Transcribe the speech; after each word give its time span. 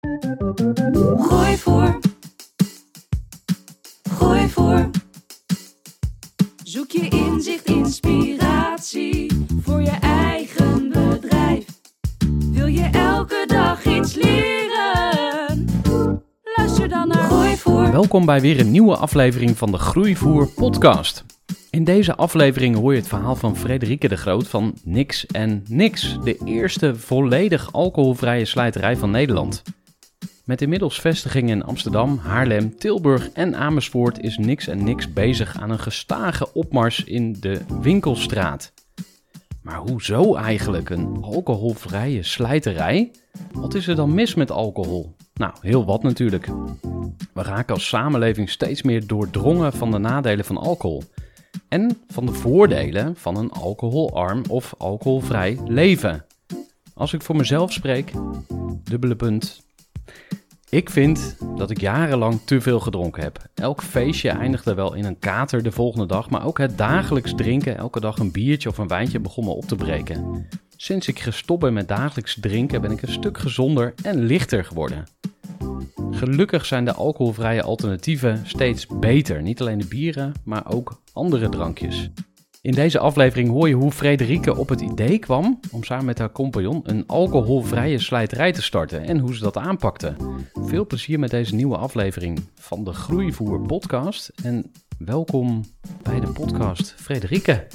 Gooi 0.00 1.56
voor. 1.56 1.98
Gooi 4.10 4.48
voor. 4.48 4.90
Zoek 6.64 6.90
je 6.90 7.08
inzicht, 7.08 7.64
inspiratie 7.64 9.46
voor 9.62 9.80
je 9.80 9.98
eigen 10.00 10.88
bedrijf. 10.88 11.64
Wil 12.52 12.66
je 12.66 12.88
elke 12.92 13.44
dag 13.46 13.84
iets 13.84 14.14
leren? 14.14 15.66
Luister 16.56 16.88
dan 16.88 17.08
naar 17.08 17.22
Gooi 17.22 17.56
voor. 17.56 17.90
Welkom 17.90 18.26
bij 18.26 18.40
weer 18.40 18.60
een 18.60 18.70
nieuwe 18.70 18.96
aflevering 18.96 19.58
van 19.58 19.70
de 19.70 19.78
Groeivoer 19.78 20.46
podcast. 20.48 21.24
In 21.70 21.84
deze 21.84 22.16
aflevering 22.16 22.76
hoor 22.76 22.92
je 22.92 22.98
het 22.98 23.08
verhaal 23.08 23.36
van 23.36 23.56
Frederike 23.56 24.08
de 24.08 24.16
Groot 24.16 24.48
van 24.48 24.74
Nix 24.84 25.26
en 25.26 25.64
Nix, 25.68 26.18
de 26.24 26.38
eerste 26.44 26.96
volledig 26.96 27.72
alcoholvrije 27.72 28.44
slijterij 28.44 28.96
van 28.96 29.10
Nederland. 29.10 29.62
Met 30.50 30.62
inmiddels 30.62 31.00
vestigingen 31.00 31.56
in 31.56 31.64
Amsterdam, 31.64 32.18
Haarlem, 32.18 32.78
Tilburg 32.78 33.30
en 33.30 33.56
Amersfoort 33.56 34.20
is 34.20 34.38
Nix 34.38 34.66
en 34.66 34.84
Nix 34.84 35.12
bezig 35.12 35.60
aan 35.60 35.70
een 35.70 35.78
gestage 35.78 36.54
opmars 36.54 37.04
in 37.04 37.36
de 37.40 37.60
winkelstraat. 37.80 38.72
Maar 39.62 39.76
hoezo 39.76 40.34
eigenlijk 40.34 40.90
een 40.90 41.18
alcoholvrije 41.22 42.22
slijterij? 42.22 43.10
Wat 43.52 43.74
is 43.74 43.86
er 43.86 43.96
dan 43.96 44.14
mis 44.14 44.34
met 44.34 44.50
alcohol? 44.50 45.14
Nou, 45.34 45.52
heel 45.60 45.84
wat 45.84 46.02
natuurlijk. 46.02 46.46
We 47.32 47.42
raken 47.42 47.74
als 47.74 47.88
samenleving 47.88 48.50
steeds 48.50 48.82
meer 48.82 49.06
doordrongen 49.06 49.72
van 49.72 49.90
de 49.90 49.98
nadelen 49.98 50.44
van 50.44 50.56
alcohol. 50.56 51.02
En 51.68 51.98
van 52.08 52.26
de 52.26 52.32
voordelen 52.32 53.16
van 53.16 53.36
een 53.36 53.50
alcoholarm 53.50 54.42
of 54.48 54.74
alcoholvrij 54.78 55.58
leven. 55.64 56.24
Als 56.94 57.12
ik 57.12 57.22
voor 57.22 57.36
mezelf 57.36 57.72
spreek, 57.72 58.12
dubbele 58.84 59.16
punt, 59.16 59.68
ik 60.70 60.90
vind 60.90 61.36
dat 61.56 61.70
ik 61.70 61.80
jarenlang 61.80 62.40
te 62.44 62.60
veel 62.60 62.80
gedronken 62.80 63.22
heb. 63.22 63.38
Elk 63.54 63.82
feestje 63.82 64.30
eindigde 64.30 64.74
wel 64.74 64.94
in 64.94 65.04
een 65.04 65.18
kater 65.18 65.62
de 65.62 65.72
volgende 65.72 66.06
dag, 66.06 66.30
maar 66.30 66.46
ook 66.46 66.58
het 66.58 66.78
dagelijks 66.78 67.34
drinken, 67.36 67.76
elke 67.76 68.00
dag 68.00 68.18
een 68.18 68.32
biertje 68.32 68.68
of 68.68 68.78
een 68.78 68.88
wijntje, 68.88 69.20
begon 69.20 69.44
me 69.44 69.50
op 69.50 69.64
te 69.64 69.76
breken. 69.76 70.48
Sinds 70.76 71.08
ik 71.08 71.18
gestopt 71.18 71.60
ben 71.60 71.72
met 71.72 71.88
dagelijks 71.88 72.36
drinken 72.40 72.80
ben 72.80 72.90
ik 72.90 73.02
een 73.02 73.12
stuk 73.12 73.38
gezonder 73.38 73.94
en 74.02 74.18
lichter 74.18 74.64
geworden. 74.64 75.04
Gelukkig 76.10 76.66
zijn 76.66 76.84
de 76.84 76.92
alcoholvrije 76.92 77.62
alternatieven 77.62 78.42
steeds 78.44 78.86
beter. 78.86 79.42
Niet 79.42 79.60
alleen 79.60 79.78
de 79.78 79.86
bieren, 79.86 80.32
maar 80.44 80.72
ook 80.72 81.00
andere 81.12 81.48
drankjes. 81.48 82.10
In 82.62 82.72
deze 82.72 82.98
aflevering 82.98 83.48
hoor 83.48 83.68
je 83.68 83.74
hoe 83.74 83.92
Frederike 83.92 84.56
op 84.56 84.68
het 84.68 84.80
idee 84.80 85.18
kwam 85.18 85.60
om 85.70 85.84
samen 85.84 86.04
met 86.04 86.18
haar 86.18 86.32
compagnon 86.32 86.80
een 86.82 87.06
alcoholvrije 87.06 87.98
slijterij 87.98 88.52
te 88.52 88.62
starten 88.62 89.02
en 89.06 89.18
hoe 89.18 89.34
ze 89.34 89.42
dat 89.42 89.56
aanpakte. 89.56 90.16
Veel 90.54 90.86
plezier 90.86 91.18
met 91.18 91.30
deze 91.30 91.54
nieuwe 91.54 91.76
aflevering 91.76 92.40
van 92.54 92.84
de 92.84 92.92
Groeivoer 92.92 93.60
podcast 93.60 94.32
en 94.42 94.72
welkom 94.98 95.64
bij 96.02 96.20
de 96.20 96.32
podcast 96.32 96.94
Frederike. 96.96 97.66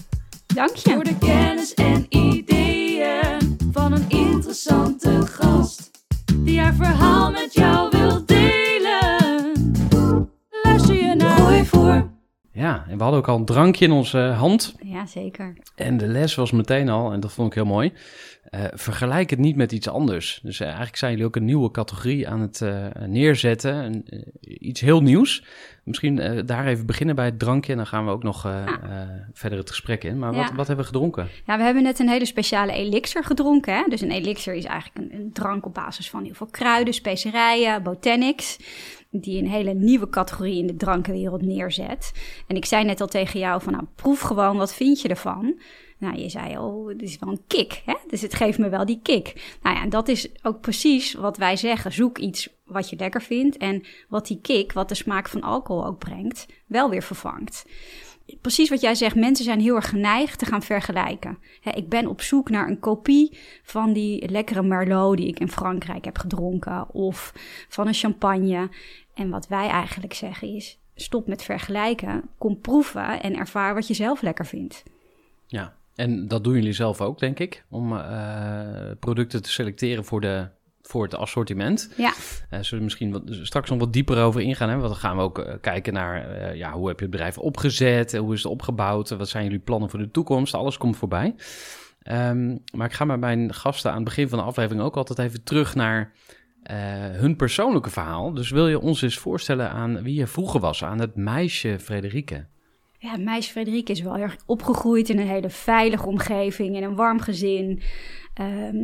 Dank 0.45 0.75
je. 0.75 0.91
Voor 0.93 1.03
de 1.03 1.17
kennis 1.17 1.73
en 1.73 2.05
ideeën 2.09 3.57
van 3.71 3.91
een 3.93 4.09
interessante 4.09 5.25
gast. 5.25 5.91
Die 6.37 6.59
haar 6.59 6.75
verhaal 6.75 7.31
met 7.31 7.53
jou 7.53 7.89
wil 7.91 8.25
delen. 8.25 9.51
Luister 10.63 10.95
je 10.95 11.15
naar 11.15 11.37
Gooi 11.37 11.65
voor. 11.65 12.14
Ja, 12.55 12.85
en 12.89 12.97
we 12.97 13.03
hadden 13.03 13.19
ook 13.21 13.27
al 13.27 13.37
een 13.37 13.45
drankje 13.45 13.85
in 13.85 13.91
onze 13.91 14.17
hand 14.17 14.75
Ja, 14.83 15.05
zeker. 15.05 15.53
en 15.75 15.97
de 15.97 16.07
les 16.07 16.35
was 16.35 16.51
meteen 16.51 16.89
al, 16.89 17.11
en 17.11 17.19
dat 17.19 17.31
vond 17.31 17.47
ik 17.47 17.53
heel 17.53 17.65
mooi, 17.65 17.93
eh, 18.49 18.63
vergelijk 18.73 19.29
het 19.29 19.39
niet 19.39 19.55
met 19.55 19.71
iets 19.71 19.89
anders. 19.89 20.39
Dus 20.43 20.59
eh, 20.59 20.67
eigenlijk 20.67 20.97
zijn 20.97 21.11
jullie 21.11 21.25
ook 21.25 21.35
een 21.35 21.45
nieuwe 21.45 21.71
categorie 21.71 22.29
aan 22.29 22.41
het 22.41 22.61
eh, 22.61 22.85
neerzetten, 23.07 23.75
een, 23.75 24.05
iets 24.41 24.81
heel 24.81 25.01
nieuws. 25.01 25.43
Misschien 25.83 26.43
daar 26.45 26.65
even 26.67 26.85
beginnen 26.85 27.15
bij 27.15 27.25
het 27.25 27.39
drankje 27.39 27.71
en 27.71 27.77
dan 27.77 27.87
gaan 27.87 28.05
we 28.05 28.11
ook 28.11 28.23
nog 28.23 28.45
eh, 28.45 28.63
verder 29.33 29.59
het 29.59 29.69
gesprek 29.69 30.03
in. 30.03 30.19
Maar 30.19 30.33
wat, 30.33 30.51
wat 30.55 30.67
hebben 30.67 30.85
we 30.85 30.91
gedronken? 30.91 31.27
Ja, 31.45 31.57
we 31.57 31.63
hebben 31.63 31.83
net 31.83 31.99
een 31.99 32.09
hele 32.09 32.25
speciale 32.25 32.71
elixir 32.71 33.23
gedronken. 33.23 33.73
Hè? 33.75 33.83
Dus 33.89 34.01
een 34.01 34.11
elixir 34.11 34.53
is 34.53 34.65
eigenlijk 34.65 35.11
een, 35.11 35.19
een 35.19 35.31
drank 35.33 35.65
op 35.65 35.73
basis 35.73 36.09
van 36.09 36.23
heel 36.23 36.33
veel 36.33 36.47
kruiden, 36.51 36.93
specerijen, 36.93 37.83
botanics. 37.83 38.57
Die 39.21 39.41
een 39.41 39.49
hele 39.49 39.73
nieuwe 39.73 40.09
categorie 40.09 40.57
in 40.57 40.67
de 40.67 40.75
drankenwereld 40.75 41.41
neerzet. 41.41 42.11
En 42.47 42.55
ik 42.55 42.65
zei 42.65 42.83
net 42.83 43.01
al 43.01 43.07
tegen 43.07 43.39
jou 43.39 43.61
van, 43.61 43.73
nou, 43.73 43.85
proef 43.95 44.19
gewoon, 44.19 44.57
wat 44.57 44.73
vind 44.73 45.01
je 45.01 45.07
ervan? 45.07 45.59
Nou, 45.97 46.17
je 46.17 46.29
zei, 46.29 46.57
oh, 46.57 46.87
het 46.87 47.01
is 47.01 47.19
wel 47.19 47.29
een 47.29 47.43
kick, 47.47 47.81
hè? 47.85 47.95
Dus 48.07 48.21
het 48.21 48.33
geeft 48.33 48.57
me 48.57 48.69
wel 48.69 48.85
die 48.85 48.99
kick. 49.03 49.57
Nou 49.61 49.75
ja, 49.75 49.81
en 49.81 49.89
dat 49.89 50.07
is 50.07 50.29
ook 50.43 50.61
precies 50.61 51.13
wat 51.13 51.37
wij 51.37 51.55
zeggen. 51.55 51.91
Zoek 51.91 52.17
iets 52.17 52.49
wat 52.65 52.89
je 52.89 52.95
lekker 52.95 53.21
vindt 53.21 53.57
en 53.57 53.83
wat 54.09 54.27
die 54.27 54.39
kick, 54.41 54.73
wat 54.73 54.89
de 54.89 54.95
smaak 54.95 55.29
van 55.29 55.41
alcohol 55.41 55.85
ook 55.85 55.99
brengt, 55.99 56.45
wel 56.65 56.89
weer 56.89 57.03
vervangt 57.03 57.65
precies 58.41 58.69
wat 58.69 58.81
jij 58.81 58.95
zegt, 58.95 59.15
mensen 59.15 59.45
zijn 59.45 59.59
heel 59.59 59.75
erg 59.75 59.89
geneigd 59.89 60.39
te 60.39 60.45
gaan 60.45 60.61
vergelijken. 60.61 61.37
Ik 61.73 61.89
ben 61.89 62.07
op 62.07 62.21
zoek 62.21 62.49
naar 62.49 62.67
een 62.67 62.79
kopie 62.79 63.37
van 63.63 63.93
die 63.93 64.29
lekkere 64.29 64.63
Merlot 64.63 65.17
die 65.17 65.27
ik 65.27 65.39
in 65.39 65.51
Frankrijk 65.51 66.05
heb 66.05 66.17
gedronken, 66.17 66.93
of 66.93 67.33
van 67.69 67.87
een 67.87 67.93
champagne. 67.93 68.69
En 69.15 69.29
wat 69.29 69.47
wij 69.47 69.67
eigenlijk 69.67 70.13
zeggen 70.13 70.55
is: 70.55 70.79
stop 70.95 71.27
met 71.27 71.43
vergelijken, 71.43 72.29
kom 72.37 72.59
proeven 72.59 73.21
en 73.21 73.35
ervaar 73.35 73.73
wat 73.73 73.87
je 73.87 73.93
zelf 73.93 74.21
lekker 74.21 74.45
vindt. 74.45 74.83
Ja, 75.47 75.73
en 75.95 76.27
dat 76.27 76.43
doen 76.43 76.53
jullie 76.53 76.73
zelf 76.73 77.01
ook, 77.01 77.19
denk 77.19 77.39
ik, 77.39 77.65
om 77.69 77.97
eh, 77.97 78.91
producten 78.99 79.41
te 79.41 79.49
selecteren 79.49 80.05
voor, 80.05 80.21
de, 80.21 80.47
voor 80.81 81.03
het 81.03 81.15
assortiment. 81.15 81.93
Ja, 81.97 82.13
Eh 82.49 82.59
zullen 82.61 82.77
we 82.77 82.83
misschien 82.83 83.11
wat, 83.11 83.21
straks 83.27 83.69
nog 83.69 83.79
wat 83.79 83.93
dieper 83.93 84.23
over 84.23 84.41
ingaan. 84.41 84.69
Hè? 84.69 84.75
Want 84.75 84.87
dan 84.87 84.99
gaan 84.99 85.17
we 85.17 85.23
ook 85.23 85.39
eh, 85.39 85.53
kijken 85.61 85.93
naar 85.93 86.55
ja, 86.55 86.71
hoe 86.71 86.87
heb 86.87 86.97
je 86.97 87.05
het 87.05 87.13
bedrijf 87.13 87.37
opgezet, 87.37 88.17
hoe 88.17 88.33
is 88.33 88.43
het 88.43 88.51
opgebouwd, 88.51 89.09
wat 89.09 89.29
zijn 89.29 89.43
jullie 89.43 89.59
plannen 89.59 89.89
voor 89.89 89.99
de 89.99 90.11
toekomst. 90.11 90.53
Alles 90.53 90.77
komt 90.77 90.97
voorbij. 90.97 91.35
Ehm, 92.01 92.57
maar 92.73 92.87
ik 92.87 92.93
ga 92.93 93.05
met 93.05 93.19
mijn 93.19 93.53
gasten 93.53 93.89
aan 93.89 93.95
het 93.95 94.05
begin 94.05 94.29
van 94.29 94.37
de 94.37 94.43
aflevering 94.45 94.83
ook 94.83 94.97
altijd 94.97 95.19
even 95.19 95.43
terug 95.43 95.75
naar 95.75 96.13
eh, 96.65 96.77
hun 97.19 97.35
persoonlijke 97.35 97.89
verhaal. 97.89 98.33
Dus 98.33 98.49
wil 98.49 98.67
je 98.67 98.79
ons 98.79 99.01
eens 99.01 99.17
voorstellen 99.17 99.69
aan 99.69 100.03
wie 100.03 100.15
je 100.15 100.27
vroeger 100.27 100.59
was, 100.59 100.83
aan 100.83 100.99
het 100.99 101.15
meisje 101.15 101.79
Frederike? 101.79 102.45
ja 103.05 103.17
meisje 103.17 103.51
Frederike 103.51 103.91
is 103.91 104.01
wel 104.01 104.17
erg 104.17 104.37
opgegroeid 104.45 105.09
in 105.09 105.19
een 105.19 105.27
hele 105.27 105.49
veilige 105.49 106.07
omgeving, 106.07 106.75
in 106.75 106.83
een 106.83 106.95
warm 106.95 107.19
gezin. 107.19 107.81
Ehm, 108.33 108.77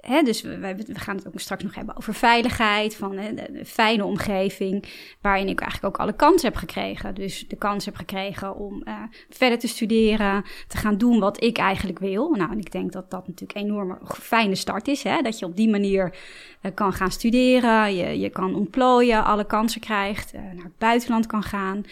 dus 0.00 0.42
we, 0.42 0.58
we 0.58 0.84
gaan 0.92 1.16
het 1.16 1.26
ook 1.26 1.40
straks 1.40 1.62
nog 1.62 1.74
hebben 1.74 1.96
over 1.96 2.14
veiligheid, 2.14 2.96
van 2.96 3.10
de 3.10 3.62
fijne 3.64 4.04
omgeving, 4.04 4.84
waarin 5.20 5.48
ik 5.48 5.60
eigenlijk 5.60 5.94
ook 5.94 6.00
alle 6.00 6.16
kansen 6.16 6.48
heb 6.48 6.56
gekregen. 6.56 7.14
Dus 7.14 7.48
de 7.48 7.56
kans 7.56 7.84
heb 7.84 7.96
gekregen 7.96 8.56
om 8.56 8.82
eh, 8.82 8.94
verder 9.30 9.58
te 9.58 9.68
studeren, 9.68 10.44
te 10.68 10.76
gaan 10.76 10.98
doen 10.98 11.18
wat 11.18 11.42
ik 11.42 11.58
eigenlijk 11.58 11.98
wil. 11.98 12.30
Nou, 12.30 12.50
en 12.50 12.58
ik 12.58 12.72
denk 12.72 12.92
dat 12.92 13.10
dat 13.10 13.26
natuurlijk 13.28 13.58
een 13.58 13.64
enorme 13.64 13.98
fijne 14.04 14.54
start 14.54 14.88
is, 14.88 15.02
hè, 15.02 15.20
dat 15.22 15.38
je 15.38 15.46
op 15.46 15.56
die 15.56 15.68
manier 15.68 16.16
eh, 16.60 16.74
kan 16.74 16.92
gaan 16.92 17.10
studeren, 17.10 17.96
je, 17.96 18.18
je 18.18 18.30
kan 18.30 18.54
ontplooien, 18.54 19.24
alle 19.24 19.46
kansen 19.46 19.80
krijgt, 19.80 20.32
eh, 20.32 20.40
naar 20.40 20.64
het 20.64 20.78
buitenland 20.78 21.26
kan 21.26 21.42
gaan. 21.42 21.84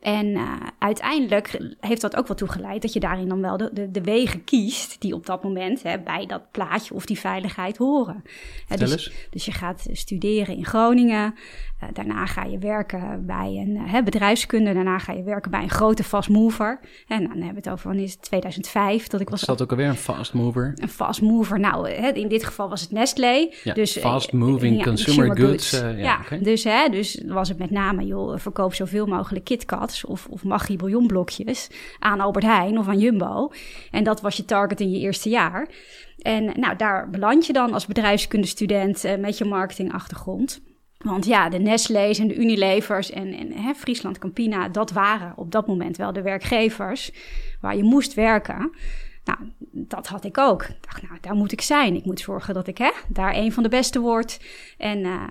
En 0.00 0.38
uiteindelijk 0.78 1.60
heeft 1.80 2.00
dat 2.00 2.16
ook 2.16 2.26
wel 2.26 2.36
toegeleid 2.36 2.82
dat 2.82 2.92
je 2.92 3.00
daarin 3.00 3.28
dan 3.28 3.40
wel 3.40 3.56
de, 3.56 3.70
de, 3.72 3.90
de 3.90 4.00
wegen 4.00 4.44
kiest 4.44 5.00
die 5.00 5.14
op 5.14 5.26
dat 5.26 5.42
moment 5.42 5.82
hè, 5.82 5.98
bij 5.98 6.26
dat 6.26 6.50
plaatje 6.50 6.94
of 6.94 7.06
die 7.06 7.18
veiligheid 7.18 7.45
horen. 7.76 8.22
Dus, 8.76 9.12
dus 9.30 9.44
je 9.44 9.52
gaat 9.52 9.86
studeren 9.92 10.56
in 10.56 10.64
Groningen. 10.64 11.34
Eh, 11.78 11.88
daarna 11.92 12.26
ga 12.26 12.44
je 12.44 12.58
werken 12.58 13.26
bij 13.26 13.64
een 13.66 13.86
eh, 13.86 14.02
bedrijfskunde. 14.02 14.74
Daarna 14.74 14.98
ga 14.98 15.12
je 15.12 15.22
werken 15.22 15.50
bij 15.50 15.62
een 15.62 15.70
grote 15.70 16.04
fast 16.04 16.28
mover. 16.28 16.80
En 17.08 17.22
dan 17.22 17.30
hebben 17.30 17.48
we 17.48 17.54
het 17.54 17.68
over, 17.68 17.86
wanneer 17.86 18.04
is 18.04 18.12
het 18.12 18.22
2005, 18.22 19.06
dat 19.06 19.20
ik 19.20 19.28
was 19.28 19.40
Was 19.40 19.56
dat 19.56 19.62
ook 19.62 19.70
alweer 19.70 19.88
een 19.88 19.96
fast 19.96 20.32
mover? 20.32 20.72
een 20.76 20.88
fast 20.88 21.20
mover. 21.20 21.60
Nou, 21.60 21.90
hè, 21.90 22.08
in 22.08 22.28
dit 22.28 22.44
geval 22.44 22.68
was 22.68 22.80
het 22.80 22.90
Nestlé. 22.90 23.48
Ja, 23.62 23.74
dus, 23.74 23.96
eh, 23.96 24.02
fast 24.02 24.32
moving 24.32 24.76
ja, 24.76 24.84
consumer 24.84 25.36
goods, 25.36 25.72
eh, 25.72 26.02
ja, 26.02 26.20
dus, 26.40 26.64
hè, 26.64 26.88
dus 26.88 27.22
was 27.26 27.48
het 27.48 27.58
met 27.58 27.70
name, 27.70 28.06
joh, 28.06 28.38
verkoop 28.38 28.74
zoveel 28.74 29.06
mogelijk 29.06 29.44
KitKats 29.44 30.04
of, 30.04 30.26
of 30.30 30.44
Maggi 30.44 30.76
bouillonblokjes 30.76 31.68
aan 31.98 32.20
Albert 32.20 32.44
Heijn 32.44 32.78
of 32.78 32.88
aan 32.88 32.98
Jumbo. 32.98 33.52
En 33.90 34.04
dat 34.04 34.20
was 34.20 34.36
je 34.36 34.44
target 34.44 34.80
in 34.80 34.90
je 34.90 34.98
eerste 34.98 35.28
jaar. 35.28 35.68
En 36.26 36.60
nou, 36.60 36.76
daar 36.76 37.10
beland 37.10 37.46
je 37.46 37.52
dan 37.52 37.72
als 37.72 37.86
bedrijfskundestudent 37.86 39.04
eh, 39.04 39.16
met 39.16 39.38
je 39.38 39.44
marketingachtergrond. 39.44 40.60
Want 40.98 41.26
ja, 41.26 41.48
de 41.48 41.58
Nestlé's 41.58 42.18
en 42.18 42.28
de 42.28 42.36
Unilevers 42.36 43.10
en, 43.10 43.32
en 43.32 43.52
hè, 43.52 43.74
Friesland 43.74 44.18
Campina, 44.18 44.68
dat 44.68 44.90
waren 44.90 45.32
op 45.36 45.52
dat 45.52 45.66
moment 45.66 45.96
wel 45.96 46.12
de 46.12 46.22
werkgevers 46.22 47.12
waar 47.60 47.76
je 47.76 47.82
moest 47.82 48.14
werken. 48.14 48.70
Nou, 49.24 49.38
dat 49.70 50.06
had 50.06 50.24
ik 50.24 50.38
ook. 50.38 50.66
Dacht, 50.80 51.02
nou, 51.02 51.18
daar 51.20 51.34
moet 51.34 51.52
ik 51.52 51.60
zijn. 51.60 51.94
Ik 51.94 52.04
moet 52.04 52.20
zorgen 52.20 52.54
dat 52.54 52.66
ik 52.66 52.78
hè, 52.78 52.90
daar 53.08 53.34
een 53.34 53.52
van 53.52 53.62
de 53.62 53.68
beste 53.68 54.00
word. 54.00 54.40
En, 54.78 55.04
eh, 55.04 55.22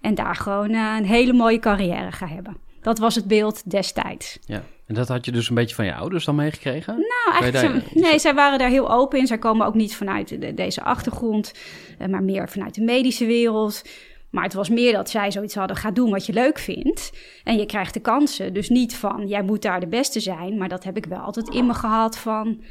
en 0.00 0.14
daar 0.14 0.36
gewoon 0.36 0.70
eh, 0.70 0.94
een 0.98 1.06
hele 1.06 1.32
mooie 1.32 1.58
carrière 1.58 2.12
ga 2.12 2.26
hebben. 2.26 2.56
Dat 2.80 2.98
was 2.98 3.14
het 3.14 3.26
beeld 3.26 3.70
destijds. 3.70 4.38
Ja. 4.44 4.62
En 4.92 4.98
dat 4.98 5.08
had 5.08 5.24
je 5.24 5.32
dus 5.32 5.48
een 5.48 5.54
beetje 5.54 5.74
van 5.74 5.84
je 5.84 5.94
ouders 5.94 6.24
dan 6.24 6.34
meegekregen? 6.34 6.94
Nou, 6.94 7.42
eigenlijk, 7.42 7.72
daar- 7.74 7.90
ze- 7.92 7.98
nee, 8.00 8.18
zij 8.18 8.34
waren 8.34 8.58
daar 8.58 8.68
heel 8.68 8.90
open 8.92 9.18
in. 9.18 9.26
Zij 9.26 9.38
komen 9.38 9.66
ook 9.66 9.74
niet 9.74 9.96
vanuit 9.96 10.40
de- 10.40 10.54
deze 10.54 10.82
achtergrond, 10.82 11.52
eh, 11.98 12.08
maar 12.08 12.22
meer 12.22 12.48
vanuit 12.48 12.74
de 12.74 12.82
medische 12.82 13.26
wereld. 13.26 13.82
Maar 14.30 14.44
het 14.44 14.54
was 14.54 14.68
meer 14.68 14.92
dat 14.92 15.10
zij 15.10 15.30
zoiets 15.30 15.54
hadden: 15.54 15.76
ga 15.76 15.90
doen 15.90 16.10
wat 16.10 16.26
je 16.26 16.32
leuk 16.32 16.58
vindt. 16.58 17.12
En 17.44 17.56
je 17.58 17.66
krijgt 17.66 17.94
de 17.94 18.00
kansen. 18.00 18.52
Dus 18.54 18.68
niet 18.68 18.94
van 18.96 19.26
jij 19.28 19.42
moet 19.42 19.62
daar 19.62 19.80
de 19.80 19.86
beste 19.86 20.20
zijn. 20.20 20.56
Maar 20.58 20.68
dat 20.68 20.84
heb 20.84 20.96
ik 20.96 21.06
wel 21.06 21.18
altijd 21.18 21.48
in 21.48 21.66
me 21.66 21.74
gehad 21.74 22.18
van: 22.18 22.62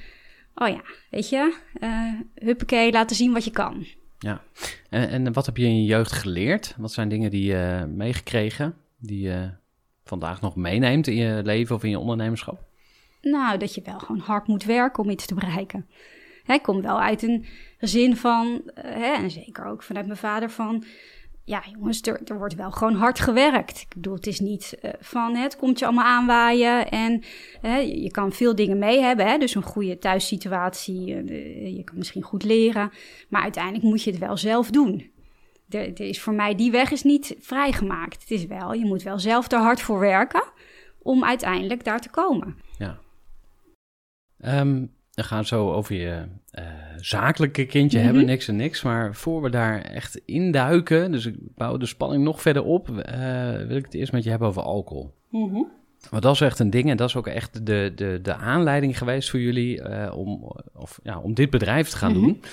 oh 0.56 0.68
ja, 0.68 0.82
weet 1.10 1.30
je, 1.30 1.54
eh 1.80 2.14
huppakee, 2.46 2.92
laten 2.92 3.16
zien 3.16 3.34
wat 3.34 3.44
je 3.44 3.52
kan. 3.52 3.86
Ja. 4.20 4.42
En, 4.90 5.10
en 5.10 5.34
wat 5.34 5.46
heb 5.46 5.58
je 5.58 5.66
in 5.66 5.76
je 5.82 5.86
jeugd 5.86 6.12
geleerd? 6.12 6.76
Wat 6.78 6.92
zijn 6.92 7.10
dingen 7.10 7.32
die 7.32 7.44
je 7.46 7.86
meegekregen, 7.96 8.76
die 8.98 9.22
je 9.22 9.50
vandaag 10.12 10.42
nog 10.42 10.56
meeneemt 10.56 11.08
in 11.08 11.16
je 11.16 11.42
leven 11.44 11.76
of 11.76 11.84
in 11.84 11.90
je 11.90 12.00
ondernemerschap? 12.00 12.64
Nou, 13.22 13.58
dat 13.58 13.76
je 13.76 13.82
wel 13.86 14.00
gewoon 14.00 14.22
hard 14.22 14.48
moet 14.48 14.64
werken 14.64 15.04
om 15.04 15.10
iets 15.10 15.26
te 15.26 15.34
bereiken. 15.34 15.88
Ik 16.46 16.62
kom 16.62 16.82
wel 16.82 17.02
uit 17.02 17.24
een 17.24 17.46
gezin 17.78 18.18
van, 18.18 18.62
eh, 18.74 18.84
hè, 18.84 19.14
en 19.14 19.32
zeker 19.32 19.66
ook 19.66 19.84
vanuit 19.84 20.06
mijn 20.06 20.18
vader, 20.18 20.50
van... 20.50 20.84
Ja, 21.46 21.64
jongens, 21.72 22.02
er, 22.02 22.38
wordt 22.38 22.56
wel 22.56 22.72
gewoon 22.72 22.96
hard 22.96 23.20
gewerkt. 23.20 23.82
Ik 23.82 23.94
bedoel, 23.96 24.14
het 24.14 24.28
is 24.28 24.40
niet 24.40 24.78
eh, 24.82 24.92
van 25.00 25.36
het 25.36 25.56
komt 25.56 25.80
je 25.80 25.86
allemaal 25.86 26.06
aanwaaien. 26.06 26.90
En 26.90 27.24
je 28.02 28.12
kan 28.12 28.32
veel 28.32 28.56
dingen 28.56 28.80
mee 28.80 29.00
hebben. 29.00 29.28
Hè, 29.28 29.38
dus 29.38 29.56
een 29.56 29.64
goede 29.64 29.98
thuissituatie. 29.98 31.16
eh, 31.16 31.76
je 31.78 31.84
kan 31.84 31.98
misschien 31.98 32.22
goed 32.22 32.44
leren. 32.44 32.92
Maar 33.30 33.42
uiteindelijk 33.42 33.84
moet 33.84 34.04
je 34.04 34.12
het 34.12 34.20
wel 34.20 34.38
zelf 34.38 34.70
doen. 34.70 35.11
Er, 35.72 35.88
er 35.88 36.00
is 36.08 36.22
voor 36.22 36.34
mij, 36.34 36.56
die 36.56 36.72
weg 36.72 36.92
is 36.92 37.04
niet 37.04 37.36
vrijgemaakt. 37.40 38.22
Het 38.22 38.32
is 38.32 38.46
wel, 38.46 38.74
je 38.74 38.86
moet 38.86 39.04
wel 39.04 39.20
zelf 39.20 39.52
er 39.52 39.60
hard 39.60 39.82
voor 39.82 40.00
werken 40.00 40.44
om 41.02 41.24
uiteindelijk 41.26 41.84
daar 41.84 42.02
te 42.02 42.10
komen. 42.10 42.58
Ja. 42.78 43.00
Ehm, 44.40 44.86
we 45.14 45.24
gaan 45.24 45.46
zo 45.46 45.72
over 45.72 45.96
je 45.96 46.26
eh, 46.52 46.64
zakelijke 46.98 47.66
kindje 47.66 47.98
Mhm. 47.98 48.06
hebben, 48.08 48.26
niks 48.26 48.48
en 48.48 48.56
niks. 48.56 48.82
Maar 48.84 49.16
voor 49.16 49.42
we 49.42 49.50
daar 49.50 49.82
echt 49.82 50.22
induiken, 50.26 51.12
dus 51.12 51.26
ik 51.26 51.36
bouw 51.40 51.78
de 51.78 51.86
spanning 51.86 52.24
nog 52.24 52.42
verder 52.42 52.64
op, 52.64 52.90
eh, 52.98 53.56
wil 53.68 53.78
ik 53.78 53.86
het 53.86 53.94
eerst 53.94 54.12
met 54.12 54.24
je 54.24 54.30
hebben 54.30 54.48
over 54.48 54.62
alcohol. 54.62 55.14
Want 56.10 56.24
dat 56.24 56.34
is 56.34 56.42
echt 56.42 56.60
een 56.60 56.70
ding 56.70 56.90
en 56.90 56.98
dat 56.98 57.10
is 57.10 57.16
ook 57.16 57.28
echt 57.28 57.66
de, 57.66 57.92
de, 57.96 58.20
de 58.22 58.36
aanleiding 58.36 58.98
geweest 58.98 59.30
voor 59.30 59.40
jullie 59.40 59.82
eh, 59.82 60.18
om, 60.18 60.52
of, 60.76 61.00
ja, 61.04 61.20
om 61.20 61.34
dit 61.34 61.50
bedrijf 61.50 61.90
te 61.90 61.98
gaan 61.98 62.12
Mhm. 62.12 62.22
doen. 62.22 62.44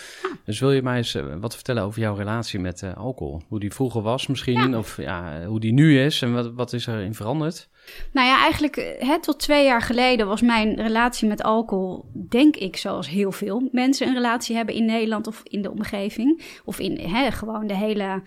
Dus 0.45 0.61
wil 0.61 0.73
je 0.73 0.83
mij 0.83 0.97
eens 0.97 1.15
eh, 1.15 1.25
wat 1.41 1.55
vertellen 1.55 1.83
over 1.83 2.01
jouw 2.01 2.15
relatie 2.15 2.61
met 2.61 2.83
eh, 2.83 2.97
alcohol? 2.97 3.43
Hoe 3.49 3.61
die 3.61 3.73
vroeger 3.73 4.03
was 4.03 4.27
misschien, 4.27 4.77
of 4.77 4.97
ja, 4.97 5.45
hoe 5.45 5.61
die 5.61 5.73
nu 5.73 6.01
is 6.01 6.23
en 6.23 6.33
wat, 6.35 6.53
wat 6.55 6.73
is 6.73 6.87
er 6.87 7.01
in 7.01 7.15
veranderd? 7.15 7.69
Nou 8.13 8.27
ja, 8.27 8.43
eigenlijk 8.43 8.97
hè, 8.99 9.21
tot 9.21 9.39
twee 9.39 9.65
jaar 9.65 9.83
geleden 9.83 10.27
was 10.27 10.41
mijn 10.43 10.75
relatie 10.77 11.29
met 11.29 11.43
alcohol, 11.43 12.05
denk 12.29 12.57
ik, 12.57 12.77
zoals 12.77 13.09
heel 13.09 13.33
veel 13.33 13.69
mensen 13.73 14.09
een 14.09 14.15
relatie 14.15 14.57
hebben 14.57 14.75
in 14.75 14.85
Nederland 14.85 15.27
of 15.27 15.41
in 15.45 15.63
de 15.63 15.71
omgeving. 15.71 16.43
Of 16.65 16.79
in 16.79 16.99
hè, 16.99 17.31
gewoon 17.31 17.67
de 17.67 17.77
hele 17.77 18.23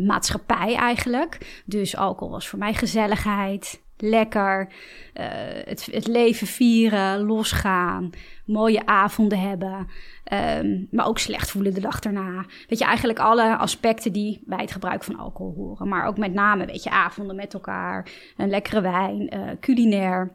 maatschappij 0.00 0.74
eigenlijk. 0.74 1.62
Dus 1.64 1.96
alcohol 1.96 2.32
was 2.32 2.48
voor 2.48 2.58
mij 2.58 2.74
gezelligheid, 2.74 3.82
lekker, 3.96 4.68
eh, 5.12 5.26
het, 5.64 5.88
het 5.90 6.06
leven 6.06 6.46
vieren, 6.46 7.20
losgaan, 7.20 8.10
mooie 8.46 8.86
avonden 8.86 9.40
hebben. 9.40 9.86
ehm, 10.24 10.84
maar 10.90 11.06
ook 11.06 11.18
slecht 11.18 11.50
voelen 11.50 11.74
de 11.74 11.80
dag 11.80 12.00
daarna. 12.00 12.44
Weet 12.68 12.78
je, 12.78 12.84
eigenlijk 12.84 13.18
alle 13.18 13.56
aspecten 13.56 14.12
die 14.12 14.42
bij 14.44 14.60
het 14.60 14.72
gebruik 14.72 15.04
van 15.04 15.16
alcohol 15.16 15.54
horen. 15.54 15.88
Maar 15.88 16.06
ook 16.06 16.18
met 16.18 16.32
name, 16.32 16.66
weet 16.66 16.82
je, 16.82 16.90
avonden 16.90 17.36
met 17.36 17.54
elkaar, 17.54 18.10
een 18.36 18.48
lekkere 18.48 18.80
wijn, 18.80 19.28
eh, 19.28 19.40
culinair. 19.60 20.32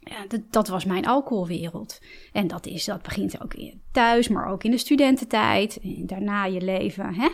Ja, 0.00 0.26
dat, 0.28 0.40
dat 0.50 0.68
was 0.68 0.84
mijn 0.84 1.06
alcoholwereld. 1.06 2.00
En 2.32 2.46
dat, 2.46 2.66
is, 2.66 2.84
dat 2.84 3.02
begint 3.02 3.42
ook 3.42 3.54
thuis, 3.92 4.28
maar 4.28 4.46
ook 4.46 4.64
in 4.64 4.70
de 4.70 4.78
studententijd. 4.78 5.80
En 5.82 6.06
daarna 6.06 6.44
je 6.44 6.60
leven 6.60 7.14
hè? 7.14 7.28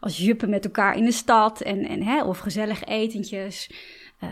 als 0.00 0.18
juppen 0.18 0.50
met 0.50 0.64
elkaar 0.64 0.96
in 0.96 1.04
de 1.04 1.12
stad. 1.12 1.60
En, 1.60 1.86
en, 1.88 2.02
hè? 2.02 2.24
Of 2.24 2.38
gezellig 2.38 2.84
etentjes. 2.84 3.70
Eh, 4.18 4.30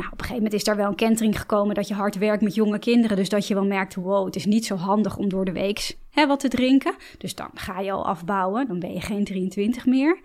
nou, 0.00 0.12
op 0.12 0.18
een 0.18 0.26
gegeven 0.26 0.42
moment 0.42 0.52
is 0.54 0.64
daar 0.64 0.76
wel 0.76 0.88
een 0.88 0.94
kentering 0.94 1.40
gekomen 1.40 1.74
dat 1.74 1.88
je 1.88 1.94
hard 1.94 2.18
werkt 2.18 2.42
met 2.42 2.54
jonge 2.54 2.78
kinderen. 2.78 3.16
Dus 3.16 3.28
dat 3.28 3.46
je 3.46 3.54
wel 3.54 3.66
merkt, 3.66 3.94
wow, 3.94 4.26
het 4.26 4.36
is 4.36 4.46
niet 4.46 4.66
zo 4.66 4.76
handig 4.76 5.16
om 5.16 5.28
door 5.28 5.44
de 5.44 5.52
week 5.52 5.96
hè, 6.10 6.26
wat 6.26 6.40
te 6.40 6.48
drinken. 6.48 6.94
Dus 7.18 7.34
dan 7.34 7.50
ga 7.54 7.80
je 7.80 7.92
al 7.92 8.06
afbouwen, 8.06 8.68
dan 8.68 8.78
ben 8.78 8.92
je 8.92 9.00
geen 9.00 9.24
23 9.24 9.86
meer. 9.86 10.20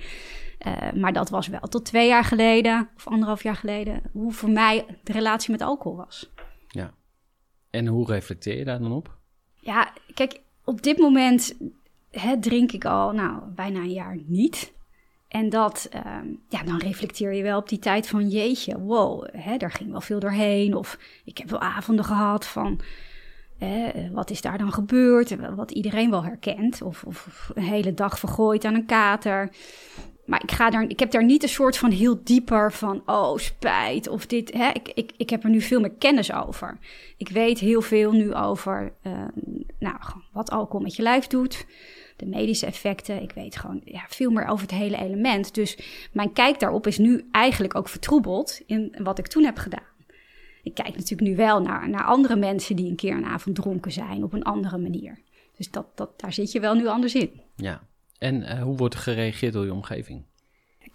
Eh, 0.57 0.91
maar 0.93 1.13
dat 1.13 1.29
was 1.29 1.47
wel 1.47 1.59
tot 1.59 1.85
twee 1.85 2.07
jaar 2.07 2.23
geleden, 2.23 2.89
of 2.95 3.07
anderhalf 3.07 3.43
jaar 3.43 3.55
geleden, 3.55 4.01
hoe 4.11 4.31
voor 4.31 4.49
mij 4.49 4.85
de 5.03 5.11
relatie 5.11 5.51
met 5.51 5.61
alcohol 5.61 5.97
was. 5.97 6.31
Ja. 6.67 6.93
En 7.69 7.87
hoe 7.87 8.05
reflecteer 8.05 8.57
je 8.57 8.65
daar 8.65 8.79
dan 8.79 8.91
op? 8.91 9.17
Ja, 9.53 9.93
kijk, 10.13 10.41
op 10.63 10.81
dit 10.81 10.97
moment 10.97 11.57
hè, 12.11 12.39
drink 12.39 12.71
ik 12.71 12.85
al 12.85 13.11
nou, 13.11 13.41
bijna 13.55 13.79
een 13.79 13.91
jaar 13.91 14.17
niet. 14.25 14.73
En 15.35 15.49
dat, 15.49 15.87
ehm, 15.91 16.27
ja, 16.49 16.63
dan 16.63 16.77
reflecteer 16.77 17.33
je 17.33 17.43
wel 17.43 17.57
op 17.57 17.69
die 17.69 17.79
tijd 17.79 18.07
van 18.07 18.29
jeetje, 18.29 18.79
wow, 18.79 19.27
hè, 19.31 19.57
daar 19.57 19.71
ging 19.71 19.91
wel 19.91 20.01
veel 20.01 20.19
doorheen. 20.19 20.75
Of 20.75 20.97
ik 21.25 21.37
heb 21.37 21.49
wel 21.49 21.59
avonden 21.59 22.05
gehad 22.05 22.45
van, 22.45 22.79
hè, 23.57 23.91
wat 24.11 24.29
is 24.29 24.41
daar 24.41 24.57
dan 24.57 24.73
gebeurd? 24.73 25.55
Wat 25.55 25.71
iedereen 25.71 26.09
wel 26.09 26.23
herkent. 26.23 26.81
Of, 26.81 27.03
of 27.03 27.51
een 27.53 27.63
hele 27.63 27.93
dag 27.93 28.19
vergooid 28.19 28.65
aan 28.65 28.73
een 28.73 28.85
kater. 28.85 29.49
Maar 30.25 30.43
ik, 30.43 30.51
ga 30.51 30.69
daar, 30.69 30.83
ik 30.87 30.99
heb 30.99 31.11
daar 31.11 31.25
niet 31.25 31.43
een 31.43 31.49
soort 31.49 31.77
van 31.77 31.91
heel 31.91 32.19
dieper 32.23 32.73
van, 32.73 33.01
oh 33.05 33.37
spijt 33.37 34.07
of 34.07 34.25
dit. 34.25 34.53
Hè? 34.53 34.69
Ik, 34.69 34.91
ik, 34.93 35.11
ik 35.17 35.29
heb 35.29 35.43
er 35.43 35.49
nu 35.49 35.61
veel 35.61 35.79
meer 35.79 35.95
kennis 35.97 36.33
over. 36.33 36.77
Ik 37.17 37.29
weet 37.29 37.59
heel 37.59 37.81
veel 37.81 38.11
nu 38.11 38.33
over 38.33 38.93
eh, 39.01 39.11
nou, 39.79 39.95
wat 40.31 40.51
alcohol 40.51 40.81
met 40.81 40.95
je 40.95 41.03
lijf 41.03 41.27
doet. 41.27 41.65
De 42.15 42.25
medische 42.25 42.65
effecten. 42.65 43.21
Ik 43.21 43.31
weet 43.31 43.55
gewoon 43.55 43.81
ja, 43.85 44.05
veel 44.07 44.31
meer 44.31 44.47
over 44.47 44.61
het 44.61 44.75
hele 44.75 44.97
element. 44.97 45.53
Dus 45.53 45.77
mijn 46.11 46.33
kijk 46.33 46.59
daarop 46.59 46.87
is 46.87 46.97
nu 46.97 47.27
eigenlijk 47.31 47.75
ook 47.75 47.89
vertroebeld 47.89 48.61
in 48.65 48.95
wat 48.97 49.19
ik 49.19 49.27
toen 49.27 49.43
heb 49.43 49.57
gedaan. 49.57 49.93
Ik 50.63 50.73
kijk 50.73 50.95
natuurlijk 50.95 51.29
nu 51.29 51.35
wel 51.35 51.61
naar, 51.61 51.89
naar 51.89 52.03
andere 52.03 52.35
mensen 52.35 52.75
die 52.75 52.89
een 52.89 52.95
keer 52.95 53.15
een 53.15 53.25
avond 53.25 53.55
dronken 53.55 53.91
zijn 53.91 54.23
op 54.23 54.33
een 54.33 54.43
andere 54.43 54.77
manier. 54.77 55.19
Dus 55.57 55.71
dat, 55.71 55.87
dat, 55.95 56.19
daar 56.19 56.33
zit 56.33 56.51
je 56.51 56.59
wel 56.59 56.75
nu 56.75 56.87
anders 56.87 57.15
in. 57.15 57.41
Ja. 57.55 57.81
En 58.17 58.43
eh, 58.43 58.61
hoe 58.61 58.77
wordt 58.77 58.93
er 58.93 58.99
gereageerd 58.99 59.53
door 59.53 59.65
je 59.65 59.73
omgeving? 59.73 60.23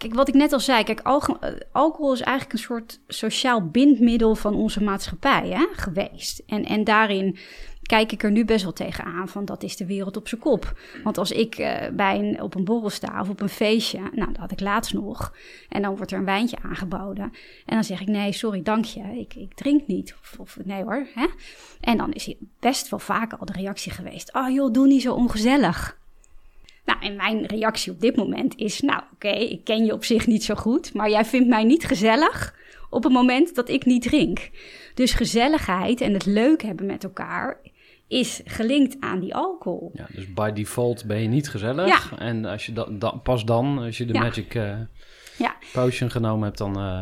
Kijk, 0.01 0.13
wat 0.13 0.27
ik 0.27 0.33
net 0.33 0.53
al 0.53 0.59
zei, 0.59 0.83
kijk, 0.83 0.99
eh, 0.99 1.23
alcohol 1.71 2.13
is 2.13 2.21
eigenlijk 2.21 2.57
een 2.57 2.65
soort 2.65 2.99
sociaal 3.07 3.67
bindmiddel 3.67 4.35
van 4.35 4.55
onze 4.55 4.83
maatschappij 4.83 5.49
hè, 5.49 5.67
geweest. 5.71 6.43
En, 6.45 6.65
en 6.65 6.83
daarin 6.83 7.37
kijk 7.81 8.11
ik 8.11 8.23
er 8.23 8.31
nu 8.31 8.45
best 8.45 8.63
wel 8.63 8.73
tegenaan 8.73 9.27
van 9.27 9.45
dat 9.45 9.63
is 9.63 9.77
de 9.77 9.85
wereld 9.85 10.17
op 10.17 10.27
zijn 10.27 10.41
kop. 10.41 10.79
Want 11.03 11.17
als 11.17 11.31
ik 11.31 11.55
eh, 11.55 11.89
bij 11.93 12.19
een, 12.19 12.41
op 12.41 12.55
een 12.55 12.63
borrel 12.63 12.89
sta 12.89 13.21
of 13.21 13.29
op 13.29 13.41
een 13.41 13.49
feestje, 13.49 13.99
nou 13.99 14.31
dat 14.31 14.37
had 14.37 14.51
ik 14.51 14.59
laatst 14.59 14.93
nog, 14.93 15.35
en 15.69 15.81
dan 15.81 15.95
wordt 15.95 16.11
er 16.11 16.17
een 16.17 16.25
wijntje 16.25 16.57
aangeboden. 16.61 17.31
En 17.65 17.75
dan 17.75 17.83
zeg 17.83 18.01
ik 18.01 18.07
nee, 18.07 18.31
sorry, 18.31 18.61
dank 18.61 18.85
je, 18.85 19.03
ik, 19.19 19.33
ik 19.35 19.53
drink 19.53 19.87
niet. 19.87 20.15
Of, 20.21 20.39
of 20.39 20.57
nee 20.63 20.83
hoor. 20.83 21.07
Hè? 21.13 21.27
En 21.79 21.97
dan 21.97 22.13
is 22.13 22.33
best 22.59 22.89
wel 22.89 22.99
vaak 22.99 23.33
al 23.33 23.45
de 23.45 23.53
reactie 23.53 23.91
geweest, 23.91 24.33
oh 24.33 24.49
joh, 24.49 24.73
doe 24.73 24.87
niet 24.87 25.01
zo 25.01 25.13
ongezellig. 25.13 25.99
Nou, 26.85 26.99
en 27.01 27.15
mijn 27.15 27.45
reactie 27.45 27.91
op 27.91 27.99
dit 28.01 28.15
moment 28.15 28.55
is: 28.57 28.79
Nou, 28.81 29.01
oké, 29.13 29.27
ik 29.29 29.63
ken 29.63 29.85
je 29.85 29.93
op 29.93 30.03
zich 30.03 30.27
niet 30.27 30.43
zo 30.43 30.55
goed, 30.55 30.93
maar 30.93 31.09
jij 31.09 31.25
vindt 31.25 31.47
mij 31.49 31.63
niet 31.63 31.85
gezellig 31.85 32.55
op 32.89 33.03
het 33.03 33.13
moment 33.13 33.55
dat 33.55 33.69
ik 33.69 33.85
niet 33.85 34.01
drink. 34.01 34.49
Dus 34.93 35.13
gezelligheid 35.13 36.01
en 36.01 36.13
het 36.13 36.25
leuk 36.25 36.61
hebben 36.61 36.85
met 36.85 37.03
elkaar 37.03 37.57
is 38.07 38.41
gelinkt 38.45 38.95
aan 38.99 39.19
die 39.19 39.35
alcohol. 39.35 39.91
Ja, 39.93 40.07
dus 40.15 40.33
by 40.33 40.51
default 40.51 41.05
ben 41.05 41.21
je 41.21 41.27
niet 41.27 41.49
gezellig. 41.49 42.09
Ja. 42.11 42.17
En 42.19 42.45
als 42.45 42.65
je 42.65 42.73
dat, 42.73 43.23
pas 43.23 43.45
dan, 43.45 43.77
als 43.77 43.97
je 43.97 44.05
de 44.05 44.13
Ja. 44.13 44.21
magic 44.21 44.55
eh, 44.55 44.77
Ja. 45.37 45.55
potion 45.73 46.11
genomen 46.11 46.43
hebt, 46.45 46.57
dan... 46.57 46.75
eh, 46.77 46.99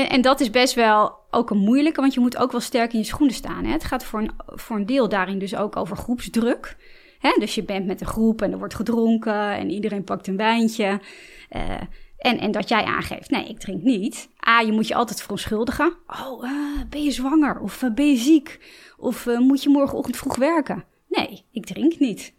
En, 0.00 0.08
en 0.10 0.20
dat 0.20 0.40
is 0.40 0.50
best 0.50 0.74
wel 0.74 1.12
ook 1.30 1.50
een 1.50 1.58
moeilijke, 1.58 2.00
want 2.00 2.14
je 2.14 2.20
moet 2.20 2.36
ook 2.36 2.50
wel 2.52 2.60
sterk 2.60 2.92
in 2.92 2.98
je 2.98 3.04
schoenen 3.04 3.34
staan. 3.34 3.64
Hè? 3.64 3.72
Het 3.72 3.84
gaat 3.84 4.04
voor 4.04 4.20
een, 4.20 4.30
voor 4.46 4.76
een 4.76 4.86
deel 4.86 5.08
daarin 5.08 5.38
dus 5.38 5.56
ook 5.56 5.76
over 5.76 5.96
groepsdruk. 5.96 6.76
Hè? 7.20 7.36
Dus 7.38 7.54
je 7.54 7.62
bent 7.62 7.86
met 7.86 8.00
een 8.00 8.06
groep 8.06 8.42
en 8.42 8.52
er 8.52 8.58
wordt 8.58 8.74
gedronken 8.74 9.52
en 9.52 9.70
iedereen 9.70 10.04
pakt 10.04 10.26
een 10.26 10.36
wijntje. 10.36 11.00
Eh, 11.48 11.80
en, 12.18 12.38
en 12.38 12.50
dat 12.50 12.68
jij 12.68 12.84
aangeeft, 12.84 13.30
nee, 13.30 13.48
ik 13.48 13.58
drink 13.58 13.82
niet. 13.82 14.28
A, 14.48 14.60
je 14.60 14.72
moet 14.72 14.88
je 14.88 14.94
altijd 14.94 15.20
verontschuldigen. 15.20 15.96
Oh, 16.06 16.44
eh, 16.44 16.82
ben 16.88 17.02
je 17.02 17.10
zwanger? 17.10 17.60
Of 17.60 17.82
eh, 17.82 17.90
ben 17.90 18.10
je 18.10 18.16
ziek? 18.16 18.60
Of 18.96 19.26
moet 19.38 19.62
je 19.62 19.68
morgenochtend 19.68 20.16
vroeg 20.16 20.36
werken? 20.36 20.84
Nee, 21.08 21.44
ik 21.50 21.66
drink 21.66 21.98
niet. 21.98 22.34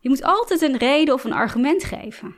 Je 0.00 0.08
moet 0.08 0.22
altijd 0.22 0.62
een 0.62 0.76
reden 0.76 1.14
of 1.14 1.24
een 1.24 1.32
argument 1.32 1.84
geven. 1.84 2.34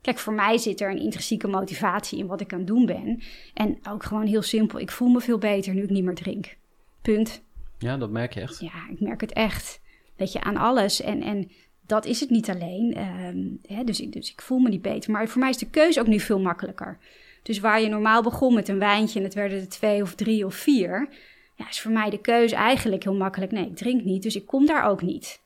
Kijk, 0.00 0.18
voor 0.18 0.32
mij 0.32 0.58
zit 0.58 0.80
er 0.80 0.90
een 0.90 1.00
intrinsieke 1.00 1.48
motivatie 1.48 2.18
in 2.18 2.26
wat 2.26 2.40
ik 2.40 2.52
aan 2.52 2.58
het 2.58 2.66
doen 2.66 2.86
ben. 2.86 3.22
En 3.54 3.78
ook 3.88 4.04
gewoon 4.04 4.26
heel 4.26 4.42
simpel, 4.42 4.78
ik 4.78 4.90
voel 4.90 5.08
me 5.08 5.20
veel 5.20 5.38
beter 5.38 5.74
nu 5.74 5.82
ik 5.82 5.90
niet 5.90 6.04
meer 6.04 6.14
drink. 6.14 6.56
Punt. 7.02 7.42
ja, 7.78 7.96
dat 7.96 8.10
merk 8.10 8.34
je 8.34 8.40
echt. 8.40 8.60
Ja, 8.60 8.88
ik 8.90 9.00
merk 9.00 9.20
het 9.20 9.32
echt. 9.32 9.80
Weet 10.22 10.32
je, 10.32 10.40
aan 10.40 10.56
alles. 10.56 11.00
En, 11.00 11.22
en 11.22 11.50
dat 11.86 12.04
is 12.04 12.20
het 12.20 12.30
niet 12.30 12.50
alleen. 12.50 12.94
Ehm, 12.94 13.74
hè, 13.76 13.84
dus, 13.84 14.00
ik, 14.00 14.12
dus 14.12 14.32
ik 14.32 14.40
voel 14.40 14.58
me 14.58 14.68
niet 14.68 14.82
beter. 14.82 15.10
Maar 15.10 15.28
voor 15.28 15.40
mij 15.40 15.50
is 15.50 15.56
de 15.56 15.70
keuze 15.70 16.00
ook 16.00 16.06
nu 16.06 16.20
veel 16.20 16.40
makkelijker. 16.40 16.98
Dus 17.42 17.60
waar 17.60 17.80
je 17.80 17.88
normaal 17.88 18.22
begon 18.22 18.54
met 18.54 18.68
een 18.68 18.78
wijntje 18.78 19.18
en 19.18 19.24
het 19.24 19.34
werden 19.34 19.60
er 19.60 19.68
twee 19.68 20.02
of 20.02 20.14
drie 20.14 20.46
of 20.46 20.54
vier. 20.54 21.08
Ja, 21.56 21.68
is 21.68 21.80
voor 21.80 21.90
mij 21.90 22.10
de 22.10 22.20
keuze 22.20 22.54
eigenlijk 22.54 23.02
heel 23.02 23.14
makkelijk. 23.14 23.52
Nee, 23.52 23.66
ik 23.66 23.76
drink 23.76 24.04
niet, 24.04 24.22
dus 24.22 24.36
ik 24.36 24.46
kom 24.46 24.66
daar 24.66 24.84
ook 24.84 25.02
niet. 25.02 25.40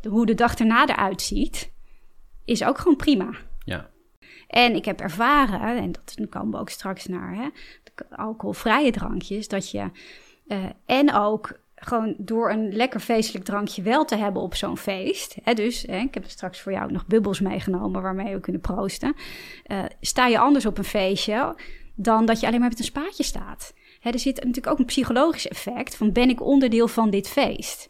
De, 0.00 0.08
hoe 0.08 0.26
de 0.26 0.34
dag 0.34 0.54
erna 0.54 0.88
eruit 0.88 1.22
ziet, 1.22 1.72
is 2.44 2.64
ook 2.64 2.78
gewoon 2.78 2.96
prima. 2.96 3.30
Ja. 3.64 3.90
En 4.48 4.74
ik 4.74 4.84
heb 4.84 5.00
ervaren, 5.00 5.76
en 5.76 5.92
dat, 5.92 6.12
dan 6.14 6.28
komen 6.28 6.50
we 6.50 6.58
ook 6.58 6.70
straks 6.70 7.06
naar 7.06 7.34
hè, 7.34 7.48
alcoholvrije 8.10 8.90
drankjes, 8.90 9.48
dat 9.48 9.70
je 9.70 9.90
eh, 10.46 10.64
en 10.86 11.14
ook 11.14 11.60
gewoon 11.84 12.14
door 12.18 12.50
een 12.50 12.72
lekker 12.72 13.00
feestelijk 13.00 13.44
drankje 13.44 13.82
wel 13.82 14.04
te 14.04 14.16
hebben 14.16 14.42
op 14.42 14.54
zo'n 14.54 14.76
feest. 14.76 15.36
Hè, 15.42 15.54
dus 15.54 15.82
hè, 15.82 15.98
ik 15.98 16.14
heb 16.14 16.24
straks 16.26 16.60
voor 16.60 16.72
jou 16.72 16.92
nog 16.92 17.06
bubbels 17.06 17.40
meegenomen 17.40 18.02
waarmee 18.02 18.34
we 18.34 18.40
kunnen 18.40 18.60
proosten. 18.60 19.14
Eh, 19.64 19.84
sta 20.00 20.26
je 20.26 20.38
anders 20.38 20.66
op 20.66 20.78
een 20.78 20.84
feestje 20.84 21.54
dan 21.94 22.26
dat 22.26 22.40
je 22.40 22.46
alleen 22.46 22.60
maar 22.60 22.68
met 22.68 22.78
een 22.78 22.84
spaatje 22.84 23.22
staat. 23.22 23.74
Hè, 24.00 24.10
er 24.10 24.18
zit 24.18 24.36
natuurlijk 24.36 24.66
ook 24.66 24.78
een 24.78 24.84
psychologisch 24.84 25.48
effect 25.48 25.96
van 25.96 26.12
ben 26.12 26.28
ik 26.28 26.42
onderdeel 26.42 26.88
van 26.88 27.10
dit 27.10 27.28
feest? 27.28 27.88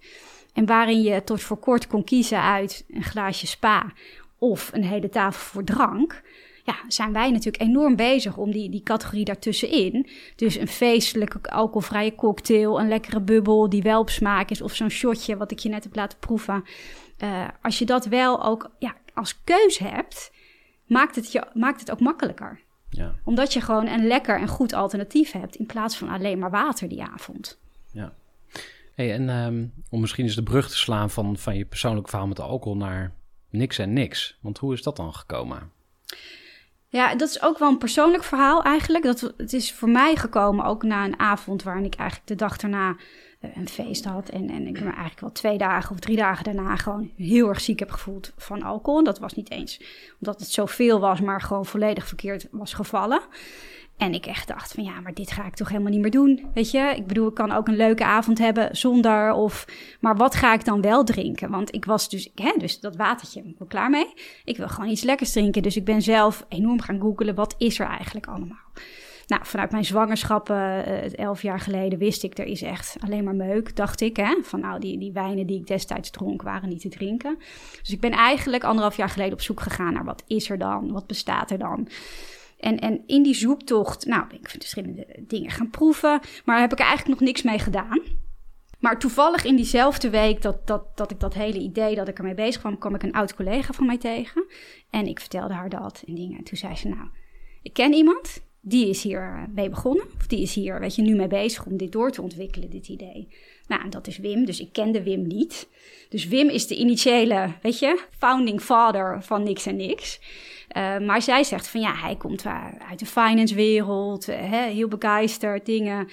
En 0.53 0.67
waarin 0.67 1.03
je 1.03 1.25
tot 1.25 1.43
voor 1.43 1.59
kort 1.59 1.87
kon 1.87 2.05
kiezen 2.05 2.43
uit 2.43 2.85
een 2.89 3.03
glaasje 3.03 3.47
spa 3.47 3.93
of 4.39 4.71
een 4.73 4.85
hele 4.85 5.09
tafel 5.09 5.41
voor 5.41 5.65
drank. 5.65 6.23
Ja, 6.65 6.75
zijn 6.89 7.13
wij 7.13 7.31
natuurlijk 7.31 7.63
enorm 7.63 7.97
bezig 7.97 8.37
om 8.37 8.51
die, 8.51 8.71
die 8.71 8.83
categorie 8.83 9.25
daartussenin. 9.25 10.09
Dus 10.37 10.57
een 10.57 10.69
feestelijke 10.69 11.51
alcoholvrije 11.51 12.15
cocktail, 12.15 12.81
een 12.81 12.89
lekkere 12.89 13.21
bubbel 13.21 13.69
die 13.69 13.83
wel 13.83 14.01
op 14.01 14.11
smaak 14.11 14.51
is, 14.51 14.63
of 14.63 14.75
zo'n 14.75 14.91
shotje 14.91 15.37
wat 15.37 15.51
ik 15.51 15.59
je 15.59 15.69
net 15.69 15.85
heb 15.85 15.97
laten 15.97 16.19
proeven. 16.19 16.65
Eh, 17.19 17.49
als 17.63 17.79
je 17.79 17.85
dat 17.85 18.07
wel 18.07 18.45
ook 18.45 18.71
ja, 18.79 18.95
als 19.15 19.41
keus 19.45 19.79
hebt, 19.79 20.33
maakt 20.87 21.17
het, 21.17 21.33
je, 21.33 21.47
maakt 21.55 21.81
het 21.81 21.91
ook 21.91 22.01
makkelijker. 22.01 22.61
Ja. 22.91 23.15
Omdat 23.25 23.53
je 23.53 23.61
gewoon 23.61 23.87
een 23.87 24.07
lekker 24.07 24.41
en 24.41 24.49
goed 24.49 24.73
alternatief 24.73 25.33
hebt 25.33 25.57
in 25.57 25.67
plaats 25.67 25.97
van 25.97 26.09
alleen 26.09 26.39
maar 26.39 26.51
water 26.51 26.89
die 26.89 27.03
avond. 27.03 27.59
ja. 27.93 28.13
Hey, 28.95 29.13
en 29.13 29.29
ehm, 29.29 29.67
om 29.91 30.01
misschien 30.01 30.25
eens 30.25 30.35
de 30.35 30.43
brug 30.43 30.69
te 30.69 30.77
slaan 30.77 31.11
van, 31.11 31.37
van 31.37 31.57
je 31.57 31.65
persoonlijke 31.65 32.09
verhaal 32.09 32.27
met 32.27 32.37
de 32.37 32.43
alcohol 32.43 32.77
naar 32.77 33.13
niks 33.51 33.79
en 33.79 33.93
niks. 33.93 34.39
Want 34.41 34.59
hoe 34.59 34.73
is 34.73 34.83
dat 34.83 34.97
dan 34.97 35.15
gekomen? 35.15 35.71
Ja, 36.93 37.15
dat 37.15 37.29
is 37.29 37.43
ook 37.43 37.59
wel 37.59 37.69
een 37.69 37.79
persoonlijk 37.79 38.25
verhaal 38.25 38.63
eigenlijk. 38.63 39.05
Dat, 39.05 39.33
het 39.37 39.53
is 39.53 39.73
voor 39.73 39.89
mij 39.89 40.17
gekomen 40.17 40.65
ook 40.65 40.83
na 40.83 41.05
een 41.05 41.19
avond 41.19 41.63
waarin 41.63 41.85
ik 41.85 41.95
eigenlijk 41.95 42.29
de 42.29 42.35
dag 42.35 42.57
daarna 42.57 42.97
eh, 43.41 43.57
een 43.57 43.69
feest 43.69 44.05
had. 44.05 44.29
En, 44.29 44.51
en 44.51 44.67
ik 44.67 44.81
me 44.81 44.87
eigenlijk 44.87 45.21
wel 45.21 45.33
twee 45.33 45.59
dagen 45.59 45.91
of 45.91 45.99
drie 46.01 46.17
dagen 46.17 46.45
daarna 46.45 46.77
gewoon 46.77 47.11
heel 47.17 47.49
erg 47.49 47.61
ziek 47.61 47.79
heb 47.79 47.91
gevoeld 47.91 48.33
van 48.37 48.63
alcohol. 48.63 48.99
En 48.99 49.05
dat 49.05 49.19
was 49.19 49.35
niet 49.35 49.51
eens 49.51 49.81
omdat 50.21 50.41
het 50.41 50.51
zoveel 50.51 51.01
was, 51.01 51.21
maar 51.21 51.41
gewoon 51.41 51.67
volledig 51.67 52.07
verkeerd 52.07 52.49
was 52.51 52.75
gevallen. 52.75 53.21
En 53.97 54.15
ik 54.15 54.27
echt 54.27 54.49
dacht 54.49 54.73
van 54.73 54.85
ja, 54.85 55.01
maar 55.01 55.15
dit 55.15 55.31
ga 55.31 55.47
ik 55.47 55.55
toch 55.55 55.69
helemaal 55.69 55.93
niet 55.93 56.01
meer 56.01 56.11
doen. 56.11 56.51
Weet 56.55 56.71
je, 56.71 56.93
ik 56.97 57.07
bedoel, 57.07 57.29
ik 57.29 57.35
kan 57.35 57.53
ook 57.53 57.69
een 57.69 57.77
leuke 57.77 58.05
avond 58.05 58.39
hebben 58.39 58.77
zonder 58.77 59.33
of... 59.33 59.67
Maar 60.01 60.17
wat 60.17 60.35
ga 60.35 60.55
ik 60.55 60.65
dan 60.65 60.81
wel 60.81 61.05
drinken? 61.05 61.51
Want 61.51 61.75
ik 61.75 61.85
was 61.85 62.09
dus, 62.09 62.31
hè, 62.35 62.53
dus 62.59 62.81
dat 62.81 62.97
watertje, 62.97 63.43
ben 63.43 63.51
ik 63.51 63.59
wel 63.59 63.69
klaar 63.69 63.91
mee. 63.91 64.13
Ik 64.45 64.57
wil 64.57 64.69
gewoon 64.69 64.91
iets 64.91 65.03
lekkers 65.03 65.33
drinken. 65.33 65.63
Dus 65.63 65.77
ik 65.77 65.85
ben 65.85 66.03
zelf 66.03 66.47
enorm 66.49 66.81
gaan 66.81 67.01
googelen, 67.01 67.35
wat 67.35 67.55
is 67.59 67.79
er 67.79 67.87
eigenlijk 67.87 68.27
allemaal? 68.27 68.71
Nou, 69.27 69.45
vanuit 69.45 69.71
mijn 69.71 69.85
zwangerschappen, 69.85 70.85
eh, 70.85 71.19
elf 71.25 71.43
jaar 71.43 71.61
geleden, 71.61 71.99
wist 71.99 72.23
ik, 72.23 72.39
er 72.39 72.45
is 72.45 72.63
echt 72.63 72.97
alleen 73.01 73.25
maar 73.25 73.35
meuk, 73.35 73.77
dacht 73.77 74.01
ik. 74.01 74.17
Hè? 74.17 74.37
Van 74.43 74.61
nou, 74.61 74.81
die, 74.81 74.99
die 74.99 75.13
wijnen 75.13 75.47
die 75.47 75.59
ik 75.59 75.67
destijds 75.67 76.11
dronk, 76.11 76.43
waren 76.43 76.69
niet 76.69 76.81
te 76.81 76.89
drinken. 76.89 77.37
Dus 77.81 77.91
ik 77.91 78.01
ben 78.01 78.11
eigenlijk 78.11 78.65
anderhalf 78.65 78.97
jaar 78.97 79.09
geleden 79.09 79.33
op 79.33 79.41
zoek 79.41 79.61
gegaan 79.61 79.93
naar 79.93 80.05
wat 80.05 80.23
is 80.27 80.51
er 80.51 80.59
dan? 80.59 80.93
Wat 80.93 81.07
bestaat 81.07 81.51
er 81.51 81.59
dan? 81.59 81.89
En, 82.63 82.79
en 82.79 83.03
in 83.07 83.23
die 83.23 83.35
zoektocht, 83.35 84.07
nou, 84.07 84.27
ben 84.29 84.39
ik 84.39 84.49
verschillende 84.49 85.07
dingen 85.27 85.51
gaan 85.51 85.71
proeven, 85.71 86.21
maar 86.45 86.61
heb 86.61 86.73
ik 86.73 86.79
eigenlijk 86.79 87.09
nog 87.09 87.29
niks 87.29 87.43
mee 87.43 87.59
gedaan. 87.59 88.01
Maar 88.81 88.99
toevallig 88.99 89.45
in 89.45 89.57
diezelfde 89.57 90.11
week 90.11 90.43
dat, 90.43 90.67
dat, 90.67 90.97
dat 90.97 91.11
ik 91.11 91.21
dat 91.21 91.35
hele 91.35 91.59
idee 91.59 91.95
dat 91.95 92.09
ik 92.09 92.19
ermee 92.19 92.35
bezig 92.35 92.61
kwam, 92.61 92.79
kwam 92.79 92.95
ik 92.95 93.03
een 93.03 93.13
oud 93.13 93.35
collega 93.35 93.73
van 93.73 93.87
mij 93.87 93.99
tegen. 93.99 94.47
En 94.91 95.07
ik 95.07 95.21
vertelde 95.21 95.55
haar 95.55 95.69
dat 95.69 96.03
en 96.07 96.15
dingen. 96.15 96.39
En 96.39 96.45
toen 96.45 96.57
zei 96.57 96.77
ze, 96.77 96.89
nou, 96.89 97.09
ik 97.63 97.73
ken 97.73 97.93
iemand, 97.93 98.43
die 98.61 98.89
is 98.89 99.03
hier 99.03 99.49
mee 99.55 99.69
begonnen. 99.69 100.05
Of 100.17 100.27
die 100.27 100.41
is 100.41 100.55
hier, 100.55 100.81
weet 100.81 100.95
je, 100.95 101.03
nu 101.03 101.15
mee 101.15 101.29
bezig 101.29 101.67
om 101.67 101.77
dit 101.77 101.93
door 101.93 102.11
te 102.11 102.23
ontwikkelen, 102.23 102.71
dit 102.71 102.89
idee. 102.89 103.29
Nou, 103.67 103.83
en 103.83 103.91
dat 103.91 104.07
is 104.07 104.19
Wim, 104.19 104.45
dus 104.45 104.61
ik 104.61 104.73
kende 104.73 105.03
Wim 105.03 105.27
niet. 105.27 105.69
Dus 106.09 106.27
Wim 106.27 106.49
is 106.49 106.67
de 106.67 106.77
initiële, 106.77 107.53
weet 107.63 107.79
je, 107.79 108.05
founding 108.19 108.61
father 108.61 109.23
van 109.23 109.43
Niks 109.43 109.67
en 109.67 109.77
Niks. 109.77 110.21
Uh, 110.77 110.99
maar 110.99 111.23
zij 111.23 111.45
zegt 111.45 111.69
van 111.69 111.81
ja, 111.81 111.95
hij 111.95 112.17
komt 112.17 112.47
uit 112.89 112.99
de 112.99 113.07
finance 113.07 113.55
wereld, 113.55 114.29
uh, 114.29 114.37
heel 114.51 114.89
begeisterd, 114.89 115.67
dingen. 115.67 116.09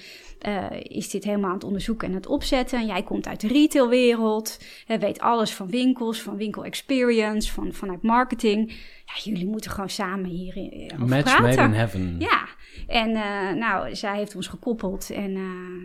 Uh, 0.48 0.64
is 0.82 1.10
dit 1.10 1.24
helemaal 1.24 1.48
aan 1.48 1.54
het 1.54 1.64
onderzoeken 1.64 2.08
en 2.08 2.14
het 2.14 2.26
opzetten. 2.26 2.78
En 2.78 2.86
jij 2.86 3.02
komt 3.02 3.28
uit 3.28 3.40
de 3.40 3.48
retailwereld, 3.48 4.58
weet 4.86 5.20
alles 5.20 5.54
van 5.54 5.66
winkels, 5.66 6.22
van 6.22 6.36
winkel 6.36 6.64
experience, 6.64 7.52
van, 7.52 7.72
vanuit 7.72 8.02
marketing. 8.02 8.70
Ja, 9.04 9.30
jullie 9.30 9.46
moeten 9.46 9.70
gewoon 9.70 9.90
samen 9.90 10.30
hier 10.30 10.54
over 10.94 11.08
Match 11.08 11.22
praten. 11.22 11.42
made 11.42 11.62
in 11.62 11.72
heaven. 11.72 12.16
Ja, 12.18 12.48
en 12.86 13.12
nou, 13.58 13.96
zij 13.96 14.16
heeft 14.16 14.36
ons 14.36 14.46
gekoppeld. 14.46 15.10
En 15.10 15.32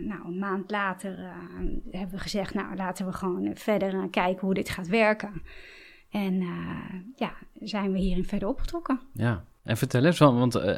nou, 0.06 0.26
een 0.26 0.38
maand 0.38 0.70
later 0.70 1.18
hebben 1.90 2.14
we 2.16 2.18
gezegd, 2.18 2.54
nou, 2.54 2.76
laten 2.76 3.06
we 3.06 3.12
gewoon 3.12 3.50
verder 3.54 4.08
kijken 4.10 4.46
hoe 4.46 4.54
dit 4.54 4.68
gaat 4.68 4.88
werken. 4.88 5.42
En 6.10 6.34
uh, 6.34 6.48
ja, 7.16 7.32
zijn 7.60 7.92
we 7.92 7.98
hierin 7.98 8.24
verder 8.24 8.48
opgetrokken. 8.48 9.00
Ja. 9.12 9.44
En 9.66 9.76
vertel 9.76 10.04
eens, 10.04 10.18
want 10.18 10.56
uh, 10.56 10.72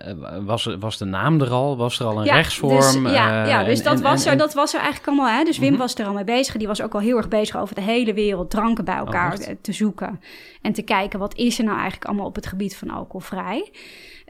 was, 0.44 0.76
was 0.78 0.98
de 0.98 1.04
naam 1.04 1.40
er 1.40 1.50
al? 1.50 1.76
Was 1.76 1.98
er 1.98 2.06
al 2.06 2.18
een 2.18 2.24
ja, 2.24 2.34
rechtsvorm? 2.34 3.02
Dus, 3.02 3.12
ja, 3.12 3.42
uh, 3.42 3.48
ja, 3.48 3.64
dus 3.64 3.78
en, 3.78 3.84
dat, 3.84 3.96
en, 3.96 4.02
was 4.02 4.26
er, 4.26 4.36
dat 4.36 4.54
was 4.54 4.74
er 4.74 4.80
eigenlijk 4.80 5.08
allemaal. 5.08 5.38
Hè? 5.38 5.44
Dus 5.44 5.58
Wim 5.58 5.68
-hmm. 5.68 5.78
was 5.78 5.94
er 5.94 6.06
al 6.06 6.12
mee 6.12 6.24
bezig. 6.24 6.56
Die 6.56 6.66
was 6.66 6.82
ook 6.82 6.94
al 6.94 7.00
heel 7.00 7.16
erg 7.16 7.28
bezig 7.28 7.56
over 7.56 7.74
de 7.74 7.80
hele 7.80 8.14
wereld 8.14 8.50
dranken 8.50 8.84
bij 8.84 8.96
elkaar 8.96 9.38
oh, 9.38 9.46
te 9.60 9.72
zoeken. 9.72 10.20
En 10.62 10.72
te 10.72 10.82
kijken, 10.82 11.18
wat 11.18 11.36
is 11.36 11.58
er 11.58 11.64
nou 11.64 11.76
eigenlijk 11.76 12.06
allemaal 12.06 12.26
op 12.26 12.34
het 12.34 12.46
gebied 12.46 12.76
van 12.76 12.90
alcoholvrij? 12.90 13.70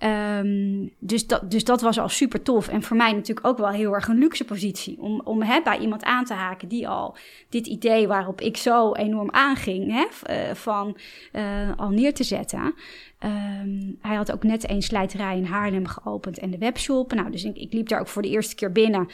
Um, 0.05 0.91
dus, 0.99 1.27
dat, 1.27 1.51
dus 1.51 1.65
dat 1.65 1.81
was 1.81 1.99
al 1.99 2.09
super 2.09 2.43
tof. 2.43 2.69
En 2.69 2.83
voor 2.83 2.97
mij 2.97 3.13
natuurlijk 3.13 3.47
ook 3.47 3.59
wel 3.59 3.69
heel 3.69 3.95
erg 3.95 4.09
een 4.09 4.19
luxe 4.19 4.45
positie. 4.45 5.01
Om, 5.01 5.21
om 5.25 5.43
hè, 5.43 5.63
bij 5.63 5.79
iemand 5.79 6.05
aan 6.05 6.25
te 6.25 6.35
haken 6.35 6.69
die 6.69 6.89
al 6.89 7.17
dit 7.49 7.67
idee 7.67 8.09
waarop 8.09 8.41
ik 8.41 8.57
zo 8.57 8.95
enorm 8.95 9.31
aanging, 9.31 9.93
hè, 9.93 10.35
uh, 10.35 10.55
van 10.55 10.97
uh, 11.33 11.43
al 11.77 11.91
neer 11.91 12.15
te 12.15 12.25
zetten. 12.25 12.75
Um, 13.25 13.99
hij 14.01 14.17
had 14.17 14.33
ook 14.33 14.43
net 14.43 14.71
een 14.71 14.83
slijterij 14.83 15.37
in 15.37 15.45
Haarlem 15.45 15.87
geopend 15.87 16.39
en 16.39 16.51
de 16.51 16.59
webshop. 16.59 17.13
Nou, 17.13 17.31
dus 17.31 17.45
ik, 17.45 17.57
ik 17.57 17.73
liep 17.73 17.89
daar 17.89 18.01
ook 18.01 18.09
voor 18.09 18.23
de 18.23 18.29
eerste 18.29 18.55
keer 18.55 18.73
binnen. 18.73 19.09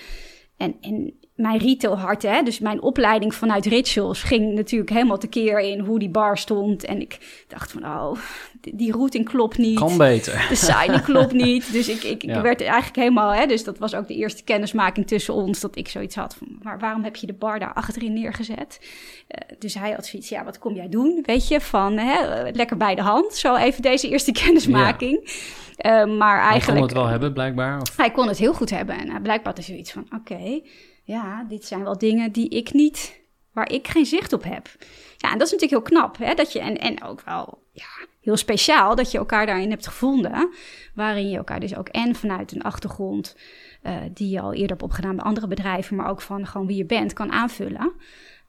En, 0.57 0.77
en 0.81 1.15
mijn 1.35 1.59
retailhart, 1.59 2.23
hè, 2.23 2.43
dus 2.43 2.59
mijn 2.59 2.83
opleiding 2.83 3.35
vanuit 3.35 3.67
Rituals, 3.67 4.23
ging 4.23 4.55
natuurlijk 4.55 4.91
helemaal 4.91 5.19
tekeer 5.19 5.61
in 5.61 5.79
hoe 5.81 5.99
die 5.99 6.09
bar 6.09 6.39
stond. 6.39 6.85
En 6.85 7.01
ik 7.01 7.45
dacht 7.49 7.73
van, 7.73 7.85
oh, 7.85 8.19
die, 8.61 8.77
die 8.77 8.93
routing 8.93 9.29
klopt 9.29 9.59
niet. 9.59 9.79
Kan 9.79 9.97
beter. 9.99 10.47
De 10.49 10.55
signing 10.55 11.03
klopt 11.03 11.33
niet. 11.45 11.73
Dus 11.73 11.89
ik, 11.89 12.03
ik, 12.03 12.23
Ja. 12.23 12.37
ik 12.37 12.43
werd 12.43 12.61
eigenlijk 12.61 12.97
helemaal, 12.97 13.33
hè, 13.35 13.47
dus 13.47 13.65
dat 13.65 13.79
was 13.79 13.95
ook 13.95 14.09
de 14.09 14.15
eerste 14.15 14.45
kennismaking 14.45 15.07
tussen 15.07 15.35
ons, 15.35 15.61
dat 15.61 15.77
ik 15.77 15.89
zoiets 15.89 16.15
had 16.15 16.35
van, 16.35 16.49
maar 16.63 16.79
waarom 16.79 17.05
heb 17.05 17.17
je 17.17 17.27
de 17.27 17.33
bar 17.33 17.59
daar 17.59 17.73
achterin 17.75 18.13
neergezet? 18.13 18.81
Eh, 19.29 19.57
dus 19.59 19.75
hij 19.75 19.91
had 19.93 20.07
zoiets, 20.07 20.29
ja, 20.29 20.45
wat 20.45 20.59
kom 20.59 20.75
jij 20.75 20.89
doen? 20.89 21.23
Weet 21.27 21.49
je, 21.49 21.61
van 21.61 21.97
hè, 21.99 22.43
lekker 22.53 22.77
bij 22.77 22.95
de 22.95 23.03
hand. 23.03 23.35
Zo 23.35 23.55
even 23.57 23.83
deze 23.83 24.09
eerste 24.09 24.33
kennismaking. 24.43 25.43
Eh, 25.77 26.05
maar 26.05 26.41
Hij 26.41 26.51
eigenlijk... 26.51 26.79
kon 26.81 26.89
het 26.89 26.97
wel 26.97 27.07
hebben, 27.07 27.33
blijkbaar. 27.33 27.81
Of, 27.81 27.97
Hij 27.97 28.11
kon 28.11 28.29
het 28.29 28.39
heel 28.39 28.55
goed 28.55 28.71
hebben. 28.71 28.99
En 28.99 29.07
uh, 29.07 29.15
blijkbaar 29.23 29.55
had 29.55 29.57
hij 29.57 29.65
zoiets 29.65 29.93
van: 29.93 30.07
oké, 30.17 30.61
ja, 31.05 31.45
dit 31.49 31.65
zijn 31.65 31.85
wel 31.85 31.99
dingen 31.99 32.33
die 32.33 32.49
ik 32.49 32.73
niet 32.73 33.21
waar 33.53 33.71
ik 33.71 33.89
geen 33.89 34.07
zicht 34.07 34.33
op 34.33 34.43
heb. 34.43 34.69
Ja, 35.17 35.33
en 35.33 35.39
dat 35.39 35.47
is 35.47 35.53
natuurlijk 35.53 35.71
heel 35.71 35.99
knap. 36.01 36.17
Hè? 36.17 36.35
Dat 36.35 36.53
je, 36.53 36.61
en, 36.61 36.79
en 36.79 37.03
ook 37.03 37.21
wel 37.21 37.63
ja, 37.73 38.07
heel 38.21 38.37
speciaal 38.37 38.95
dat 38.95 39.11
je 39.11 39.19
elkaar 39.19 39.47
daarin 39.47 39.71
hebt 39.71 39.87
gevonden. 39.87 40.51
Waarin 40.95 41.31
je 41.31 41.37
elkaar 41.37 41.61
dus 41.61 41.77
ook 41.77 41.89
en 41.89 42.15
vanuit 42.15 42.53
een 42.53 42.63
achtergrond 42.63 43.37
uh, 43.83 43.97
die 44.11 44.31
je 44.31 44.41
al 44.41 44.53
eerder 44.53 44.71
hebt 44.71 44.83
opgedaan 44.83 45.17
bij 45.17 45.25
andere 45.25 45.47
bedrijven, 45.47 45.97
maar 45.97 46.11
ook 46.11 46.21
van 46.21 46.47
gewoon 46.47 46.67
wie 46.67 46.77
je 46.77 46.85
bent, 46.85 47.13
kan 47.13 47.33
aanvullen. 47.33 47.93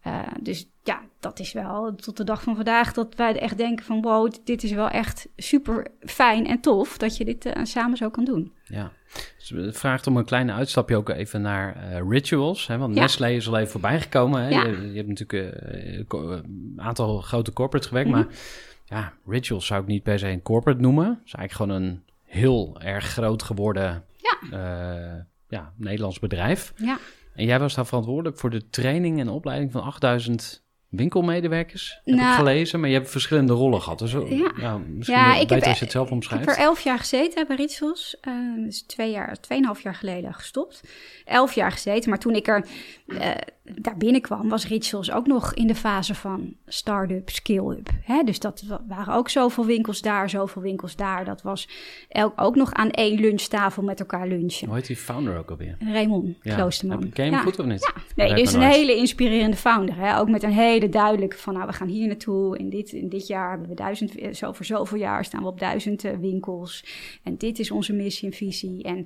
Uh, 0.08 0.22
dus 0.42 0.70
ja, 0.86 1.02
dat 1.20 1.40
is 1.40 1.54
wel 1.54 1.96
tot 1.96 2.18
de 2.18 2.24
dag 2.24 2.42
van 2.42 2.56
vandaag 2.56 2.94
dat 2.94 3.16
wij 3.16 3.40
echt 3.40 3.58
denken 3.58 3.86
van 3.86 4.02
wow, 4.02 4.34
dit 4.44 4.64
is 4.64 4.72
wel 4.72 4.90
echt 4.90 5.28
super 5.36 5.88
fijn 6.00 6.48
en 6.48 6.60
tof 6.60 6.98
dat 6.98 7.18
je 7.18 7.26
dit 7.26 7.46
uh, 7.46 7.54
samen 7.64 7.98
zo 7.98 8.10
kan 8.10 8.26
doen. 8.26 8.54
Ja, 8.64 8.92
dus 9.38 9.50
het 9.50 9.78
vraagt 9.78 10.08
om 10.08 10.18
een 10.18 10.26
kleine 10.26 10.54
uitstapje 10.54 10.96
ook 10.96 11.10
even 11.10 11.42
naar 11.42 11.92
uh, 11.92 12.10
rituals. 12.10 12.68
Hè? 12.68 12.78
Want 12.78 12.96
ja. 12.96 13.02
Nestlé 13.02 13.30
is 13.30 13.48
al 13.48 13.58
even 13.58 13.72
voorbij 13.72 14.02
gekomen. 14.02 14.42
Hè? 14.42 14.50
Ja. 14.50 14.66
Je, 14.66 14.90
je, 14.92 14.96
hebt 14.96 15.08
natuurlijk 15.08 16.14
een 16.14 16.74
aantal 16.78 17.22
grote 17.22 17.54
corporates 17.54 17.88
gewerkt, 17.88 18.10
mm 18.10 18.16
-hmm. 18.16 18.26
maar 18.26 19.00
ja, 19.00 19.14
rituals 19.26 19.66
zou 19.66 19.82
ik 19.82 19.88
niet 19.88 20.04
per 20.04 20.20
se 20.20 20.28
een 20.28 20.42
corporate 20.42 20.82
noemen. 20.82 21.08
Het 21.08 21.26
is 21.26 21.34
eigenlijk 21.34 21.72
gewoon 21.72 21.90
een 21.90 22.04
heel 22.24 22.76
erg 22.82 23.06
groot 23.06 23.44
geworden 23.44 24.06
ja. 24.18 25.26
ja, 25.48 25.74
Nederlands 25.78 26.20
bedrijf. 26.20 26.74
Ja. 26.76 26.98
En 27.36 27.46
jij 27.46 27.60
was 27.60 27.76
daar 27.76 27.86
verantwoordelijk 27.86 28.38
voor 28.38 28.50
de 28.50 28.70
training 28.70 29.20
en 29.20 29.30
opleiding 29.30 29.72
van 29.72 29.82
8000 29.82 30.65
winkelmedewerkers, 30.90 32.00
heb 32.04 32.16
nou, 32.16 32.30
ik 32.30 32.36
gelezen. 32.36 32.80
Maar 32.80 32.90
je 32.90 32.96
hebt 32.96 33.10
verschillende 33.10 33.54
rollen 33.54 33.82
gehad. 33.82 34.00
Dus 34.00 34.12
ja, 34.12 34.52
ja 34.60 34.78
misschien 34.78 35.18
ja, 35.18 35.36
ik 35.36 35.50
heb, 35.50 35.64
als 35.64 35.78
je 35.78 35.84
het 35.84 35.94
zelf 35.94 36.12
omschrijft. 36.12 36.44
Ik 36.44 36.50
heb 36.50 36.58
er 36.58 36.64
elf 36.64 36.80
jaar 36.80 37.00
gezeten 37.00 37.48
bij 37.48 37.56
Ritsels. 37.56 38.18
Uh, 38.28 38.66
dus 38.66 38.82
twee 38.82 39.12
jaar, 39.12 39.40
tweeënhalf 39.40 39.82
jaar 39.82 39.96
geleden 39.96 40.34
gestopt. 40.34 40.82
Elf 41.26 41.54
jaar 41.54 41.72
gezeten, 41.72 42.10
maar 42.10 42.20
toen 42.20 42.36
ik 42.36 42.48
er 42.48 42.66
uh, 43.08 43.32
daar 43.74 43.98
binnenkwam, 43.98 44.50
was 44.50 44.68
Rituals 44.68 45.12
ook 45.12 45.28
nog 45.28 45.54
in 45.54 45.68
de 45.68 45.76
fase 45.76 46.16
van 46.16 46.54
start-up, 46.68 47.30
scale-up. 47.30 47.90
Dus 48.26 48.40
dat 48.40 48.64
waren 48.88 49.14
ook 49.14 49.30
zoveel 49.30 49.66
winkels 49.66 50.02
daar, 50.02 50.30
zoveel 50.30 50.62
winkels 50.62 50.96
daar. 50.96 51.26
Dat 51.26 51.42
was 51.42 51.70
elk, 52.10 52.34
ook 52.36 52.56
nog 52.56 52.74
aan 52.74 52.90
één 52.92 53.20
lunchtafel 53.20 53.84
met 53.84 54.00
elkaar 54.00 54.28
lunchen. 54.28 54.68
Hoe 54.68 54.76
heet 54.76 54.88
die 54.88 54.96
founder 54.96 55.38
ook 55.38 55.50
alweer? 55.50 55.78
Raymond 55.80 56.38
ja. 56.42 56.56
Kloosterman. 56.56 57.10
Ken 57.10 57.26
je 57.26 57.32
hem 57.32 57.40
ja. 57.40 57.46
goed 57.46 57.60
of 57.60 57.66
niet? 57.66 57.92
Ja. 58.16 58.26
Nee, 58.26 58.42
is 58.42 58.54
een 58.54 58.62
hele 58.62 58.96
inspirerende 58.96 59.58
founder. 59.58 59.96
Hè? 59.96 60.20
Ook 60.20 60.30
met 60.30 60.44
een 60.44 60.52
hele 60.54 60.90
duidelijke 60.90 61.38
van, 61.38 61.54
nou, 61.54 61.66
we 61.68 61.74
gaan 61.74 61.88
hier 61.88 62.08
naartoe. 62.08 62.58
In 62.58 62.70
dit, 62.70 62.92
in 62.92 63.10
dit 63.10 63.28
jaar 63.28 63.50
hebben 63.50 63.68
we 63.68 63.76
duizend, 63.76 64.16
eh, 64.16 64.34
zo 64.34 64.52
voor 64.52 64.66
zoveel 64.66 64.98
jaar 64.98 65.26
staan 65.26 65.42
we 65.42 65.48
op 65.48 65.60
duizend 65.60 66.06
uh, 66.06 66.12
winkels. 66.20 66.86
En 67.24 67.38
dit 67.38 67.60
is 67.60 67.72
onze 67.72 67.94
missie 67.94 68.30
en 68.30 68.36
visie. 68.36 68.84
En, 68.84 69.06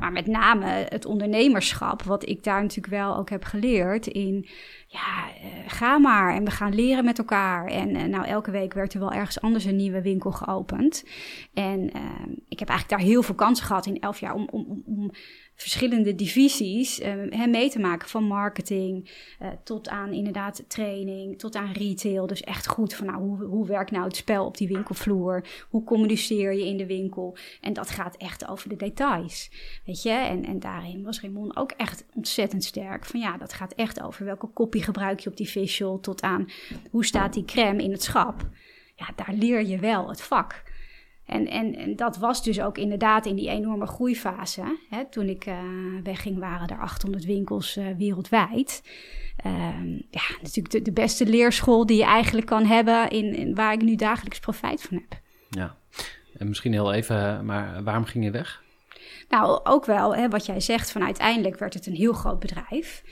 maar 0.00 0.12
met 0.12 0.26
name 0.26 0.66
het 0.88 1.04
ondernemerschap, 1.04 2.02
wat 2.02 2.28
ik 2.28 2.44
daar 2.44 2.62
natuurlijk 2.62 2.94
wel 2.94 3.16
ook 3.16 3.30
heb 3.30 3.44
geleerd 3.44 3.97
in, 4.06 4.46
ja, 4.86 5.28
uh, 5.44 5.50
ga 5.66 5.98
maar 5.98 6.34
en 6.34 6.44
we 6.44 6.50
gaan 6.50 6.74
leren 6.74 7.04
met 7.04 7.18
elkaar. 7.18 7.66
En 7.66 7.96
uh, 7.96 8.04
nou, 8.04 8.26
elke 8.26 8.50
week 8.50 8.72
werd 8.72 8.94
er 8.94 9.00
wel 9.00 9.12
ergens 9.12 9.40
anders 9.40 9.64
een 9.64 9.76
nieuwe 9.76 10.02
winkel 10.02 10.30
geopend. 10.30 11.04
En 11.54 11.80
uh, 11.80 12.02
ik 12.48 12.58
heb 12.58 12.68
eigenlijk 12.68 13.00
daar 13.00 13.10
heel 13.10 13.22
veel 13.22 13.34
kansen 13.34 13.66
gehad 13.66 13.86
in 13.86 14.00
elf 14.00 14.20
jaar 14.20 14.34
om, 14.34 14.48
om, 14.50 14.82
om 14.86 15.10
verschillende 15.58 16.14
divisies 16.14 17.00
uh, 17.00 17.46
mee 17.46 17.70
te 17.70 17.78
maken. 17.78 18.08
Van 18.08 18.24
marketing 18.24 19.10
uh, 19.42 19.48
tot 19.64 19.88
aan 19.88 20.12
inderdaad 20.12 20.64
training, 20.68 21.38
tot 21.38 21.56
aan 21.56 21.72
retail. 21.72 22.26
Dus 22.26 22.40
echt 22.40 22.66
goed 22.66 22.94
van 22.94 23.06
nou, 23.06 23.18
hoe, 23.18 23.44
hoe 23.44 23.66
werkt 23.66 23.90
nou 23.90 24.04
het 24.04 24.16
spel 24.16 24.44
op 24.44 24.56
die 24.56 24.68
winkelvloer? 24.68 25.44
Hoe 25.68 25.84
communiceer 25.84 26.54
je 26.54 26.66
in 26.66 26.76
de 26.76 26.86
winkel? 26.86 27.36
En 27.60 27.72
dat 27.72 27.90
gaat 27.90 28.16
echt 28.16 28.48
over 28.48 28.68
de 28.68 28.76
details. 28.76 29.50
Weet 29.84 30.02
je, 30.02 30.10
en, 30.10 30.44
en 30.44 30.58
daarin 30.58 31.02
was 31.02 31.20
Raymond 31.20 31.56
ook 31.56 31.70
echt 31.70 32.04
ontzettend 32.14 32.64
sterk. 32.64 33.04
Van 33.04 33.20
ja, 33.20 33.36
dat 33.36 33.52
gaat 33.52 33.72
echt 33.72 34.02
over 34.02 34.24
welke 34.24 34.46
kopie 34.46 34.82
gebruik 34.82 35.20
je 35.20 35.30
op 35.30 35.36
die 35.36 35.48
visual. 35.48 36.00
Tot 36.00 36.22
aan 36.22 36.48
hoe 36.90 37.04
staat 37.04 37.32
die 37.32 37.44
crème 37.44 37.82
in 37.82 37.92
het 37.92 38.02
schap. 38.02 38.48
Ja, 38.94 39.06
daar 39.16 39.34
leer 39.34 39.66
je 39.66 39.78
wel 39.78 40.08
het 40.08 40.22
vak. 40.22 40.62
En, 41.28 41.46
en, 41.48 41.76
en, 41.76 41.96
dat 41.96 42.16
was 42.16 42.42
dus 42.42 42.60
ook 42.60 42.78
inderdaad 42.78 43.26
in 43.26 43.36
die 43.36 43.48
enorme 43.48 43.86
groeifase. 43.86 44.78
Hè, 44.90 45.04
toen 45.10 45.28
ik 45.28 45.46
uh, 45.46 45.58
wegging, 46.02 46.38
waren 46.38 46.68
er 46.68 46.78
800 46.78 47.24
winkels 47.24 47.76
uh, 47.76 47.86
wereldwijd. 47.98 48.82
Uh, 49.46 49.52
ja, 50.10 50.22
natuurlijk 50.42 50.70
de, 50.70 50.82
de, 50.82 50.92
beste 50.92 51.26
leerschool 51.26 51.86
die 51.86 51.96
je 51.96 52.04
eigenlijk 52.04 52.46
kan 52.46 52.64
hebben, 52.64 53.10
in, 53.10 53.34
in, 53.34 53.54
waar 53.54 53.72
ik 53.72 53.82
nu 53.82 53.96
dagelijks 53.96 54.38
profijt 54.38 54.82
van 54.82 54.96
heb. 54.96 55.20
Ja, 55.50 55.76
en 56.38 56.48
misschien 56.48 56.72
heel 56.72 56.92
even, 56.92 57.44
maar 57.44 57.82
waarom 57.82 58.04
ging 58.04 58.24
je 58.24 58.30
weg? 58.30 58.62
Nou, 59.28 59.60
ook 59.64 59.84
wel, 59.84 60.14
hè, 60.14 60.28
wat 60.28 60.46
jij 60.46 60.60
zegt, 60.60 60.90
van 60.90 61.04
uiteindelijk 61.04 61.58
werd 61.58 61.74
het 61.74 61.86
een 61.86 61.94
heel 61.94 62.12
groot 62.12 62.38
bedrijf. 62.38 63.02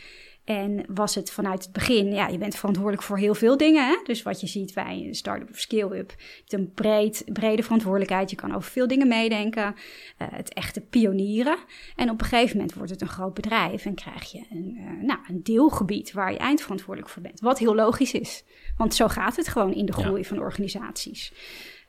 En 0.47 0.85
was 0.89 1.15
het 1.15 1.31
vanuit 1.31 1.63
het 1.63 1.73
begin, 1.73 2.13
ja, 2.13 2.29
je 2.29 2.39
bent 2.39 2.57
verantwoordelijk 2.57 3.03
voor 3.03 3.19
heel 3.19 3.35
veel 3.35 3.57
dingen. 3.57 3.87
Hè? 3.87 3.97
Dus 4.05 4.23
wat 4.23 4.41
je 4.41 4.47
ziet 4.47 4.75
bij 4.75 5.05
een 5.07 5.15
start-up 5.15 5.51
of 5.51 5.59
scale-up, 5.59 6.11
je 6.11 6.37
hebt 6.37 6.53
een 6.53 6.73
breed, 6.75 7.25
brede 7.33 7.63
verantwoordelijkheid. 7.63 8.31
Je 8.31 8.37
kan 8.37 8.55
over 8.55 8.71
veel 8.71 8.87
dingen 8.87 9.09
meedenken. 9.09 9.75
Uh, 10.19 10.29
het 10.31 10.53
echte 10.53 10.81
pionieren. 10.81 11.57
En 11.97 12.11
op 12.11 12.21
een 12.21 12.27
gegeven 12.27 12.57
moment 12.57 12.75
wordt 12.75 12.91
het 12.91 13.01
een 13.01 13.09
groot 13.09 13.35
bedrijf 13.35 13.85
en 13.85 13.95
krijg 13.95 14.33
je 14.33 14.45
een, 14.51 14.77
uh, 14.79 15.07
nou, 15.07 15.19
een 15.29 15.43
deelgebied 15.43 16.13
waar 16.13 16.33
je 16.33 16.39
eindverantwoordelijk 16.39 17.13
voor 17.13 17.23
bent. 17.23 17.41
Wat 17.41 17.59
heel 17.59 17.75
logisch 17.75 18.13
is. 18.13 18.45
Want 18.77 18.95
zo 18.95 19.09
gaat 19.09 19.37
het 19.37 19.49
gewoon 19.49 19.75
in 19.75 19.87
de 19.87 19.93
groei 19.93 20.21
ja. 20.21 20.29
van 20.29 20.39
organisaties. 20.39 21.33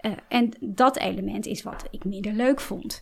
Uh, 0.02 0.12
en 0.28 0.52
dat 0.60 0.98
element 0.98 1.46
is 1.46 1.64
wat 1.64 1.88
ik 1.92 2.06
minder 2.06 2.34
leuk 2.34 2.60
vond. 2.60 3.02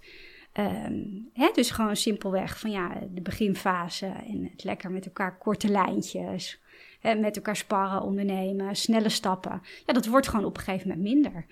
Um, 0.60 1.30
hè, 1.34 1.50
dus 1.54 1.72
gewoon 1.72 1.96
simpelweg 1.96 2.60
van 2.60 2.72
ja, 2.72 2.92
de 3.12 3.22
beginfase 3.22 4.06
en 4.06 4.50
het 4.52 4.64
lekker 4.64 4.92
met 4.92 5.06
elkaar 5.06 5.38
korte 5.38 5.70
lijntjes, 5.70 6.62
hè, 7.00 7.16
met 7.16 7.36
elkaar 7.36 7.56
sparren, 7.56 8.02
ondernemen, 8.02 8.76
snelle 8.76 9.10
stappen. 9.10 9.62
Ja, 9.86 9.94
dat 9.94 10.06
wordt 10.06 10.28
gewoon 10.28 10.46
op 10.46 10.58
een 10.58 10.64
gegeven 10.64 10.88
moment 10.88 11.08
minder. 11.08 11.46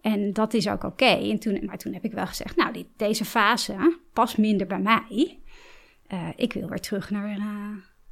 En 0.00 0.32
dat 0.32 0.54
is 0.54 0.68
ook 0.68 0.84
oké. 0.84 0.86
Okay. 0.86 1.38
toen, 1.38 1.60
maar 1.64 1.78
toen 1.78 1.92
heb 1.92 2.04
ik 2.04 2.12
wel 2.12 2.26
gezegd, 2.26 2.56
nou, 2.56 2.84
deze 2.96 3.24
fase 3.24 3.98
past 4.12 4.38
minder 4.38 4.66
bij 4.66 4.80
mij. 4.80 5.38
Uh, 6.12 6.28
ik 6.36 6.52
wil 6.52 6.68
weer 6.68 6.80
terug 6.80 7.10
naar 7.10 7.38
uh, 7.38 7.44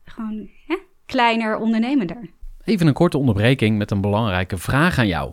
gewoon 0.04 0.48
hè, 0.66 0.76
kleiner, 1.06 1.56
ondernemender. 1.56 2.30
Even 2.64 2.86
een 2.86 2.92
korte 2.92 3.18
onderbreking 3.18 3.78
met 3.78 3.90
een 3.90 4.00
belangrijke 4.00 4.58
vraag 4.58 4.98
aan 4.98 5.06
jou. 5.06 5.32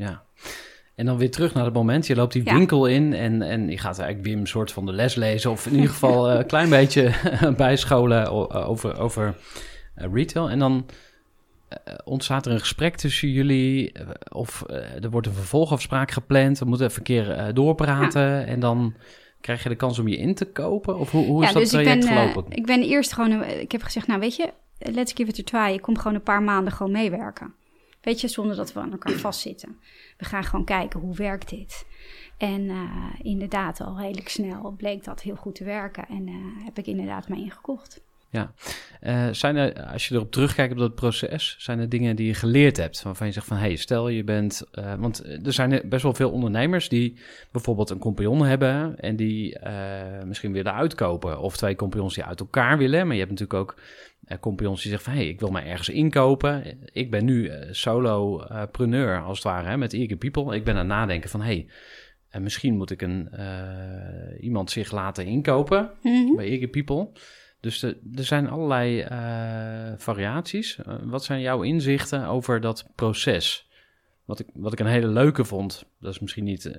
Ja. 0.00 0.22
En 0.94 1.06
dan 1.06 1.18
weer 1.18 1.30
terug 1.30 1.54
naar 1.54 1.64
het 1.64 1.74
moment. 1.74 2.06
Je 2.06 2.14
loopt 2.14 2.32
die 2.32 2.44
ja. 2.44 2.54
winkel 2.54 2.86
in 2.86 3.12
en, 3.12 3.42
en 3.42 3.68
je 3.68 3.78
gaat 3.78 3.98
eigenlijk 3.98 4.28
weer 4.28 4.36
een 4.36 4.46
soort 4.46 4.72
van 4.72 4.86
de 4.86 4.92
les 4.92 5.14
lezen. 5.14 5.50
Of 5.50 5.66
in 5.66 5.74
ieder 5.74 5.90
geval 5.90 6.30
een 6.30 6.46
klein 6.54 6.68
beetje 6.68 7.12
bijscholen 7.56 8.30
over, 8.52 8.98
over 8.98 9.34
uh, 9.98 10.04
retail. 10.12 10.50
En 10.50 10.58
dan 10.58 10.86
ontstaat 12.04 12.46
er 12.46 12.52
een 12.52 12.60
gesprek 12.60 12.96
tussen 12.96 13.28
jullie. 13.28 13.92
Of 14.32 14.64
er 15.02 15.10
wordt 15.10 15.26
een 15.26 15.32
vervolgafspraak 15.32 16.10
gepland. 16.10 16.58
We 16.58 16.64
moeten 16.64 16.86
even 16.86 16.98
een 16.98 17.04
keer 17.04 17.54
doorpraten. 17.54 18.22
Ja. 18.22 18.44
En 18.44 18.60
dan 18.60 18.94
krijg 19.40 19.62
je 19.62 19.68
de 19.68 19.76
kans 19.76 19.98
om 19.98 20.08
je 20.08 20.16
in 20.16 20.34
te 20.34 20.44
kopen? 20.44 20.98
Of 20.98 21.10
hoe, 21.10 21.26
hoe 21.26 21.42
is 21.42 21.48
ja, 21.48 21.52
dat 21.52 21.62
dus 21.62 21.70
traject 21.70 22.04
ik 22.04 22.10
ben, 22.10 22.18
verlopen? 22.18 22.52
ik 22.52 22.66
ben 22.66 22.82
eerst 22.82 23.12
gewoon... 23.12 23.44
ik 23.44 23.72
heb 23.72 23.82
gezegd, 23.82 24.06
nou 24.06 24.20
weet 24.20 24.36
je, 24.36 24.52
let's 24.78 25.12
give 25.12 25.30
it 25.30 25.38
a 25.38 25.42
try. 25.42 25.74
Ik 25.74 25.82
kom 25.82 25.96
gewoon 25.96 26.14
een 26.14 26.22
paar 26.22 26.42
maanden 26.42 26.72
gewoon 26.72 26.92
meewerken. 26.92 27.54
Weet 28.00 28.20
je, 28.20 28.28
zonder 28.28 28.56
dat 28.56 28.72
we 28.72 28.80
aan 28.80 28.92
elkaar 28.92 29.12
vastzitten. 29.12 29.80
We 30.16 30.24
gaan 30.24 30.44
gewoon 30.44 30.64
kijken 30.64 31.00
hoe 31.00 31.14
werkt 31.14 31.48
dit. 31.48 31.86
En 32.38 32.60
uh, 32.60 33.14
inderdaad, 33.18 33.80
al 33.80 33.98
redelijk 33.98 34.28
snel 34.28 34.70
bleek 34.70 35.04
dat 35.04 35.22
heel 35.22 35.36
goed 35.36 35.54
te 35.54 35.64
werken. 35.64 36.06
En 36.08 36.26
uh, 36.26 36.64
heb 36.64 36.78
ik 36.78 36.86
inderdaad 36.86 37.28
mee 37.28 37.40
ingekocht. 37.40 38.04
Ja. 38.30 38.52
Uh, 39.02 39.28
zijn 39.32 39.56
er, 39.56 39.82
als 39.86 40.08
je 40.08 40.14
erop 40.14 40.32
terugkijkt 40.32 40.72
op 40.72 40.78
dat 40.78 40.94
proces, 40.94 41.56
zijn 41.58 41.78
er 41.78 41.88
dingen 41.88 42.16
die 42.16 42.26
je 42.26 42.34
geleerd 42.34 42.76
hebt 42.76 43.02
waarvan 43.02 43.26
je 43.26 43.32
zegt 43.32 43.46
van, 43.46 43.56
hey, 43.56 43.76
stel 43.76 44.08
je 44.08 44.24
bent, 44.24 44.62
uh, 44.74 44.94
want 44.94 45.24
er 45.44 45.52
zijn 45.52 45.82
best 45.84 46.02
wel 46.02 46.14
veel 46.14 46.30
ondernemers 46.30 46.88
die 46.88 47.16
bijvoorbeeld 47.52 47.90
een 47.90 47.98
compagnon 47.98 48.44
hebben 48.44 49.00
en 49.00 49.16
die 49.16 49.58
uh, 49.64 50.22
misschien 50.24 50.52
willen 50.52 50.74
uitkopen, 50.74 51.40
of 51.40 51.56
twee 51.56 51.74
compagnons 51.74 52.14
die 52.14 52.24
uit 52.24 52.40
elkaar 52.40 52.78
willen, 52.78 53.06
maar 53.06 53.16
je 53.16 53.24
hebt 53.24 53.38
natuurlijk 53.38 53.60
ook 53.60 53.78
compagnons 54.40 54.82
die 54.82 54.90
zeggen 54.90 55.10
van, 55.10 55.20
hey, 55.20 55.28
ik 55.28 55.40
wil 55.40 55.50
maar 55.50 55.66
ergens 55.66 55.88
inkopen. 55.88 56.78
Ik 56.92 57.10
ben 57.10 57.24
nu 57.24 57.52
solopreneur 57.70 59.22
als 59.22 59.38
het 59.38 59.46
ware, 59.46 59.68
hè, 59.68 59.76
met 59.76 59.92
Eager 59.92 60.16
People. 60.16 60.54
Ik 60.54 60.64
ben 60.64 60.74
aan 60.74 60.78
het 60.78 60.88
nadenken 60.88 61.30
van, 61.30 61.42
hey, 61.42 61.66
en 62.28 62.42
misschien 62.42 62.76
moet 62.76 62.90
ik 62.90 63.02
een, 63.02 63.28
iemand 64.40 64.70
zich 64.70 64.92
laten 64.92 65.26
inkopen 65.26 65.90
mm 66.02 66.26
-hmm. 66.26 66.36
bij 66.36 66.46
Eager 66.46 66.68
People. 66.68 67.08
Dus 67.60 67.82
er 67.82 67.96
zijn 68.14 68.48
allerlei 68.48 69.02
uh, 69.02 69.92
variaties. 69.96 70.78
Uh, 70.78 70.94
wat 71.02 71.24
zijn 71.24 71.40
jouw 71.40 71.62
inzichten 71.62 72.26
over 72.26 72.60
dat 72.60 72.90
proces? 72.94 73.68
Wat 74.24 74.38
ik, 74.38 74.46
wat 74.54 74.72
ik 74.72 74.80
een 74.80 74.86
hele 74.86 75.06
leuke 75.06 75.44
vond, 75.44 75.84
dat 76.00 76.12
is 76.12 76.18
misschien 76.18 76.44
niet 76.44 76.64
uh, 76.64 76.72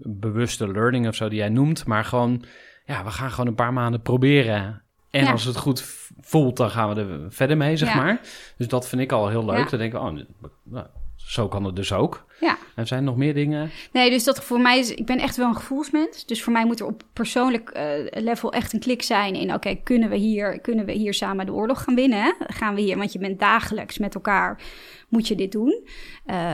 een 0.00 0.18
bewuste 0.18 0.72
learning 0.72 1.08
of 1.08 1.14
zo 1.14 1.28
die 1.28 1.38
jij 1.38 1.48
noemt, 1.48 1.86
maar 1.86 2.04
gewoon, 2.04 2.44
ja, 2.84 3.04
we 3.04 3.10
gaan 3.10 3.30
gewoon 3.30 3.46
een 3.46 3.54
paar 3.54 3.72
maanden 3.72 4.02
proberen. 4.02 4.82
En 5.10 5.24
ja. 5.24 5.30
als 5.30 5.44
het 5.44 5.56
goed 5.56 5.82
voelt, 6.20 6.56
dan 6.56 6.70
gaan 6.70 6.94
we 6.94 7.00
er 7.00 7.32
verder 7.32 7.56
mee, 7.56 7.76
zeg 7.76 7.88
ja. 7.88 7.96
maar. 7.96 8.20
Dus 8.56 8.68
dat 8.68 8.88
vind 8.88 9.02
ik 9.02 9.12
al 9.12 9.28
heel 9.28 9.44
leuk. 9.44 9.64
Ja. 9.64 9.68
Dan 9.68 9.78
denk 9.78 9.94
ik, 9.94 10.00
oh, 10.00 10.18
nou, 10.62 10.86
zo 11.26 11.48
kan 11.48 11.64
het 11.64 11.76
dus 11.76 11.92
ook. 11.92 12.24
Ja. 12.40 12.58
En 12.74 12.86
zijn 12.86 13.00
er 13.00 13.06
nog 13.06 13.16
meer 13.16 13.34
dingen? 13.34 13.70
Nee, 13.92 14.10
dus 14.10 14.24
dat 14.24 14.44
voor 14.44 14.60
mij 14.60 14.78
is, 14.78 14.94
ik 14.94 15.06
ben 15.06 15.18
echt 15.18 15.36
wel 15.36 15.48
een 15.48 15.56
gevoelsmens. 15.56 16.26
Dus 16.26 16.42
voor 16.42 16.52
mij 16.52 16.66
moet 16.66 16.80
er 16.80 16.86
op 16.86 17.02
persoonlijk 17.12 17.72
uh, 17.76 18.22
level 18.22 18.52
echt 18.52 18.72
een 18.72 18.80
klik 18.80 19.02
zijn 19.02 19.34
in, 19.34 19.54
oké, 19.54 19.74
kunnen 19.74 20.08
we 20.08 20.16
hier, 20.16 20.60
kunnen 20.60 20.84
we 20.86 20.92
hier 20.92 21.14
samen 21.14 21.46
de 21.46 21.52
oorlog 21.52 21.82
gaan 21.82 21.94
winnen? 21.94 22.22
Hè? 22.22 22.32
Gaan 22.38 22.74
we 22.74 22.80
hier, 22.80 22.96
want 22.96 23.12
je 23.12 23.18
bent 23.18 23.38
dagelijks 23.38 23.98
met 23.98 24.14
elkaar, 24.14 24.62
moet 25.08 25.28
je 25.28 25.34
dit 25.34 25.52
doen? 25.52 25.88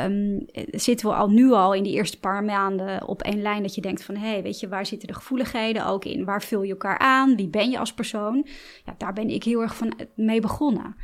Um, 0.04 0.46
zitten 0.70 1.08
we 1.08 1.14
al 1.14 1.30
nu 1.30 1.52
al 1.52 1.74
in 1.74 1.82
die 1.82 1.94
eerste 1.94 2.18
paar 2.18 2.44
maanden 2.44 3.06
op 3.06 3.22
één 3.22 3.42
lijn 3.42 3.62
dat 3.62 3.74
je 3.74 3.80
denkt 3.80 4.04
van, 4.04 4.16
hé, 4.16 4.28
hey, 4.28 4.42
weet 4.42 4.60
je, 4.60 4.68
waar 4.68 4.86
zitten 4.86 5.08
de 5.08 5.14
gevoeligheden 5.14 5.86
ook 5.86 6.04
in? 6.04 6.24
Waar 6.24 6.42
vul 6.42 6.62
je 6.62 6.70
elkaar 6.70 6.98
aan? 6.98 7.36
Wie 7.36 7.48
ben 7.48 7.70
je 7.70 7.78
als 7.78 7.94
persoon? 7.94 8.46
Ja, 8.84 8.94
daar 8.98 9.12
ben 9.12 9.30
ik 9.30 9.44
heel 9.44 9.60
erg 9.60 9.76
van 9.76 9.92
mee 10.14 10.40
begonnen. 10.40 10.96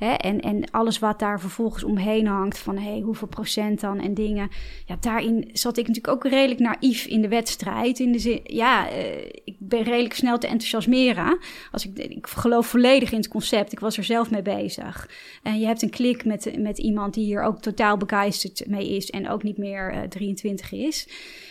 Hè? 0.00 0.12
En, 0.12 0.40
en 0.40 0.70
alles 0.70 0.98
wat 0.98 1.18
daar 1.18 1.40
vervolgens 1.40 1.84
omheen 1.84 2.26
hangt, 2.26 2.58
van 2.58 2.78
hey, 2.78 3.00
hoeveel 3.00 3.28
procent 3.28 3.80
dan 3.80 4.00
en 4.00 4.14
dingen. 4.14 4.48
Ja, 4.86 4.96
daarin 5.00 5.50
zat 5.52 5.76
ik 5.76 5.86
natuurlijk 5.86 6.14
ook 6.14 6.32
redelijk 6.32 6.60
naïef 6.60 7.06
in 7.06 7.22
de 7.22 7.28
wedstrijd. 7.28 7.98
In 7.98 8.12
de 8.12 8.18
zin, 8.18 8.40
ja, 8.44 8.92
uh, 8.92 8.96
ik 9.44 9.56
ben 9.58 9.82
redelijk 9.82 10.14
snel 10.14 10.38
te 10.38 10.46
enthousiasmeren. 10.46 11.38
Als 11.72 11.86
ik, 11.86 11.98
ik 11.98 12.26
geloof 12.26 12.66
volledig 12.66 13.12
in 13.12 13.18
het 13.18 13.28
concept. 13.28 13.72
Ik 13.72 13.80
was 13.80 13.96
er 13.96 14.04
zelf 14.04 14.30
mee 14.30 14.42
bezig. 14.42 15.10
En 15.42 15.58
je 15.58 15.66
hebt 15.66 15.82
een 15.82 15.90
klik 15.90 16.24
met, 16.24 16.58
met 16.58 16.78
iemand 16.78 17.14
die 17.14 17.24
hier 17.24 17.42
ook 17.42 17.60
totaal 17.60 17.96
begeisterd 17.96 18.64
mee 18.66 18.96
is 18.96 19.10
en 19.10 19.28
ook 19.28 19.42
niet 19.42 19.58
meer 19.58 19.94
uh, 19.94 20.00
23 20.00 20.72
is. 20.72 21.08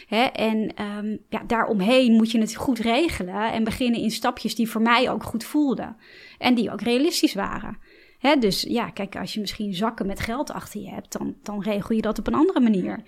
Hè? 0.07 0.23
En 0.23 0.71
um, 0.97 1.19
ja, 1.29 1.43
daaromheen 1.47 2.13
moet 2.13 2.31
je 2.31 2.39
het 2.39 2.55
goed 2.55 2.79
regelen 2.79 3.51
en 3.51 3.63
beginnen 3.63 4.01
in 4.01 4.11
stapjes 4.11 4.55
die 4.55 4.69
voor 4.69 4.81
mij 4.81 5.09
ook 5.09 5.23
goed 5.23 5.43
voelden. 5.43 5.95
En 6.37 6.55
die 6.55 6.71
ook 6.71 6.81
realistisch 6.81 7.33
waren. 7.33 7.77
Hè, 8.19 8.35
dus 8.35 8.61
ja, 8.61 8.89
kijk, 8.89 9.15
als 9.15 9.33
je 9.33 9.39
misschien 9.39 9.73
zakken 9.73 10.07
met 10.07 10.19
geld 10.19 10.51
achter 10.51 10.81
je 10.81 10.89
hebt, 10.89 11.11
dan, 11.11 11.35
dan 11.43 11.61
regel 11.61 11.95
je 11.95 12.01
dat 12.01 12.19
op 12.19 12.27
een 12.27 12.33
andere 12.33 12.59
manier. 12.59 12.99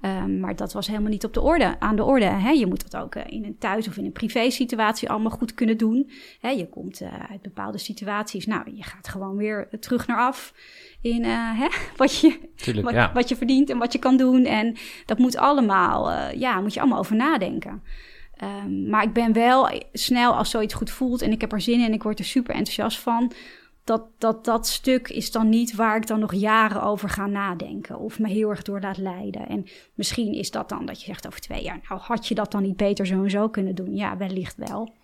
Um, 0.00 0.40
maar 0.40 0.56
dat 0.56 0.72
was 0.72 0.86
helemaal 0.86 1.10
niet 1.10 1.24
op 1.24 1.34
de 1.34 1.40
orde, 1.40 1.80
aan 1.80 1.96
de 1.96 2.04
orde. 2.04 2.24
Hè. 2.24 2.50
Je 2.50 2.66
moet 2.66 2.90
dat 2.90 3.02
ook 3.02 3.14
uh, 3.14 3.22
in 3.26 3.44
een 3.44 3.58
thuis- 3.58 3.88
of 3.88 3.96
in 3.96 4.04
een 4.04 4.12
privé-situatie 4.12 5.10
allemaal 5.10 5.30
goed 5.30 5.54
kunnen 5.54 5.76
doen. 5.76 6.10
Hè, 6.40 6.48
je 6.48 6.68
komt 6.68 7.00
uh, 7.00 7.08
uit 7.30 7.42
bepaalde 7.42 7.78
situaties. 7.78 8.46
Nou, 8.46 8.62
je 8.74 8.82
gaat 8.82 9.08
gewoon 9.08 9.36
weer 9.36 9.68
terug 9.80 10.06
naar 10.06 10.18
af 10.18 10.54
in 11.00 11.24
uh, 11.24 11.58
hè, 11.60 11.68
wat, 11.96 12.20
je, 12.20 12.38
Tuurlijk, 12.56 12.86
wat, 12.86 12.94
ja. 12.94 13.12
wat, 13.12 13.28
je 13.28 13.36
verdient 13.36 13.70
en 13.70 13.78
wat 13.78 13.92
je 13.92 13.98
kan 13.98 14.16
doen. 14.16 14.44
En 14.44 14.76
dat 15.06 15.18
moet 15.18 15.36
allemaal, 15.36 16.30
ja, 16.34 16.60
moet 16.60 16.74
je 16.74 16.80
allemaal 16.80 16.98
over 16.98 17.16
nadenken. 17.16 17.82
Um, 18.64 18.88
maar 18.88 19.02
ik 19.02 19.12
ben 19.12 19.32
wel 19.32 19.70
snel 19.92 20.34
als 20.34 20.50
zoiets 20.50 20.74
goed 20.74 20.90
voelt 20.90 21.22
en 21.22 21.32
ik 21.32 21.40
heb 21.40 21.52
er 21.52 21.60
zin 21.60 21.78
in 21.78 21.86
en 21.86 21.92
ik 21.92 22.02
word 22.02 22.18
er 22.18 22.24
super 22.24 22.54
enthousiast 22.54 22.98
van 22.98 23.32
dat, 23.84 24.04
dat 24.18 24.44
dat 24.44 24.66
stuk 24.66 25.08
is 25.08 25.30
dan 25.30 25.48
niet 25.48 25.74
waar 25.74 25.96
ik 25.96 26.06
dan 26.06 26.20
nog 26.20 26.34
jaren 26.34 26.82
over 26.82 27.08
ga 27.08 27.26
nadenken 27.26 27.98
of 27.98 28.18
me 28.18 28.28
heel 28.28 28.50
erg 28.50 28.62
door 28.62 28.80
laat 28.80 28.98
leiden. 28.98 29.48
En 29.48 29.66
misschien 29.94 30.32
is 30.32 30.50
dat 30.50 30.68
dan 30.68 30.86
dat 30.86 31.00
je 31.00 31.06
zegt 31.06 31.26
over 31.26 31.40
twee 31.40 31.62
jaar, 31.62 31.80
nou 31.88 32.00
had 32.00 32.28
je 32.28 32.34
dat 32.34 32.52
dan 32.52 32.62
niet 32.62 32.76
beter 32.76 33.06
zo 33.06 33.22
en 33.22 33.30
zo 33.30 33.48
kunnen 33.48 33.74
doen? 33.74 33.96
Ja, 33.96 34.16
wellicht 34.16 34.56
wel. 34.56 34.94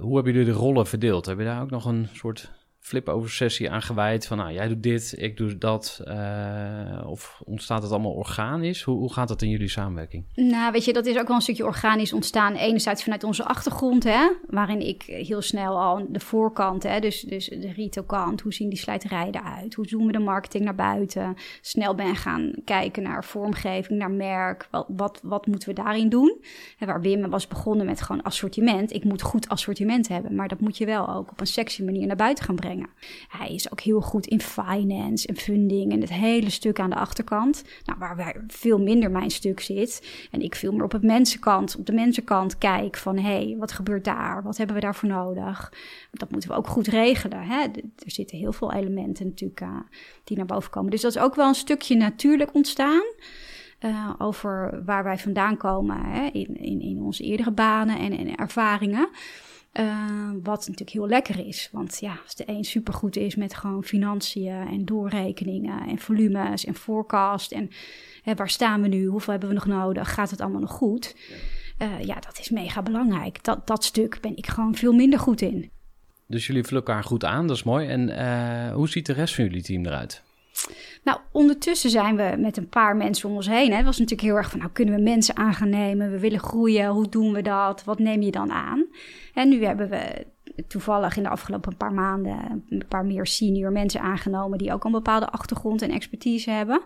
Hoe 0.00 0.14
hebben 0.14 0.32
jullie 0.32 0.52
de 0.52 0.58
rollen 0.58 0.86
verdeeld? 0.86 1.26
Heb 1.26 1.38
je 1.38 1.44
daar 1.44 1.62
ook 1.62 1.70
nog 1.70 1.84
een 1.84 2.08
soort 2.12 2.59
flip-over 2.90 3.30
sessie 3.30 3.70
aan 3.70 3.82
gewijd 3.82 4.26
van 4.26 4.36
nou, 4.36 4.52
jij 4.52 4.68
doet 4.68 4.82
dit, 4.82 5.14
ik 5.16 5.36
doe 5.36 5.58
dat? 5.58 6.00
Uh, 6.08 7.02
of 7.06 7.40
ontstaat 7.44 7.82
het 7.82 7.90
allemaal 7.90 8.12
organisch? 8.12 8.82
Hoe, 8.82 8.98
hoe 8.98 9.12
gaat 9.12 9.28
dat 9.28 9.42
in 9.42 9.48
jullie 9.48 9.68
samenwerking? 9.68 10.24
Nou, 10.34 10.72
weet 10.72 10.84
je, 10.84 10.92
dat 10.92 11.06
is 11.06 11.18
ook 11.18 11.26
wel 11.26 11.36
een 11.36 11.42
stukje 11.42 11.64
organisch 11.64 12.12
ontstaan. 12.12 12.54
Enerzijds 12.54 13.02
vanuit 13.02 13.24
onze 13.24 13.44
achtergrond, 13.44 14.04
hè, 14.04 14.30
waarin 14.46 14.86
ik 14.86 15.02
heel 15.02 15.42
snel 15.42 15.80
al 15.80 16.06
de 16.08 16.20
voorkant, 16.20 16.82
hè, 16.82 17.00
dus, 17.00 17.20
dus 17.20 17.46
de 17.46 17.72
retailkant, 17.72 18.40
hoe 18.40 18.52
zien 18.52 18.68
die 18.68 18.78
slijterijen 18.78 19.34
eruit? 19.34 19.74
Hoe 19.74 19.86
doen 19.86 20.06
we 20.06 20.12
de 20.12 20.18
marketing 20.18 20.64
naar 20.64 20.74
buiten? 20.74 21.36
Snel 21.60 21.94
ben 21.94 22.16
gaan 22.16 22.52
kijken 22.64 23.02
naar 23.02 23.24
vormgeving, 23.24 23.98
naar 23.98 24.10
merk. 24.10 24.68
Wat, 24.70 24.86
wat, 24.88 25.20
wat 25.22 25.46
moeten 25.46 25.68
we 25.68 25.74
daarin 25.74 26.08
doen? 26.08 26.44
En 26.78 26.86
waar 26.86 27.00
Wim 27.00 27.30
was 27.30 27.48
begonnen 27.48 27.86
met 27.86 28.02
gewoon 28.02 28.22
assortiment. 28.22 28.92
Ik 28.92 29.04
moet 29.04 29.22
goed 29.22 29.48
assortiment 29.48 30.08
hebben, 30.08 30.34
maar 30.34 30.48
dat 30.48 30.60
moet 30.60 30.78
je 30.78 30.86
wel 30.86 31.08
ook 31.08 31.30
op 31.30 31.40
een 31.40 31.46
sexy 31.46 31.82
manier 31.82 32.06
naar 32.06 32.16
buiten 32.16 32.44
gaan 32.44 32.54
brengen. 32.54 32.79
Hij 33.28 33.54
is 33.54 33.72
ook 33.72 33.80
heel 33.80 34.00
goed 34.00 34.26
in 34.26 34.40
finance 34.40 35.26
en 35.26 35.36
funding 35.36 35.92
en 35.92 36.00
het 36.00 36.12
hele 36.12 36.50
stuk 36.50 36.80
aan 36.80 36.90
de 36.90 36.96
achterkant. 36.96 37.64
Nou, 37.84 37.98
waar 37.98 38.44
veel 38.46 38.78
minder 38.78 39.10
mijn 39.10 39.30
stuk 39.30 39.60
zit. 39.60 40.08
En 40.30 40.40
ik 40.40 40.54
veel 40.54 40.72
meer 40.72 40.84
op 40.84 40.92
het 40.92 41.02
mensenkant, 41.02 41.76
op 41.76 41.86
de 41.86 41.92
mensenkant 41.92 42.58
kijk 42.58 42.96
van 42.96 43.16
hé, 43.16 43.22
hey, 43.22 43.56
wat 43.58 43.72
gebeurt 43.72 44.04
daar? 44.04 44.42
Wat 44.42 44.56
hebben 44.56 44.74
we 44.76 44.82
daarvoor 44.82 45.08
nodig? 45.08 45.72
Dat 46.10 46.30
moeten 46.30 46.50
we 46.50 46.56
ook 46.56 46.66
goed 46.66 46.86
regelen. 46.86 47.42
Hè? 47.42 47.62
Er 47.62 48.10
zitten 48.10 48.38
heel 48.38 48.52
veel 48.52 48.72
elementen 48.72 49.26
natuurlijk 49.26 49.60
uh, 49.60 49.76
die 50.24 50.36
naar 50.36 50.46
boven 50.46 50.70
komen. 50.70 50.90
Dus 50.90 51.00
dat 51.00 51.14
is 51.14 51.22
ook 51.22 51.34
wel 51.34 51.48
een 51.48 51.54
stukje 51.54 51.96
natuurlijk 51.96 52.54
ontstaan. 52.54 53.02
Uh, 53.80 54.10
over 54.18 54.82
waar 54.84 55.04
wij 55.04 55.18
vandaan 55.18 55.56
komen 55.56 56.04
hè? 56.04 56.26
In, 56.26 56.56
in, 56.56 56.80
in 56.80 57.00
onze 57.00 57.22
eerdere 57.22 57.50
banen 57.50 57.98
en, 57.98 58.18
en 58.18 58.34
ervaringen. 58.34 59.08
Uh, 59.72 60.30
wat 60.42 60.58
natuurlijk 60.58 60.90
heel 60.90 61.08
lekker 61.08 61.46
is. 61.46 61.68
Want 61.72 61.98
ja, 62.00 62.20
als 62.24 62.34
de 62.34 62.44
een 62.46 62.64
supergoed 62.64 63.16
is 63.16 63.34
met 63.34 63.54
gewoon 63.54 63.84
financiën 63.84 64.66
en 64.68 64.84
doorrekeningen 64.84 65.88
en 65.88 65.98
volumes 65.98 66.64
en 66.64 66.74
forecast. 66.74 67.52
En 67.52 67.70
hè, 68.22 68.34
waar 68.34 68.50
staan 68.50 68.82
we 68.82 68.88
nu? 68.88 69.06
Hoeveel 69.06 69.30
hebben 69.32 69.48
we 69.48 69.54
nog 69.54 69.66
nodig? 69.66 70.14
Gaat 70.14 70.30
het 70.30 70.40
allemaal 70.40 70.60
nog 70.60 70.70
goed? 70.70 71.16
Uh, 71.78 72.04
ja, 72.04 72.14
dat 72.14 72.38
is 72.38 72.50
mega 72.50 72.82
belangrijk. 72.82 73.44
Dat, 73.44 73.66
dat 73.66 73.84
stuk 73.84 74.18
ben 74.20 74.36
ik 74.36 74.46
gewoon 74.46 74.74
veel 74.74 74.92
minder 74.92 75.18
goed 75.18 75.40
in. 75.40 75.70
Dus 76.26 76.46
jullie 76.46 76.64
vullen 76.64 76.84
elkaar 76.84 77.04
goed 77.04 77.24
aan, 77.24 77.46
dat 77.46 77.56
is 77.56 77.62
mooi. 77.62 77.88
En 77.88 78.08
uh, 78.08 78.74
hoe 78.74 78.88
ziet 78.88 79.06
de 79.06 79.12
rest 79.12 79.34
van 79.34 79.44
jullie 79.44 79.62
team 79.62 79.86
eruit? 79.86 80.22
Nou, 81.04 81.18
ondertussen 81.32 81.90
zijn 81.90 82.16
we 82.16 82.34
met 82.38 82.56
een 82.56 82.68
paar 82.68 82.96
mensen 82.96 83.28
om 83.28 83.34
ons 83.34 83.48
heen. 83.48 83.72
Het 83.72 83.84
was 83.84 83.98
natuurlijk 83.98 84.28
heel 84.28 84.36
erg 84.36 84.50
van, 84.50 84.58
nou 84.58 84.70
kunnen 84.72 84.94
we 84.94 85.00
mensen 85.00 85.36
aan 85.36 85.54
gaan 85.54 85.68
nemen? 85.68 86.10
We 86.10 86.18
willen 86.18 86.40
groeien, 86.40 86.88
hoe 86.88 87.08
doen 87.08 87.32
we 87.32 87.42
dat? 87.42 87.84
Wat 87.84 87.98
neem 87.98 88.22
je 88.22 88.30
dan 88.30 88.52
aan? 88.52 88.86
En 89.34 89.48
nu 89.48 89.64
hebben 89.64 89.88
we 89.88 90.26
toevallig 90.68 91.16
in 91.16 91.22
de 91.22 91.28
afgelopen 91.28 91.76
paar 91.76 91.92
maanden 91.92 92.64
een 92.68 92.84
paar 92.88 93.04
meer 93.04 93.26
senior 93.26 93.72
mensen 93.72 94.00
aangenomen 94.00 94.58
die 94.58 94.72
ook 94.72 94.84
een 94.84 94.92
bepaalde 94.92 95.30
achtergrond 95.30 95.82
en 95.82 95.90
expertise 95.90 96.50
hebben. 96.50 96.82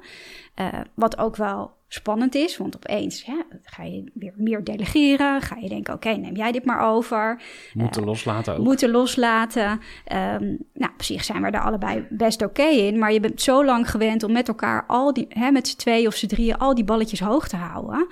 Uh, 0.61 0.69
wat 0.95 1.19
ook 1.19 1.37
wel 1.37 1.73
spannend 1.89 2.35
is, 2.35 2.57
want 2.57 2.77
opeens 2.77 3.25
hè, 3.25 3.35
ga 3.63 3.83
je 3.83 4.11
weer 4.15 4.33
meer 4.37 4.65
delegeren. 4.65 5.41
Ga 5.41 5.57
je 5.57 5.69
denken, 5.69 5.95
oké, 5.95 6.09
okay, 6.09 6.21
neem 6.21 6.37
jij 6.37 6.53
dit 6.53 6.65
maar 6.65 6.81
over. 6.81 7.43
Moeten 7.73 8.01
uh, 8.01 8.07
loslaten 8.07 8.55
ook. 8.55 8.65
Moeten 8.65 8.91
loslaten. 8.91 9.71
Um, 9.71 10.59
nou, 10.73 10.93
op 10.93 11.03
zich 11.03 11.25
zijn 11.25 11.43
we 11.43 11.51
er 11.51 11.61
allebei 11.61 12.07
best 12.11 12.43
oké 12.43 12.61
okay 12.61 12.77
in, 12.77 12.99
maar 12.99 13.13
je 13.13 13.21
bent 13.21 13.43
zo 13.43 13.65
lang 13.65 13.91
gewend 13.91 14.23
om 14.23 14.33
met 14.33 14.49
elkaar 14.49 14.85
al 14.87 15.13
die, 15.13 15.27
hè, 15.29 15.51
met 15.51 15.69
z'n 15.69 15.77
tweeën 15.77 16.07
of 16.07 16.15
z'n 16.15 16.27
drieën, 16.27 16.59
al 16.59 16.75
die 16.75 16.85
balletjes 16.85 17.21
hoog 17.21 17.49
te 17.49 17.57
houden. 17.57 18.07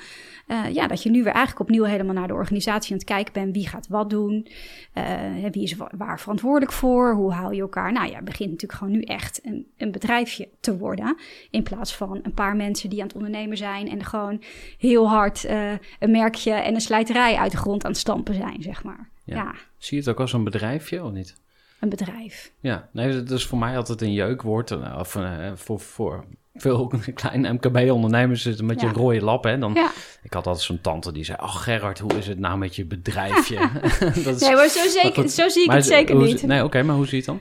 Uh, 0.52 0.74
ja, 0.74 0.86
dat 0.86 1.02
je 1.02 1.10
nu 1.10 1.22
weer 1.22 1.32
eigenlijk 1.32 1.60
opnieuw 1.60 1.84
helemaal 1.84 2.14
naar 2.14 2.28
de 2.28 2.34
organisatie 2.34 2.92
aan 2.92 2.98
het 2.98 3.06
kijken 3.06 3.32
bent. 3.32 3.54
Wie 3.54 3.68
gaat 3.68 3.86
wat 3.88 4.10
doen? 4.10 4.46
Uh, 4.94 5.48
wie 5.50 5.62
is 5.62 5.76
waar 5.96 6.20
verantwoordelijk 6.20 6.72
voor? 6.72 7.14
Hoe 7.14 7.32
hou 7.32 7.54
je 7.54 7.60
elkaar? 7.60 7.92
Nou 7.92 8.08
ja, 8.08 8.14
het 8.14 8.24
begint 8.24 8.50
natuurlijk 8.50 8.78
gewoon 8.78 8.92
nu 8.92 9.02
echt 9.02 9.40
een, 9.44 9.66
een 9.76 9.90
bedrijfje 9.90 10.48
te 10.60 10.76
worden. 10.76 11.16
In 11.50 11.62
plaats 11.62 11.96
van 11.96 12.20
een 12.22 12.34
paar 12.34 12.56
mensen 12.56 12.90
die 12.90 13.00
aan 13.00 13.06
het 13.06 13.16
ondernemen 13.16 13.56
zijn 13.56 13.88
en 13.88 14.04
gewoon 14.04 14.42
heel 14.78 15.08
hard 15.08 15.44
uh, 15.44 15.72
een 15.98 16.10
merkje 16.10 16.52
en 16.52 16.74
een 16.74 16.80
slijterij 16.80 17.36
uit 17.36 17.50
de 17.50 17.56
grond 17.56 17.84
aan 17.84 17.90
het 17.90 18.00
stampen 18.00 18.34
zijn, 18.34 18.62
zeg 18.62 18.84
maar. 18.84 19.08
Ja. 19.24 19.36
ja. 19.36 19.54
Zie 19.78 19.96
je 19.96 20.02
het 20.02 20.12
ook 20.12 20.20
als 20.20 20.32
een 20.32 20.44
bedrijfje 20.44 21.04
of 21.04 21.12
niet? 21.12 21.40
Een 21.82 21.88
bedrijf. 21.88 22.52
Ja, 22.60 22.88
nee, 22.92 23.12
dat 23.22 23.30
is 23.30 23.46
voor 23.46 23.58
mij 23.58 23.76
altijd 23.76 24.02
een 24.02 24.12
jeukwoord. 24.12 24.70
eh, 24.70 24.96
Of 24.98 25.16
eh, 25.16 25.50
voor, 25.54 25.80
voor 25.80 26.24
veel 26.54 26.92
kleine 27.14 27.52
MKB-ondernemers 27.52 28.46
is 28.46 28.50
het 28.52 28.60
een 28.60 28.66
beetje 28.66 28.86
Ja. 28.86 28.92
een 28.92 28.98
rode 28.98 29.20
lap. 29.24 29.44
Hè? 29.44 29.58
Dan, 29.58 29.72
Ja. 29.74 29.90
Ik 30.22 30.32
had 30.32 30.46
altijd 30.46 30.64
zo'n 30.64 30.80
tante 30.80 31.12
die 31.12 31.24
zei... 31.24 31.38
Oh 31.40 31.54
Gerard, 31.56 31.98
hoe 31.98 32.14
is 32.16 32.26
het 32.26 32.38
nou 32.38 32.58
met 32.58 32.76
je 32.76 32.84
bedrijfje? 32.84 33.56
dat 34.24 34.34
is, 34.34 34.40
Nee, 34.40 34.54
maar 34.54 34.68
zo, 34.68 34.88
zeker, 34.88 35.22
dat- 35.22 35.30
zo 35.30 35.48
zie 35.48 35.60
ik 35.62 35.66
maar 35.68 35.76
het 35.76 35.84
zeker 35.86 36.14
hoe- 36.16 36.24
niet. 36.24 36.42
Nee, 36.42 36.64
oké, 36.64 36.82
maar 36.82 36.96
hoe 36.96 37.06
zie 37.06 37.22
je 37.24 37.30
het 37.32 37.40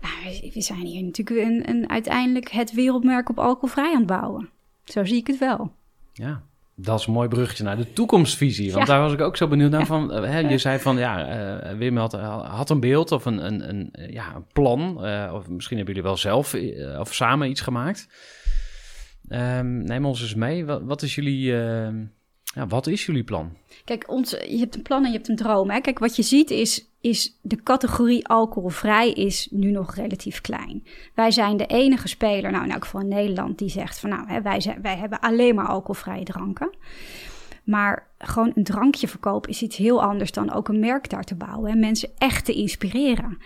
Nou, 0.00 0.14
we- 0.42 0.50
we 0.54 0.60
zijn 0.60 0.80
hier 0.86 1.02
natuurlijk 1.04 1.46
een, 1.46 1.68
een, 1.68 1.90
uiteindelijk 1.90 2.50
het 2.50 2.72
wereldmerk 2.72 3.28
op 3.28 3.38
alcoholvrij 3.38 3.90
aan 3.92 3.98
het 3.98 4.06
bouwen. 4.06 4.50
Zo 4.84 5.04
zie 5.04 5.16
ik 5.16 5.26
het 5.26 5.38
wel. 5.38 5.72
Ja, 6.12 6.42
dat 6.80 7.00
is 7.00 7.06
een 7.06 7.12
mooi 7.12 7.28
bruggetje 7.28 7.64
naar 7.64 7.76
de 7.76 7.92
toekomstvisie. 7.92 8.72
Want 8.72 8.86
Ja. 8.86 8.92
daar 8.92 9.02
was 9.02 9.12
ik 9.12 9.20
ook 9.20 9.36
zo 9.36 9.48
benieuwd 9.48 9.70
naar. 9.70 9.86
Van, 9.86 10.12
eh, 10.12 10.30
hè, 10.30 10.38
je 10.38 10.58
zei 10.58 10.78
van, 10.78 10.96
ja, 10.98 11.26
eh, 11.60 11.76
Wim 11.76 11.96
had, 11.96 12.12
had 12.12 12.70
een 12.70 12.80
beeld 12.80 13.12
of 13.12 13.24
een, 13.24 13.46
een, 13.46 13.68
een, 13.68 13.88
eh, 13.92 14.12
ja, 14.12 14.34
een 14.34 14.46
plan. 14.52 15.04
eh, 15.04 15.30
of 15.34 15.48
misschien 15.48 15.76
hebben 15.76 15.94
jullie 15.94 16.10
wel 16.10 16.18
zelf 16.18 16.54
of 16.98 17.14
samen 17.14 17.50
iets 17.50 17.60
gemaakt. 17.60 18.08
Ehm, 19.28 19.82
neem 19.82 20.04
ons 20.06 20.20
eens 20.22 20.34
mee. 20.34 20.64
Wat, 20.66 20.82
wat 20.84 21.02
is 21.02 21.14
jullie... 21.14 21.54
ja, 22.58 22.66
wat 22.66 22.86
is 22.86 23.06
jullie 23.06 23.24
plan? 23.24 23.56
Kijk, 23.84 24.04
ons, 24.10 24.30
je 24.30 24.58
hebt 24.58 24.74
een 24.74 24.82
plan 24.82 25.04
en 25.04 25.10
je 25.10 25.16
hebt 25.16 25.28
een 25.28 25.36
droom. 25.36 25.70
Hè? 25.70 25.80
Kijk, 25.80 25.98
wat 25.98 26.16
je 26.16 26.22
ziet 26.22 26.50
is, 26.50 26.88
is 27.00 27.38
de 27.42 27.62
categorie 27.62 28.28
alcoholvrij 28.28 29.10
is 29.10 29.48
nu 29.50 29.70
nog 29.70 29.94
relatief 29.94 30.40
klein. 30.40 30.86
Wij 31.14 31.30
zijn 31.30 31.56
de 31.56 31.66
enige 31.66 32.08
speler, 32.08 32.50
nou 32.50 32.64
in 32.64 32.70
elk 32.70 32.84
geval 32.84 33.00
in 33.00 33.08
Nederland, 33.08 33.58
die 33.58 33.68
zegt 33.68 33.98
van 33.98 34.10
nou, 34.10 34.28
hè, 34.28 34.42
wij, 34.42 34.60
zijn, 34.60 34.82
wij 34.82 34.96
hebben 34.96 35.20
alleen 35.20 35.54
maar 35.54 35.66
alcoholvrije 35.66 36.24
dranken. 36.24 36.70
Maar 37.64 38.08
gewoon 38.18 38.52
een 38.54 38.64
drankje 38.64 39.08
verkopen 39.08 39.50
is 39.50 39.62
iets 39.62 39.76
heel 39.76 40.02
anders 40.02 40.32
dan 40.32 40.52
ook 40.52 40.68
een 40.68 40.80
merk 40.80 41.10
daar 41.10 41.24
te 41.24 41.34
bouwen. 41.34 41.70
En 41.70 41.78
mensen 41.78 42.10
echt 42.18 42.44
te 42.44 42.52
inspireren. 42.52 43.38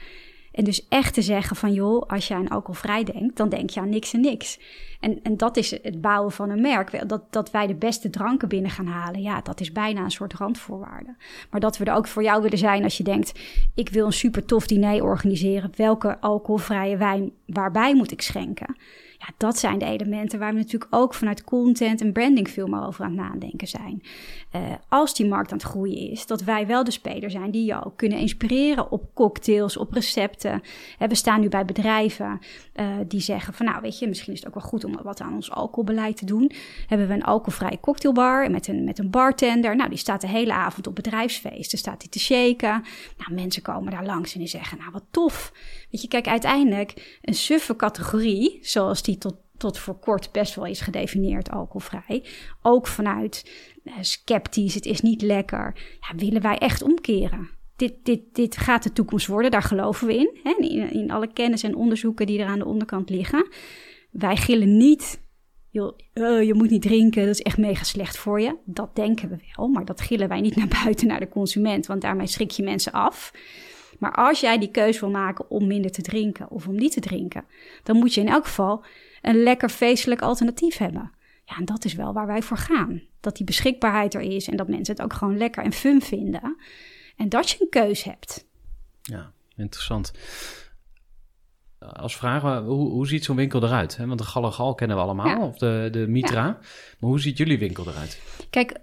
En 0.53 0.65
dus 0.65 0.89
echt 0.89 1.15
te 1.15 1.23
zeggen 1.23 1.57
van 1.57 1.73
joh, 1.73 2.03
als 2.07 2.29
je 2.29 2.35
aan 2.35 2.49
alcoholvrij 2.49 3.05
denkt, 3.05 3.37
dan 3.37 3.49
denk 3.49 3.71
je 3.71 3.81
aan 3.81 3.89
niks 3.89 4.13
en 4.13 4.21
niks. 4.21 4.59
En, 5.01 5.23
en 5.23 5.37
dat 5.37 5.57
is 5.57 5.71
het 5.71 6.01
bouwen 6.01 6.33
van 6.33 6.51
een 6.51 6.61
merk. 6.61 7.09
Dat, 7.09 7.33
dat 7.33 7.51
wij 7.51 7.67
de 7.67 7.75
beste 7.75 8.11
dranken 8.11 8.49
binnen 8.49 8.71
gaan 8.71 8.87
halen, 8.87 9.23
ja, 9.23 9.41
dat 9.41 9.61
is 9.61 9.73
bijna 9.73 10.05
een 10.05 10.11
soort 10.11 10.35
randvoorwaarde. 10.35 11.17
Maar 11.51 11.61
dat 11.61 11.79
we 11.79 11.85
er 11.85 11.95
ook 11.95 12.07
voor 12.07 12.23
jou 12.23 12.43
willen 12.43 12.59
zijn 12.59 12.83
als 12.83 12.97
je 12.97 13.05
denkt, 13.05 13.41
ik 13.75 13.89
wil 13.89 14.07
een 14.07 14.13
super 14.13 14.45
tof 14.45 14.67
diner 14.67 15.05
organiseren. 15.05 15.73
Welke 15.77 16.21
alcoholvrije 16.21 16.97
wijn, 16.97 17.33
waarbij 17.47 17.95
moet 17.95 18.13
ik 18.13 18.23
schenken? 18.23 18.77
Ja, 19.27 19.35
dat 19.37 19.59
zijn 19.59 19.79
de 19.79 19.85
elementen 19.85 20.39
waar 20.39 20.53
we 20.53 20.59
natuurlijk 20.59 20.95
ook 20.95 21.15
vanuit 21.15 21.45
content 21.45 22.01
en 22.01 22.13
branding 22.13 22.51
veel 22.51 22.67
meer 22.67 22.87
over 22.87 23.05
aan 23.05 23.19
het 23.19 23.31
nadenken 23.31 23.69
zijn. 23.69 24.03
Eh, 24.51 24.61
als 24.89 25.15
die 25.15 25.27
markt 25.27 25.53
aan 25.53 25.59
het 25.59 25.67
groeien 25.67 26.11
is, 26.11 26.27
dat 26.27 26.43
wij 26.43 26.67
wel 26.67 26.85
de 26.85 26.91
speler 26.91 27.31
zijn 27.31 27.51
die 27.51 27.65
jou 27.65 27.91
kunnen 27.97 28.19
inspireren 28.19 28.91
op 28.91 29.15
cocktails, 29.15 29.77
op 29.77 29.93
recepten. 29.93 30.63
Hè, 30.99 31.07
we 31.07 31.15
staan 31.15 31.41
nu 31.41 31.49
bij 31.49 31.65
bedrijven 31.65 32.41
eh, 32.73 32.87
die 33.07 33.21
zeggen 33.21 33.55
van 33.55 33.67
nou 33.67 33.81
weet 33.81 33.99
je, 33.99 34.09
misschien 34.09 34.33
is 34.33 34.39
het 34.39 34.49
ook 34.49 34.55
wel 34.55 34.69
goed 34.69 34.85
om 34.85 34.99
wat 35.03 35.21
aan 35.21 35.35
ons 35.35 35.51
alcoholbeleid 35.51 36.17
te 36.17 36.25
doen. 36.25 36.53
Hebben 36.87 37.09
we 37.09 37.15
een 37.15 37.25
alcoholvrije 37.25 37.81
cocktailbar 37.81 38.51
met 38.51 38.69
een, 38.69 38.85
met 38.85 38.99
een 38.99 39.11
bartender. 39.11 39.77
Nou, 39.77 39.89
die 39.89 39.99
staat 39.99 40.21
de 40.21 40.29
hele 40.29 40.53
avond 40.53 40.87
op 40.87 40.95
bedrijfsfeesten, 40.95 41.79
staat 41.79 42.01
die 42.01 42.09
te 42.09 42.19
shaken. 42.19 42.85
Nou, 43.19 43.35
mensen 43.35 43.63
komen 43.63 43.93
daar 43.93 44.05
langs 44.05 44.33
en 44.33 44.39
die 44.39 44.49
zeggen 44.49 44.79
nou 44.79 44.91
wat 44.91 45.05
tof. 45.11 45.53
Weet 45.93 46.03
je, 46.03 46.09
kijk, 46.09 46.27
uiteindelijk 46.27 47.19
een 47.23 47.35
suffe 47.35 47.77
categorie, 47.77 48.59
zoals 48.61 49.03
die 49.03 49.19
tot, 49.19 49.35
tot 49.57 49.79
voor 49.79 49.99
kort 49.99 50.33
best 50.33 50.55
wel 50.55 50.67
is 50.67 50.81
gedefinieerd 50.81 51.51
alcoholvrij. 51.51 52.25
Ook 52.63 52.87
vanuit 52.87 53.51
eh, 53.85 53.93
sceptisch, 54.01 54.75
het 54.75 54.87
is 54.87 55.01
niet 55.01 55.23
lekker. 55.23 55.97
Ja, 56.01 56.17
willen 56.17 56.43
wij 56.43 56.59
echt 56.59 56.83
omkeren. 56.83 57.51
Dit, 57.77 57.95
dit, 58.03 58.21
dit 58.33 58.57
gaat 58.57 58.83
de 58.83 58.93
toekomst 58.93 59.27
worden, 59.27 59.51
daar 59.51 59.63
geloven 59.63 60.07
we 60.07 60.17
in. 60.17 60.39
Hè? 60.43 60.55
In, 60.59 60.93
in 60.93 61.11
alle 61.11 61.33
kennis 61.33 61.63
en 61.63 61.77
onderzoeken 61.77 62.27
die 62.27 62.39
er 62.39 62.47
aan 62.47 62.59
de 62.59 62.67
onderkant 62.67 63.11
liggen. 63.11 63.49
Wij 64.11 64.37
gillen 64.37 64.77
niet, 64.77 65.21
joh, 65.71 65.99
eh, 66.13 66.43
je 66.43 66.55
moet 66.55 66.71
niet 66.71 66.83
drinken, 66.83 67.27
dat 67.27 67.35
is 67.35 67.43
echt 67.43 67.59
mega 67.59 67.85
slecht 67.85 68.17
voor 68.17 68.41
je. 68.41 68.57
Dat 68.65 68.97
denken 68.97 69.29
we 69.29 69.37
wel, 69.57 69.69
maar 69.69 69.85
dat 69.85 70.01
gillen 70.01 70.29
wij 70.29 70.41
niet 70.41 70.57
naar 70.57 70.81
buiten, 70.85 71.07
naar 71.07 71.21
de 71.21 71.29
consument. 71.29 71.87
Want 71.87 72.01
daarmee 72.01 72.27
schrik 72.27 72.51
je 72.51 72.63
mensen 72.63 72.93
af. 72.93 73.33
Maar 74.03 74.15
als 74.15 74.41
jij 74.41 74.59
die 74.59 74.71
keuze 74.71 75.01
wil 75.01 75.11
maken 75.11 75.51
om 75.51 75.67
minder 75.67 75.91
te 75.91 76.03
drinken 76.03 76.51
of 76.51 76.67
om 76.69 76.75
niet 76.75 76.93
te 76.93 77.01
drinken, 77.01 77.45
dan 77.83 77.97
moet 77.97 78.15
je 78.15 78.21
in 78.21 78.29
elk 78.29 78.45
geval 78.45 78.85
een 79.21 79.43
lekker 79.43 79.69
feestelijk 79.69 80.23
alternatief 80.23 80.77
hebben. 80.77 81.13
Ja, 81.45 81.57
en 81.57 81.65
dat 81.65 81.85
is 81.85 81.95
wel 81.95 82.13
waar 82.13 82.27
wij 82.27 82.43
voor 82.43 82.57
gaan. 82.57 83.03
Dat 83.21 83.37
die 83.37 83.47
beschikbaarheid 83.47 84.15
er 84.15 84.21
is 84.21 84.49
en 84.49 84.57
dat 84.57 84.69
mensen 84.69 84.95
het 84.95 85.05
ook 85.05 85.13
gewoon 85.13 85.37
lekker 85.37 85.65
en 85.65 85.73
fun 85.73 86.01
vinden. 86.01 86.57
En 87.17 87.29
dat 87.29 87.51
je 87.51 87.57
een 87.61 87.69
keus 87.69 88.05
hebt. 88.05 88.47
Ja, 89.03 89.33
interessant. 89.57 90.13
Als 91.79 92.17
vraag, 92.17 92.43
hoe, 92.43 92.91
hoe 92.91 93.07
ziet 93.07 93.25
zo'n 93.25 93.37
winkel 93.37 93.63
eruit? 93.63 93.97
Want 93.97 94.19
de 94.19 94.25
Gal 94.25 94.45
en 94.45 94.53
Gal 94.53 94.75
kennen 94.75 94.97
we 94.97 95.03
allemaal, 95.03 95.27
Ja. 95.27 95.47
of 95.47 95.59
de, 95.59 95.89
de 95.93 96.07
Mitra. 96.09 96.43
Maar 96.99 97.11
hoe 97.11 97.21
ziet 97.21 97.39
jullie 97.39 97.59
winkel 97.59 97.89
eruit? 97.89 98.21
Kijk, 98.51 98.79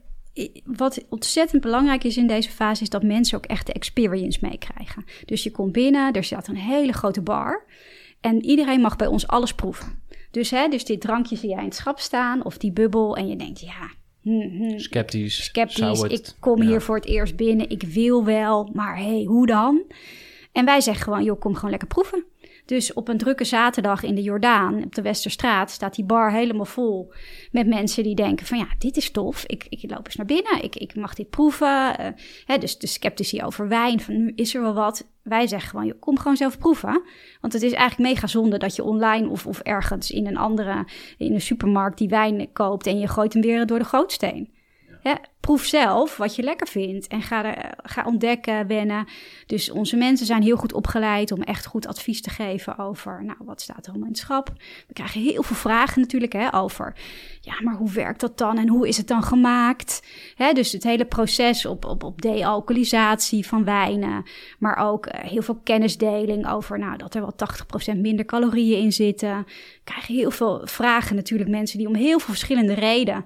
wat 0.66 1.06
ontzettend 1.10 1.62
belangrijk 1.62 2.04
is 2.04 2.18
in 2.18 2.28
deze 2.28 2.50
fase, 2.50 2.82
is 2.82 2.90
dat 2.90 3.04
mensen 3.04 3.38
ook 3.38 3.46
echt 3.46 3.66
de 3.66 3.74
experience 3.74 4.40
meekrijgen. 4.42 5.06
Dus 5.26 5.44
je 5.44 5.52
komt 5.52 5.72
binnen, 5.72 6.14
er 6.14 6.24
staat 6.24 6.48
een 6.48 6.56
hele 6.58 6.94
grote 6.94 7.22
bar. 7.22 7.66
En 8.22 8.46
iedereen 8.46 8.82
mag 8.82 8.96
bij 8.96 9.08
ons 9.08 9.28
alles 9.28 9.54
proeven. 9.54 10.02
Dus, 10.32 10.50
hè, 10.52 10.68
dus 10.68 10.86
dit 10.86 11.02
drankje 11.02 11.36
zie 11.36 11.50
jij 11.50 11.58
in 11.60 11.64
het 11.66 11.76
schap 11.76 12.00
staan, 12.00 12.46
of 12.46 12.58
die 12.58 12.72
bubbel. 12.72 13.18
En 13.18 13.28
je 13.28 13.36
denkt, 13.36 13.60
ja, 13.60 13.90
hm, 14.22 14.30
hm, 14.58 14.78
Sceptisch? 14.80 15.44
sceptisch. 15.44 16.02
het- 16.02 16.12
Ik 16.12 16.34
kom 16.40 16.62
ja. 16.62 16.68
hier 16.70 16.82
voor 16.82 16.96
het 16.96 17.06
eerst 17.06 17.36
binnen. 17.36 17.70
Ik 17.70 17.84
wil 17.84 18.26
wel, 18.26 18.70
maar 18.74 18.98
hé, 18.98 19.04
hey, 19.16 19.24
hoe 19.24 19.46
dan? 19.48 19.82
En 20.52 20.66
wij 20.66 20.82
zeggen 20.82 21.04
gewoon, 21.04 21.24
joh, 21.24 21.40
kom 21.40 21.56
gewoon 21.56 21.70
lekker 21.70 21.88
proeven. 21.88 22.24
Dus 22.70 22.94
op 22.94 23.08
een 23.08 23.18
drukke 23.18 23.44
zaterdag 23.44 24.04
in 24.04 24.16
de 24.16 24.22
Jordaan, 24.22 24.84
op 24.84 24.96
de 24.96 25.02
Westerstraat, 25.02 25.72
staat 25.72 25.96
die 25.96 26.06
bar 26.06 26.32
helemaal 26.32 26.66
vol 26.66 27.14
met 27.52 27.68
mensen 27.68 28.04
die 28.04 28.16
denken 28.16 28.46
van 28.46 28.58
ja, 28.58 28.68
dit 28.78 28.98
is 28.98 29.12
tof. 29.12 29.44
Ik, 29.46 29.66
ik 29.70 29.92
loop 29.92 30.06
eens 30.06 30.16
naar 30.16 30.26
binnen, 30.26 30.64
ik, 30.64 30.76
ik 30.76 30.96
mag 30.96 31.14
dit 31.14 31.30
proeven. 31.30 31.98
Eh, 31.98 32.08
hè, 32.46 32.58
dus 32.58 32.78
de 32.78 32.88
sceptici 32.88 33.44
over 33.44 33.68
wijn, 33.68 34.00
van 34.00 34.18
nu 34.18 34.32
is 34.36 34.56
er 34.56 34.62
wel 34.62 34.74
wat. 34.74 35.08
Wij 35.22 35.48
zeggen 35.48 35.70
gewoon, 35.70 36.00
kom 36.00 36.18
gewoon 36.18 36.38
zelf 36.38 36.58
proeven. 36.58 37.02
Want 37.42 37.54
het 37.54 37.62
is 37.62 37.72
eigenlijk 37.72 38.12
mega 38.12 38.28
zonde 38.28 38.58
dat 38.58 38.76
je 38.76 38.84
online 38.84 39.30
of, 39.30 39.48
of 39.48 39.60
ergens 39.60 40.12
in 40.12 40.28
een 40.28 40.38
andere, 40.38 40.88
in 41.18 41.34
een 41.34 41.42
supermarkt 41.42 41.98
die 41.98 42.10
wijn 42.10 42.52
koopt 42.54 42.88
en 42.88 43.00
je 43.00 43.08
gooit 43.08 43.34
hem 43.34 43.42
weer 43.42 43.66
door 43.66 43.80
de 43.80 43.86
gootsteen. 43.86 44.54
Proef 45.40 45.66
zelf 45.66 46.18
wat 46.18 46.36
je 46.36 46.44
lekker 46.44 46.68
vindt 46.68 47.08
en 47.08 47.22
ga, 47.22 47.56
ga 47.84 48.04
ontdekken, 48.06 48.68
wennen. 48.68 49.08
Dus 49.46 49.72
onze 49.72 49.96
mensen 49.96 50.26
zijn 50.26 50.42
heel 50.42 50.58
goed 50.58 50.74
opgeleid 50.74 51.32
om 51.32 51.42
echt 51.42 51.66
goed 51.66 51.88
advies 51.88 52.22
te 52.22 52.30
geven 52.30 52.78
over, 52.78 53.24
nou, 53.26 53.38
wat 53.46 53.62
staat 53.62 53.86
er 53.86 53.90
allemaal 53.90 54.08
in 54.08 54.14
het 54.14 54.22
schap. 54.22 54.54
We 54.88 54.94
krijgen 54.94 55.22
heel 55.22 55.44
veel 55.44 55.56
vragen 55.56 56.02
natuurlijk 56.02 56.34
hè, 56.34 56.54
over, 56.54 56.96
ja, 57.42 57.54
maar 57.62 57.76
hoe 57.76 57.92
werkt 57.92 58.20
dat 58.20 58.38
dan 58.38 58.58
en 58.58 58.68
hoe 58.68 58.88
is 58.88 58.98
het 58.98 59.08
dan 59.08 59.24
gemaakt? 59.24 60.04
Hè, 60.36 60.54
dus 60.54 60.72
het 60.72 60.84
hele 60.84 61.06
proces 61.06 61.66
op, 61.66 61.86
op, 61.86 62.04
op 62.04 62.22
van 63.42 63.64
wijnen, 63.64 64.24
maar 64.60 64.78
ook 64.78 65.06
eh, 65.06 65.30
heel 65.30 65.42
veel 65.42 65.60
kennisdeling 65.64 66.50
over, 66.50 66.80
nou, 66.80 66.98
dat 66.98 67.16
er 67.16 67.22
wel 67.22 67.36
80% 67.94 67.98
minder 67.98 68.26
calorieën 68.26 68.80
in 68.80 68.92
zitten. 68.92 69.38
We 69.38 69.82
krijgen 69.84 70.16
heel 70.16 70.32
veel 70.32 70.62
vragen 70.64 71.16
natuurlijk, 71.16 71.50
mensen 71.50 71.78
die 71.78 71.88
om 71.88 71.96
heel 71.96 72.20
veel 72.20 72.34
verschillende 72.34 72.74
redenen 72.74 73.26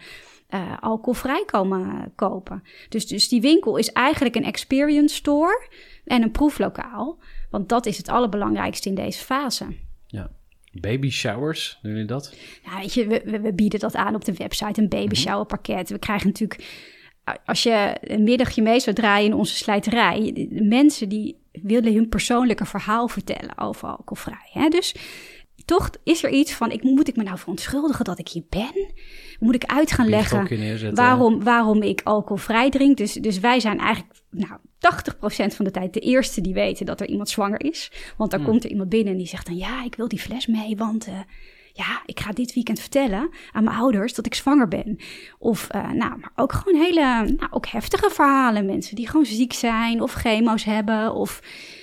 eh, 0.53 0.77
alcoholvrij 0.79 1.43
komen 1.45 2.11
kopen. 2.15 2.63
Dus, 2.89 3.07
dus 3.07 3.27
die 3.27 3.41
winkel 3.41 3.77
is 3.77 3.91
eigenlijk 3.91 4.35
een 4.35 4.43
experience 4.43 5.15
store 5.15 5.67
en 6.05 6.21
een 6.21 6.31
proeflokaal. 6.31 7.19
Want 7.49 7.69
dat 7.69 7.85
is 7.85 7.97
het 7.97 8.09
allerbelangrijkste 8.09 8.89
in 8.89 8.95
deze 8.95 9.23
fase. 9.23 9.65
Ja. 10.07 10.31
Baby 10.71 11.09
showers, 11.09 11.79
doen 11.81 11.91
jullie 11.91 12.07
dat? 12.07 12.35
Ja, 12.63 12.79
weet 12.79 12.93
je, 12.93 13.07
we, 13.07 13.21
we, 13.25 13.39
we 13.39 13.53
bieden 13.53 13.79
dat 13.79 13.95
aan 13.95 14.15
op 14.15 14.25
de 14.25 14.33
website, 14.33 14.81
een 14.81 14.89
baby 14.89 15.15
shower 15.15 15.45
pakket. 15.45 15.89
We 15.89 15.99
krijgen 15.99 16.27
natuurlijk, 16.27 16.65
als 17.45 17.63
je 17.63 17.97
een 18.01 18.23
middagje 18.23 18.61
mee 18.61 18.79
zou 18.79 18.95
draaien 18.95 19.31
in 19.31 19.37
onze 19.37 19.55
slijterij, 19.55 20.47
de 20.49 20.63
mensen 20.63 21.09
die 21.09 21.37
willen 21.51 21.93
hun 21.93 22.09
persoonlijke 22.09 22.65
verhaal 22.65 23.07
vertellen 23.07 23.57
over 23.57 23.87
alcoholvrij. 23.87 24.49
Hè? 24.51 24.69
Dus 24.69 24.95
toch 25.65 25.89
is 26.03 26.23
er 26.23 26.29
iets 26.29 26.53
van, 26.53 26.71
ik, 26.71 26.83
moet 26.83 27.07
ik 27.07 27.15
me 27.15 27.23
nou 27.23 27.37
verontschuldigen 27.37 28.05
dat 28.05 28.19
ik 28.19 28.27
hier 28.27 28.43
ben? 28.49 28.93
Moet 29.39 29.55
ik 29.55 29.65
uit 29.65 29.91
gaan 29.91 30.09
leggen 30.09 30.95
waarom, 30.95 31.43
waarom 31.43 31.81
ik 31.81 32.01
alcoholvrij 32.03 32.69
drink? 32.69 32.97
Dus, 32.97 33.13
dus 33.13 33.39
wij 33.39 33.59
zijn 33.59 33.79
eigenlijk 33.79 34.13
nou, 34.29 34.59
80% 35.51 35.55
van 35.55 35.65
de 35.65 35.71
tijd 35.71 35.93
de 35.93 35.99
eerste 35.99 36.41
die 36.41 36.53
weten 36.53 36.85
dat 36.85 37.01
er 37.01 37.07
iemand 37.07 37.29
zwanger 37.29 37.63
is. 37.63 37.91
Want 38.17 38.31
dan 38.31 38.43
komt 38.43 38.63
er 38.63 38.69
iemand 38.69 38.89
binnen 38.89 39.11
en 39.11 39.17
die 39.17 39.27
zegt 39.27 39.45
dan, 39.45 39.57
ja, 39.57 39.83
ik 39.83 39.95
wil 39.95 40.07
die 40.07 40.19
fles 40.19 40.47
mee, 40.47 40.77
want... 40.77 41.07
eh, 41.07 41.13
ja, 41.75 42.01
ik 42.05 42.19
ga 42.19 42.31
dit 42.31 42.53
weekend 42.53 42.79
vertellen 42.79 43.29
aan 43.51 43.63
mijn 43.63 43.77
ouders 43.77 44.13
dat 44.13 44.25
ik 44.25 44.33
zwanger 44.33 44.67
ben. 44.67 44.97
Of, 45.39 45.69
eh, 45.69 45.91
nou, 45.91 46.17
maar 46.19 46.31
ook 46.35 46.51
gewoon 46.53 46.81
hele, 46.81 47.01
nou, 47.37 47.51
ook 47.51 47.67
heftige 47.67 48.09
verhalen. 48.09 48.65
Mensen 48.65 48.95
die 48.95 49.07
gewoon 49.07 49.25
ziek 49.25 49.53
zijn 49.53 50.01
of 50.01 50.13
chemo's 50.13 50.63
hebben 50.63 51.13
of 51.13 51.41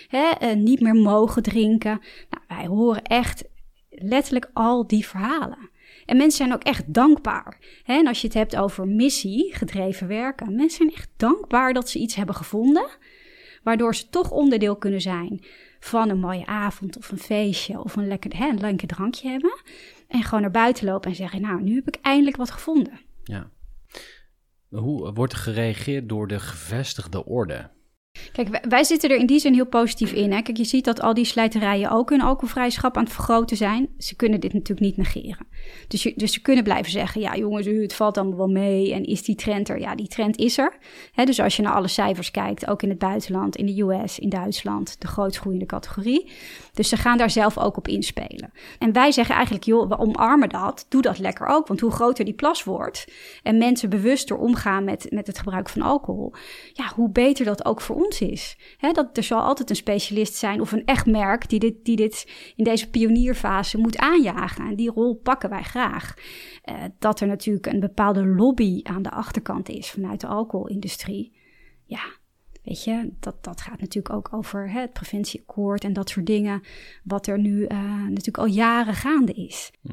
hè, 0.09 0.31
eh, 0.39 0.57
niet 0.57 0.81
meer 0.81 0.95
mogen 0.95 1.43
drinken. 1.43 2.01
Nou, 2.31 2.45
wij 2.49 2.67
horen 2.67 3.03
echt 3.03 3.45
letterlijk 4.03 4.51
al 4.53 4.87
die 4.87 5.07
verhalen. 5.07 5.71
En 6.07 6.17
mensen 6.17 6.37
zijn 6.37 6.53
ook 6.53 6.63
echt 6.63 6.95
dankbaar. 6.95 7.59
En 7.85 8.07
als 8.07 8.21
je 8.21 8.27
het 8.27 8.37
hebt 8.37 8.57
over 8.57 8.89
missie, 8.89 9.55
gedreven 9.55 10.07
werken. 10.07 10.55
Mensen 10.55 10.77
zijn 10.77 10.93
echt 10.93 11.11
dankbaar 11.17 11.73
dat 11.73 11.89
ze 11.89 11.99
iets 11.99 12.15
hebben 12.15 12.35
gevonden 12.35 12.89
waardoor 13.63 13.95
ze 13.95 14.09
toch 14.09 14.31
onderdeel 14.31 14.77
kunnen 14.77 15.01
zijn 15.01 15.45
van 15.81 16.09
een 16.09 16.21
mooie 16.21 16.47
avond 16.47 16.97
of 16.97 17.11
een 17.11 17.19
feestje 17.19 17.83
of 17.83 17.97
een 17.97 18.09
lekker, 18.09 18.37
hè, 18.37 18.49
een 18.49 18.61
lekker 18.61 18.89
drankje 18.89 19.29
hebben. 19.29 19.63
En 20.09 20.23
gewoon 20.23 20.41
naar 20.41 20.51
buiten 20.51 20.85
lopen 20.85 21.11
en 21.11 21.17
zeggen, 21.17 21.41
nou, 21.41 21.63
nu 21.63 21.75
heb 21.75 21.89
ik 21.89 21.99
eindelijk 22.03 22.37
wat 22.37 22.51
gevonden. 22.51 23.01
Ja. 23.25 23.51
Hoe 24.69 25.13
wordt 25.13 25.33
er 25.33 25.39
gereageerd 25.39 26.09
door 26.09 26.29
de 26.29 26.41
gevestigde 26.41 27.25
orde? 27.25 27.71
Kijk, 28.33 28.67
wij, 28.69 28.85
zitten 28.85 29.11
er 29.11 29.17
in 29.17 29.27
die 29.27 29.39
zin 29.39 29.55
heel 29.55 29.67
positief 29.67 30.13
in. 30.13 30.33
Hè? 30.33 30.43
Kijk, 30.43 30.57
je 30.57 30.65
ziet 30.65 30.85
dat 30.85 31.01
al 31.01 31.15
die 31.15 31.25
slijterijen 31.25 31.91
ook 31.91 32.11
hun 32.11 32.21
alcoholvrijschap 32.21 32.97
aan 32.97 33.05
het 33.05 33.13
vergroten 33.13 33.57
zijn. 33.57 33.89
Ze 33.99 34.17
kunnen 34.17 34.41
dit 34.41 34.53
natuurlijk 34.53 34.81
niet 34.81 34.97
negeren. 34.97 35.47
Dus, 35.89 36.13
dus 36.17 36.33
ze 36.33 36.41
kunnen 36.41 36.65
blijven 36.65 36.93
zeggen, 36.93 37.21
ja 37.21 37.37
jongens, 37.37 37.67
het 37.67 37.95
valt 37.95 38.19
allemaal 38.19 38.37
wel 38.37 38.49
mee. 38.49 38.95
En 38.95 39.05
is 39.05 39.23
die 39.23 39.35
trend 39.35 39.69
er? 39.69 39.81
Ja, 39.81 39.95
die 39.95 40.09
trend 40.09 40.39
is 40.39 40.59
er. 40.59 40.77
Hè, 41.13 41.25
dus 41.25 41.41
als 41.41 41.57
je 41.57 41.63
naar 41.63 41.73
alle 41.73 41.89
cijfers 41.89 42.31
kijkt, 42.31 42.67
ook 42.67 42.83
in 42.83 42.89
het 42.89 42.99
buitenland, 42.99 43.57
in 43.57 43.67
de 43.67 43.83
US, 43.83 44.19
in 44.19 44.29
Duitsland, 44.29 45.01
de 45.01 45.07
grootst 45.07 45.41
groeiende 45.41 45.67
categorie. 45.67 46.31
Dus 46.73 46.89
ze 46.89 46.97
gaan 46.97 47.19
daar 47.19 47.31
zelf 47.31 47.59
ook 47.59 47.77
op 47.77 47.89
inspelen. 47.89 48.53
En 48.79 48.93
wij 48.93 49.13
zeggen 49.13 49.35
eigenlijk, 49.35 49.65
joh, 49.65 49.89
we 49.89 49.99
omarmen 49.99 50.49
dat. 50.49 50.87
Doe 50.89 51.03
dat 51.03 51.19
lekker 51.19 51.47
ook. 51.47 51.67
Want 51.67 51.81
hoe 51.81 51.91
groter 51.91 52.25
die 52.25 52.35
plas 52.35 52.65
wordt 52.65 53.05
en 53.43 53.59
mensen 53.59 53.91
bewuster 53.91 54.37
omgaan 54.37 54.85
met, 54.85 55.07
met 55.11 55.27
het 55.27 55.39
gebruik 55.39 55.69
van 55.69 55.83
alcohol, 55.83 56.33
ja, 56.73 56.93
hoe 56.95 57.11
beter 57.11 57.45
dat 57.45 57.65
ook 57.65 57.81
voor 57.81 57.97
ons 58.05 58.21
is. 58.21 58.57
dat 58.93 59.17
er 59.17 59.23
zal 59.23 59.41
altijd 59.41 59.71
een 59.71 59.77
specialist 59.77 60.35
zijn 60.35 60.61
of 60.61 60.73
een 60.73 60.85
echt 60.85 61.07
merk 61.07 61.49
die 61.49 61.59
dit, 61.59 61.85
die 61.85 61.97
dit 61.97 62.27
in 62.57 62.65
deze 62.65 62.91
pionierfase 62.91 63.79
moet 63.79 63.99
aanjagen. 63.99 64.67
En 64.67 64.77
die 64.77 64.91
rol 64.91 65.15
pakken 65.15 65.51
wij 65.51 65.63
graag. 65.63 66.15
Uh, 66.65 66.85
dat 66.99 67.21
er 67.21 67.27
natuurlijk 67.27 67.67
een 67.67 67.81
bepaalde 67.81 68.27
lobby 68.27 68.81
aan 68.83 69.03
de 69.03 69.11
achterkant 69.11 69.69
is 69.69 69.91
vanuit 69.91 70.21
de 70.21 70.27
alcoholindustrie. 70.27 71.33
Ja, 71.85 72.03
Weet 72.63 72.85
je, 72.85 73.13
dat, 73.21 73.45
dat 73.45 73.61
gaat 73.61 73.81
natuurlijk 73.81 74.15
ook 74.15 74.33
over 74.33 74.71
hè, 74.71 74.81
het 74.81 74.93
preventieakkoord 74.93 75.85
en 75.85 75.93
dat 75.93 76.09
soort 76.09 76.27
dingen, 76.27 76.63
wat 77.05 77.27
er 77.27 77.39
nu 77.39 77.61
uh, 77.61 77.69
natuurlijk 78.03 78.39
al 78.39 78.47
jaren 78.47 78.95
gaande 78.95 79.33
is. 79.33 79.71
Hm. 79.83 79.93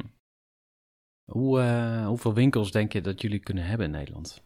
Hoe, 1.26 1.60
uh, 1.60 2.08
hoeveel 2.08 2.34
winkels 2.34 2.72
denk 2.72 2.93
je 2.93 3.02
dat 3.02 3.22
jullie 3.22 3.39
kunnen 3.39 3.65
hebben 3.65 3.86
in 3.86 3.91
Nederland? 3.91 4.43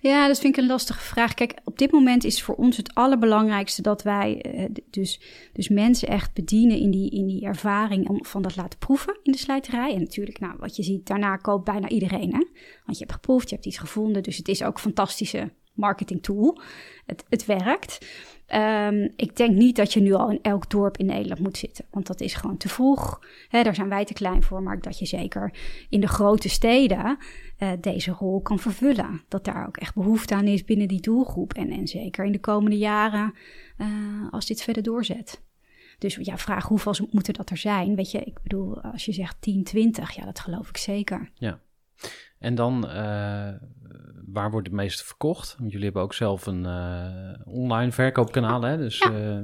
Ja, 0.00 0.26
dat 0.26 0.38
vind 0.38 0.56
ik 0.56 0.62
een 0.62 0.68
lastige 0.68 1.00
vraag. 1.00 1.34
Kijk, 1.34 1.54
op 1.64 1.78
dit 1.78 1.92
moment 1.92 2.24
is 2.24 2.42
voor 2.42 2.54
ons 2.54 2.76
het 2.76 2.94
allerbelangrijkste 2.94 3.82
dat 3.82 4.02
wij 4.02 4.44
uh, 4.54 4.64
dus, 4.90 5.20
dus 5.52 5.68
mensen 5.68 6.08
echt 6.08 6.34
bedienen 6.34 6.78
in 6.78 6.90
die, 6.90 7.10
in 7.10 7.26
die 7.26 7.44
ervaring 7.44 8.08
om 8.08 8.24
van 8.24 8.42
dat 8.42 8.56
laten 8.56 8.78
proeven 8.78 9.18
in 9.22 9.32
de 9.32 9.38
slijterij. 9.38 9.94
En 9.94 10.00
natuurlijk, 10.00 10.38
nou, 10.38 10.54
wat 10.58 10.76
je 10.76 10.82
ziet, 10.82 11.06
daarna 11.06 11.36
koopt 11.36 11.64
bijna 11.64 11.88
iedereen. 11.88 12.32
Hè? 12.32 12.44
Want 12.84 12.98
je 12.98 13.04
hebt 13.04 13.12
geproefd, 13.12 13.48
je 13.48 13.54
hebt 13.54 13.66
iets 13.66 13.78
gevonden. 13.78 14.22
Dus 14.22 14.36
het 14.36 14.48
is 14.48 14.62
ook 14.62 14.74
een 14.74 14.80
fantastische 14.80 15.52
marketing 15.72 16.22
tool. 16.22 16.60
Het, 17.06 17.24
het 17.28 17.46
werkt. 17.46 18.06
Um, 18.54 19.12
ik 19.16 19.36
denk 19.36 19.54
niet 19.54 19.76
dat 19.76 19.92
je 19.92 20.00
nu 20.00 20.12
al 20.12 20.30
in 20.30 20.38
elk 20.42 20.70
dorp 20.70 20.96
in 20.96 21.06
Nederland 21.06 21.40
moet 21.40 21.56
zitten, 21.56 21.84
want 21.90 22.06
dat 22.06 22.20
is 22.20 22.34
gewoon 22.34 22.56
te 22.56 22.68
vroeg. 22.68 23.20
Daar 23.50 23.74
zijn 23.74 23.88
wij 23.88 24.04
te 24.04 24.12
klein 24.12 24.42
voor, 24.42 24.62
maar 24.62 24.80
dat 24.80 24.98
je 24.98 25.06
zeker 25.06 25.52
in 25.88 26.00
de 26.00 26.08
grote 26.08 26.48
steden 26.48 27.18
uh, 27.58 27.72
deze 27.80 28.10
rol 28.10 28.40
kan 28.40 28.58
vervullen. 28.58 29.22
Dat 29.28 29.44
daar 29.44 29.66
ook 29.66 29.76
echt 29.76 29.94
behoefte 29.94 30.34
aan 30.34 30.46
is 30.46 30.64
binnen 30.64 30.88
die 30.88 31.00
doelgroep. 31.00 31.52
En, 31.54 31.70
en 31.70 31.88
zeker 31.88 32.24
in 32.24 32.32
de 32.32 32.40
komende 32.40 32.78
jaren, 32.78 33.34
uh, 33.78 33.86
als 34.30 34.46
dit 34.46 34.62
verder 34.62 34.82
doorzet. 34.82 35.42
Dus 35.98 36.18
ja, 36.20 36.38
vraag 36.38 36.66
hoeveel 36.66 37.08
moeten 37.10 37.34
dat 37.34 37.50
er 37.50 37.56
zijn? 37.56 37.94
Weet 37.94 38.10
je, 38.10 38.18
ik 38.18 38.42
bedoel, 38.42 38.80
als 38.80 39.04
je 39.04 39.12
zegt 39.12 39.36
10, 39.40 39.64
20, 39.64 40.10
ja, 40.10 40.24
dat 40.24 40.40
geloof 40.40 40.68
ik 40.68 40.76
zeker. 40.76 41.30
Ja. 41.34 41.60
En 42.38 42.54
dan, 42.54 42.84
uh, 42.84 42.92
waar 44.26 44.50
wordt 44.50 44.66
het 44.66 44.76
meest 44.76 45.02
verkocht? 45.02 45.54
Want 45.58 45.70
jullie 45.70 45.84
hebben 45.84 46.02
ook 46.02 46.14
zelf 46.14 46.46
een 46.46 46.64
uh, 46.64 47.54
online 47.54 47.92
verkoopkanaal, 47.92 48.62
hè? 48.62 48.76
Dus, 48.76 48.98
ja. 48.98 49.10
uh... 49.10 49.42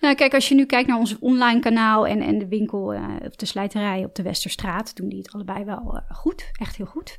Nou, 0.00 0.14
kijk, 0.14 0.34
als 0.34 0.48
je 0.48 0.54
nu 0.54 0.66
kijkt 0.66 0.88
naar 0.88 0.98
ons 0.98 1.18
online 1.18 1.60
kanaal 1.60 2.06
en, 2.06 2.20
en 2.20 2.38
de 2.38 2.48
winkel 2.48 2.94
op 3.24 3.38
de 3.38 3.46
slijterij 3.46 4.04
op 4.04 4.14
de 4.14 4.22
Westerstraat, 4.22 4.96
doen 4.96 5.08
die 5.08 5.18
het 5.18 5.32
allebei 5.32 5.64
wel 5.64 6.02
goed, 6.08 6.50
echt 6.52 6.76
heel 6.76 6.86
goed. 6.86 7.18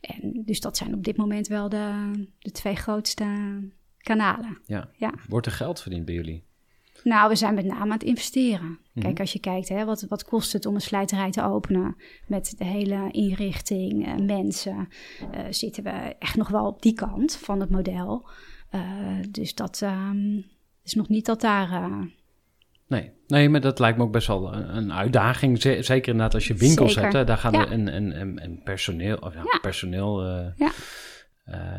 En 0.00 0.42
dus 0.44 0.60
dat 0.60 0.76
zijn 0.76 0.94
op 0.94 1.04
dit 1.04 1.16
moment 1.16 1.46
wel 1.46 1.68
de, 1.68 2.10
de 2.38 2.50
twee 2.50 2.76
grootste 2.76 3.24
kanalen. 3.98 4.58
Ja. 4.64 4.88
ja. 4.96 5.12
Wordt 5.28 5.46
er 5.46 5.52
geld 5.52 5.80
verdiend 5.80 6.04
bij 6.04 6.14
jullie? 6.14 6.44
Nou, 7.04 7.28
we 7.28 7.36
zijn 7.36 7.54
met 7.54 7.64
name 7.64 7.80
aan 7.80 7.90
het 7.90 8.02
investeren. 8.02 8.78
Kijk, 8.94 9.12
mhm. 9.12 9.20
als 9.20 9.32
je 9.32 9.40
kijkt, 9.40 9.68
hè, 9.68 9.84
wat, 9.84 10.06
wat 10.08 10.24
kost 10.24 10.52
het 10.52 10.66
om 10.66 10.74
een 10.74 10.80
slijterij 10.80 11.30
te 11.30 11.44
openen 11.44 11.96
met 12.26 12.54
de 12.58 12.64
hele 12.64 13.08
inrichting, 13.10 14.06
uh, 14.06 14.26
mensen, 14.26 14.88
uh, 15.34 15.40
zitten 15.50 15.82
we 15.82 16.14
echt 16.18 16.36
nog 16.36 16.48
wel 16.48 16.66
op 16.66 16.82
die 16.82 16.94
kant 16.94 17.36
van 17.36 17.60
het 17.60 17.70
model. 17.70 18.28
Uh, 18.74 18.82
dus 19.30 19.54
dat 19.54 19.80
um, 19.84 20.44
is 20.82 20.94
nog 20.94 21.08
niet 21.08 21.26
dat 21.26 21.40
daar. 21.40 21.90
Nee. 22.86 23.10
nee, 23.26 23.48
maar 23.48 23.60
dat 23.60 23.78
lijkt 23.78 23.98
me 23.98 24.04
ook 24.04 24.12
best 24.12 24.26
wel 24.26 24.54
een, 24.54 24.92
uitdaging. 24.92 25.60
Zeker 25.60 25.94
inderdaad 25.94 26.34
als 26.34 26.46
je 26.46 26.54
winkels 26.54 26.92
zeker. 26.92 27.02
hebt, 27.02 27.14
hè, 27.14 27.24
daar 27.24 27.38
gaan 27.38 27.52
ja. 27.52 27.66
en, 27.66 27.88
en, 27.88 28.12
en, 28.12 28.38
en 28.38 28.62
personeel, 28.62 29.16
of 29.16 29.34
ja, 29.34 29.40
ja. 29.52 29.58
personeel. 29.60 30.22
ja. 30.56 30.72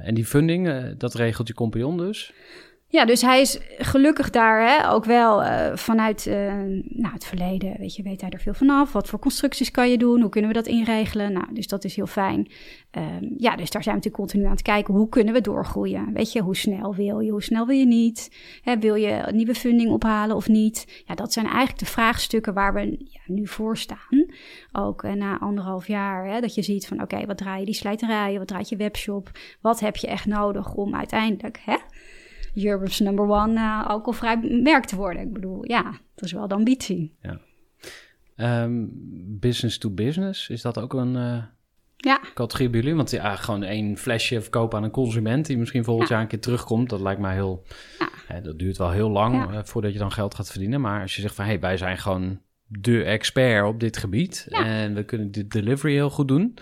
en 0.03 0.13
die 0.13 0.25
funding, 0.25 0.93
dat 0.97 1.13
regelt 1.13 1.47
je 1.47 1.53
compagnon 1.53 1.97
dus? 1.97 2.33
Ja, 2.93 3.06
dus 3.06 3.21
hij 3.21 3.41
is 3.41 3.60
gelukkig 3.77 4.29
daar 4.29 4.67
hè, 4.67 4.89
ook 4.89 5.06
wel 5.06 5.43
uh, 5.43 5.75
vanuit 5.75 6.25
uh, 6.25 6.36
nou, 6.84 7.13
het 7.13 7.25
verleden. 7.25 7.75
Weet 7.77 7.95
je, 7.95 8.03
weet 8.03 8.21
hij 8.21 8.29
er 8.29 8.39
veel 8.39 8.53
vanaf. 8.53 8.91
Wat 8.91 9.08
voor 9.08 9.19
constructies 9.19 9.71
kan 9.71 9.89
je 9.89 9.97
doen? 9.97 10.21
Hoe 10.21 10.29
kunnen 10.29 10.49
we 10.49 10.56
dat 10.56 10.67
inregelen? 10.67 11.34
Nou, 11.34 11.45
dus 11.53 11.67
dat 11.67 11.84
is 11.84 11.95
heel 11.95 12.08
fijn. 12.08 12.47
Um, 12.97 13.34
ja, 13.38 13.56
dus 13.56 13.69
daar 13.69 13.84
zijn 13.84 13.95
we 13.95 14.01
natuurlijk 14.01 14.15
continu 14.15 14.43
aan 14.43 14.51
het 14.51 14.62
kijken. 14.62 14.93
Hoe 14.93 15.10
kunnen 15.10 15.34
we 15.34 15.41
doorgroeien? 15.41 16.13
Weet 16.13 16.32
je, 16.32 16.41
hoe 16.41 16.56
snel 16.56 16.95
wil 16.95 17.19
je? 17.19 17.32
Hoe 17.32 17.43
snel 17.43 17.65
wil 17.65 17.77
je 17.77 17.86
niet? 17.86 18.32
Hè, 18.62 18.79
wil 18.79 18.95
je 18.95 19.27
nieuwe 19.32 19.56
funding 19.56 19.91
ophalen 19.91 20.36
of 20.36 20.47
niet? 20.47 21.03
Ja, 21.08 21.15
dat 21.15 21.34
zijn 21.34 21.45
eigenlijk 21.45 21.79
de 21.79 21.86
vraagstukken 21.86 22.53
waar 22.53 22.73
we 22.73 22.89
ja, 22.99 23.21
nu 23.25 23.47
voor 23.47 23.77
staan. 23.77 24.25
Ook 24.71 25.03
uh, 25.03 25.13
na 25.13 25.39
anderhalf 25.39 25.88
jaar. 25.88 26.27
Hè, 26.27 26.41
dat 26.41 26.56
je 26.56 26.62
ziet 26.62 26.88
van 26.88 27.01
oké, 27.01 27.25
wat 27.25 27.38
draai 27.38 27.60
je 27.60 27.65
die 27.65 27.75
slijterijen? 27.75 28.39
Wat 28.39 28.47
draait 28.47 28.69
je 28.69 28.75
webshop? 28.75 29.32
Wat 29.62 29.79
heb 29.79 29.95
je 29.95 30.08
echt 30.08 30.25
nodig 30.25 30.73
om 30.73 30.95
uiteindelijk... 30.95 31.62
Hè, 31.65 31.77
Europe's 32.53 32.99
number 32.99 33.25
one 33.25 33.53
uh, 33.53 33.87
alcoholvrij 33.87 34.37
merk 34.63 34.85
te 34.85 34.95
worden. 34.95 35.21
Ik 35.21 35.33
bedoel, 35.33 35.69
ja, 35.69 35.83
dat 36.15 36.25
is 36.25 36.31
wel 36.31 36.47
de 36.47 36.53
ambitie. 36.53 37.15
Ja. 37.21 37.39
Um, 38.63 38.89
business 39.39 39.77
to 39.77 39.89
business, 39.89 40.49
is 40.49 40.61
dat 40.61 40.79
ook 40.79 40.93
een 40.93 41.15
uh, 41.15 41.43
ja. 41.97 42.19
categorie 42.33 42.69
bij 42.69 42.79
jullie? 42.79 42.95
Want 42.95 43.11
ja, 43.11 43.35
gewoon 43.35 43.63
één 43.63 43.97
flesje 43.97 44.41
verkopen 44.41 44.77
aan 44.77 44.83
een 44.83 44.91
consument 44.91 45.45
die 45.45 45.57
misschien 45.57 45.83
volgend 45.83 46.07
ja. 46.07 46.13
jaar 46.13 46.23
een 46.23 46.29
keer 46.29 46.39
terugkomt, 46.39 46.89
dat 46.89 47.01
lijkt 47.01 47.21
mij 47.21 47.33
heel... 47.33 47.63
Ja. 47.99 48.09
Hè, 48.27 48.41
dat 48.41 48.59
duurt 48.59 48.77
wel 48.77 48.91
heel 48.91 49.09
lang 49.09 49.51
uh, 49.51 49.59
voordat 49.63 49.93
je 49.93 49.99
dan 49.99 50.11
geld 50.11 50.35
gaat 50.35 50.49
verdienen. 50.49 50.81
Maar 50.81 51.01
als 51.01 51.15
je 51.15 51.21
zegt 51.21 51.35
van, 51.35 51.45
hé, 51.45 51.51
hey, 51.51 51.59
wij 51.59 51.77
zijn 51.77 51.97
gewoon 51.97 52.39
de 52.67 53.03
expert 53.03 53.65
op 53.65 53.79
dit 53.79 53.97
gebied 53.97 54.47
en 54.49 54.93
we 54.93 55.03
kunnen 55.03 55.31
de 55.31 55.47
delivery 55.47 55.93
heel 55.93 56.09
goed 56.09 56.27
doen 56.27 56.57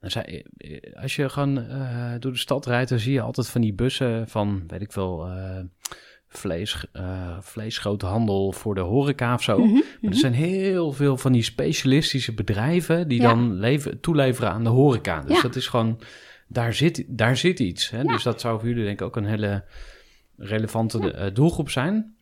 eh, 0.00 1.02
als 1.02 1.16
je 1.16 1.28
gewoon 1.28 1.58
uh, 1.58 2.12
door 2.18 2.32
de 2.32 2.38
stad 2.38 2.66
rijdt, 2.66 2.90
dan 2.90 2.98
zie 2.98 3.12
je 3.12 3.20
altijd 3.20 3.48
van 3.48 3.60
die 3.60 3.72
bussen 3.72 4.28
van, 4.28 4.64
weet 4.66 4.80
ik 4.80 4.92
veel, 4.92 5.28
uh, 5.28 5.58
vlees, 6.28 6.86
uh, 6.92 7.36
vleesgroothandel 7.40 8.52
voor 8.52 8.74
de 8.74 8.80
horeca 8.80 9.34
of 9.34 9.42
zo. 9.42 9.58
Mm 9.58 9.64
-hmm, 9.64 9.72
maar 9.72 9.82
er 10.00 10.08
mhm. 10.08 10.18
zijn 10.18 10.32
heel 10.32 10.92
veel 10.92 11.16
van 11.16 11.32
die 11.32 11.42
specialistische 11.42 12.34
bedrijven 12.34 13.08
die 13.08 13.20
ja. 13.20 13.28
dan 13.28 13.52
leven, 13.52 14.00
toeleveren 14.00 14.50
aan 14.50 14.64
de 14.64 14.70
horeca. 14.70 15.20
Dus 15.20 15.36
ja. 15.36 15.42
dat 15.42 15.56
is 15.56 15.66
gewoon, 15.66 16.00
daar 16.48 16.74
zit, 16.74 17.04
daar 17.08 17.36
zit 17.36 17.58
iets. 17.58 17.90
Hè? 17.90 18.00
Ja. 18.00 18.12
Dus 18.12 18.22
dat 18.22 18.40
zou 18.40 18.58
voor 18.58 18.68
jullie 18.68 18.84
denk 18.84 19.00
ik 19.00 19.06
ook 19.06 19.16
een 19.16 19.24
hele 19.24 19.64
relevante 20.36 21.30
doelgroep 21.32 21.70
zijn. 21.70 22.14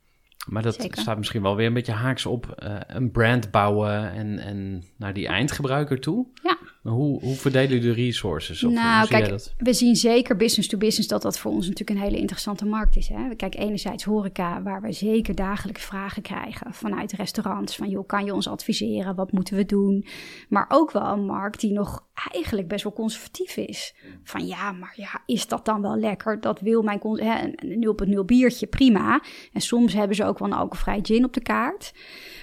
Maar 0.46 0.62
dat 0.62 0.74
Zeker. 0.74 1.00
staat 1.00 1.18
misschien 1.18 1.42
wel 1.42 1.56
weer 1.56 1.66
een 1.66 1.74
beetje 1.74 1.92
haaks 1.92 2.26
op 2.26 2.62
uh, 2.62 2.76
een 2.86 3.10
brand 3.10 3.50
bouwen 3.50 4.12
en, 4.12 4.38
en 4.38 4.84
naar 4.96 5.12
die 5.12 5.26
eindgebruiker 5.26 6.00
toe. 6.00 6.26
Ja. 6.42 6.58
Maar 6.88 6.96
hoe, 6.96 7.20
hoe 7.20 7.34
verdelen 7.34 7.68
jullie 7.68 7.94
de 7.94 8.02
resources? 8.02 8.64
Of 8.64 8.72
nou, 8.72 9.08
kijk, 9.08 9.40
we 9.56 9.72
zien 9.72 9.96
zeker 9.96 10.36
business 10.36 10.68
to 10.68 10.78
business 10.78 11.08
dat 11.08 11.22
dat 11.22 11.38
voor 11.38 11.50
ons 11.50 11.68
natuurlijk 11.68 11.98
een 11.98 12.04
hele 12.04 12.18
interessante 12.18 12.66
markt 12.66 12.96
is. 12.96 13.08
Hè? 13.08 13.34
Kijk, 13.34 13.54
enerzijds 13.54 14.04
horeca, 14.04 14.62
waar 14.62 14.80
we 14.82 14.92
zeker 14.92 15.34
dagelijks 15.34 15.84
vragen 15.84 16.22
krijgen 16.22 16.74
vanuit 16.74 17.12
restaurants. 17.12 17.76
Van, 17.76 17.88
joh, 17.88 18.06
kan 18.06 18.24
je 18.24 18.34
ons 18.34 18.48
adviseren? 18.48 19.14
Wat 19.14 19.32
moeten 19.32 19.56
we 19.56 19.64
doen? 19.64 20.06
Maar 20.48 20.64
ook 20.68 20.90
wel 20.90 21.06
een 21.06 21.24
markt 21.24 21.60
die 21.60 21.72
nog 21.72 22.06
eigenlijk 22.32 22.68
best 22.68 22.82
wel 22.82 22.92
conservatief 22.92 23.56
is. 23.56 23.94
Van, 24.22 24.46
ja, 24.46 24.72
maar 24.72 24.92
ja, 24.96 25.22
is 25.26 25.46
dat 25.46 25.64
dan 25.64 25.82
wel 25.82 25.96
lekker? 25.96 26.40
Dat 26.40 26.60
wil 26.60 26.82
mijn... 26.82 27.00
Hè, 27.02 27.52
een 27.56 28.18
0.0 28.18 28.24
biertje, 28.24 28.66
prima. 28.66 29.22
En 29.52 29.60
soms 29.60 29.92
hebben 29.92 30.16
ze 30.16 30.24
ook 30.24 30.38
wel 30.38 30.48
een 30.48 30.54
alcoholvrij 30.54 30.98
gin 31.02 31.24
op 31.24 31.32
de 31.32 31.42
kaart. 31.42 31.92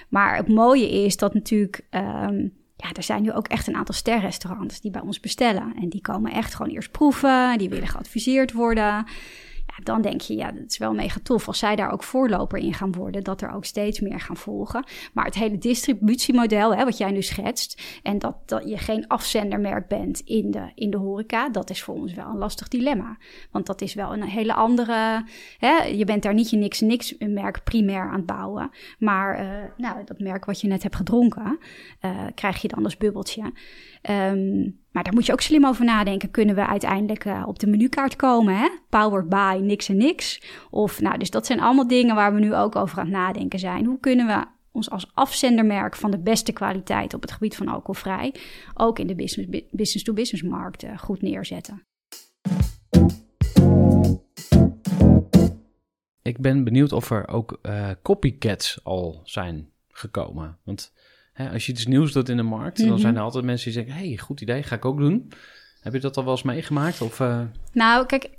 Maar 0.08 0.36
het 0.36 0.48
mooie 0.48 0.90
is 0.90 1.16
dat 1.16 1.34
natuurlijk... 1.34 1.86
Um, 1.90 2.64
ja, 2.76 2.92
er 2.92 3.02
zijn 3.02 3.22
nu 3.22 3.32
ook 3.32 3.48
echt 3.48 3.66
een 3.66 3.76
aantal 3.76 3.94
sterrestaurants 3.94 4.80
die 4.80 4.90
bij 4.90 5.00
ons 5.00 5.20
bestellen. 5.20 5.74
En 5.80 5.88
die 5.88 6.00
komen 6.00 6.32
echt 6.32 6.54
gewoon 6.54 6.72
eerst 6.72 6.90
proeven. 6.90 7.58
Die 7.58 7.68
willen 7.68 7.88
geadviseerd 7.88 8.52
worden. 8.52 9.06
Dan 9.82 10.02
denk 10.02 10.20
je, 10.20 10.34
ja, 10.34 10.52
dat 10.52 10.64
is 10.70 10.78
wel 10.78 10.94
mega 10.94 11.20
tof 11.22 11.46
als 11.46 11.58
zij 11.58 11.76
daar 11.76 11.90
ook 11.90 12.02
voorloper 12.02 12.58
in 12.58 12.74
gaan 12.74 12.92
worden, 12.92 13.24
dat 13.24 13.40
er 13.40 13.52
ook 13.52 13.64
steeds 13.64 14.00
meer 14.00 14.20
gaan 14.20 14.36
volgen. 14.36 14.84
Maar 15.12 15.24
het 15.24 15.34
hele 15.34 15.58
distributiemodel, 15.58 16.76
hè, 16.76 16.84
wat 16.84 16.98
jij 16.98 17.10
nu 17.10 17.22
schetst, 17.22 18.00
en 18.02 18.18
dat, 18.18 18.36
dat 18.48 18.68
je 18.68 18.78
geen 18.78 19.06
afzendermerk 19.06 19.88
bent 19.88 20.20
in 20.20 20.50
de, 20.50 20.70
in 20.74 20.90
de 20.90 20.96
horeca, 20.96 21.48
dat 21.48 21.70
is 21.70 21.82
voor 21.82 21.94
ons 21.94 22.14
wel 22.14 22.26
een 22.26 22.38
lastig 22.38 22.68
dilemma. 22.68 23.16
Want 23.50 23.66
dat 23.66 23.80
is 23.80 23.94
wel 23.94 24.12
een 24.12 24.22
hele 24.22 24.54
andere, 24.54 25.24
hè, 25.58 25.82
je 25.82 26.04
bent 26.04 26.22
daar 26.22 26.34
niet 26.34 26.50
je 26.50 26.56
niks 26.56 26.80
niks 26.80 27.14
merk 27.18 27.64
primair 27.64 28.08
aan 28.08 28.16
het 28.16 28.26
bouwen, 28.26 28.70
maar 28.98 29.40
uh, 29.40 29.48
nou, 29.76 30.04
dat 30.04 30.18
merk 30.18 30.44
wat 30.44 30.60
je 30.60 30.68
net 30.68 30.82
hebt 30.82 30.96
gedronken, 30.96 31.58
uh, 32.04 32.26
krijg 32.34 32.62
je 32.62 32.68
dan 32.68 32.84
als 32.84 32.96
bubbeltje. 32.96 33.52
Um, 34.10 34.84
maar 34.96 35.04
daar 35.04 35.14
moet 35.14 35.26
je 35.26 35.32
ook 35.32 35.40
slim 35.40 35.66
over 35.66 35.84
nadenken. 35.84 36.30
Kunnen 36.30 36.54
we 36.54 36.66
uiteindelijk 36.66 37.24
uh, 37.24 37.44
op 37.46 37.58
de 37.58 37.66
menukaart 37.66 38.16
komen? 38.16 38.56
Hè? 38.56 38.68
Powered 38.88 39.28
by 39.28 39.58
niks 39.62 39.88
en 39.88 39.96
niks. 39.96 40.42
Of, 40.70 41.00
nou, 41.00 41.18
dus 41.18 41.30
dat 41.30 41.46
zijn 41.46 41.60
allemaal 41.60 41.88
dingen 41.88 42.14
waar 42.14 42.34
we 42.34 42.40
nu 42.40 42.54
ook 42.54 42.76
over 42.76 42.98
aan 42.98 43.04
het 43.04 43.14
nadenken 43.14 43.58
zijn. 43.58 43.84
Hoe 43.84 44.00
kunnen 44.00 44.26
we 44.26 44.44
ons 44.72 44.90
als 44.90 45.10
afzendermerk 45.14 45.96
van 45.96 46.10
de 46.10 46.18
beste 46.18 46.52
kwaliteit 46.52 47.14
op 47.14 47.22
het 47.22 47.32
gebied 47.32 47.56
van 47.56 47.68
alcoholvrij 47.68 48.34
ook 48.74 48.98
in 48.98 49.06
de 49.06 49.14
business-to-business 49.70 50.42
markt 50.42 50.84
uh, 50.84 50.98
goed 50.98 51.22
neerzetten? 51.22 51.86
Ik 56.22 56.38
ben 56.38 56.64
benieuwd 56.64 56.92
of 56.92 57.10
er 57.10 57.28
ook 57.28 57.58
uh, 57.62 57.90
copycats 58.02 58.84
al 58.84 59.20
zijn 59.24 59.70
gekomen. 59.88 60.58
Want 60.64 60.92
Hè, 61.36 61.50
als 61.50 61.66
je 61.66 61.72
iets 61.72 61.86
nieuws 61.86 62.12
doet 62.12 62.28
in 62.28 62.36
de 62.36 62.42
markt, 62.42 62.78
dan 62.78 62.98
zijn 62.98 63.12
er 63.12 63.12
mhm. 63.12 63.24
altijd 63.24 63.44
mensen 63.44 63.72
die 63.72 63.82
zeggen: 63.82 64.02
hey, 64.02 64.16
goed 64.16 64.40
idee, 64.40 64.62
ga 64.62 64.74
ik 64.74 64.84
ook 64.84 64.98
doen. 64.98 65.32
Heb 65.80 65.92
je 65.92 66.00
dat 66.00 66.16
al 66.16 66.24
wel 66.24 66.32
eens 66.32 66.42
meegemaakt? 66.42 67.00
Of, 67.00 67.20
uh... 67.20 67.40
Nou, 67.72 68.06
kijk, 68.06 68.30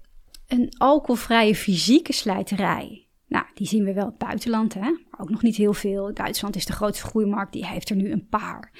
een 0.47 0.73
alcoholvrije 0.77 1.55
fysieke 1.55 2.13
slijterij. 2.13 3.07
Nou, 3.27 3.45
die 3.53 3.67
zien 3.67 3.83
we 3.83 3.93
wel 3.93 4.03
in 4.03 4.09
het 4.09 4.17
buitenland, 4.17 4.73
hè? 4.73 4.79
maar 4.79 5.19
ook 5.19 5.29
nog 5.29 5.41
niet 5.41 5.55
heel 5.55 5.73
veel. 5.73 6.13
Duitsland 6.13 6.55
is 6.55 6.65
de 6.65 6.73
grootste 6.73 7.05
groeimarkt, 7.05 7.53
die 7.53 7.65
heeft 7.65 7.89
er 7.89 7.95
nu 7.95 8.11
een 8.11 8.27
paar. 8.27 8.71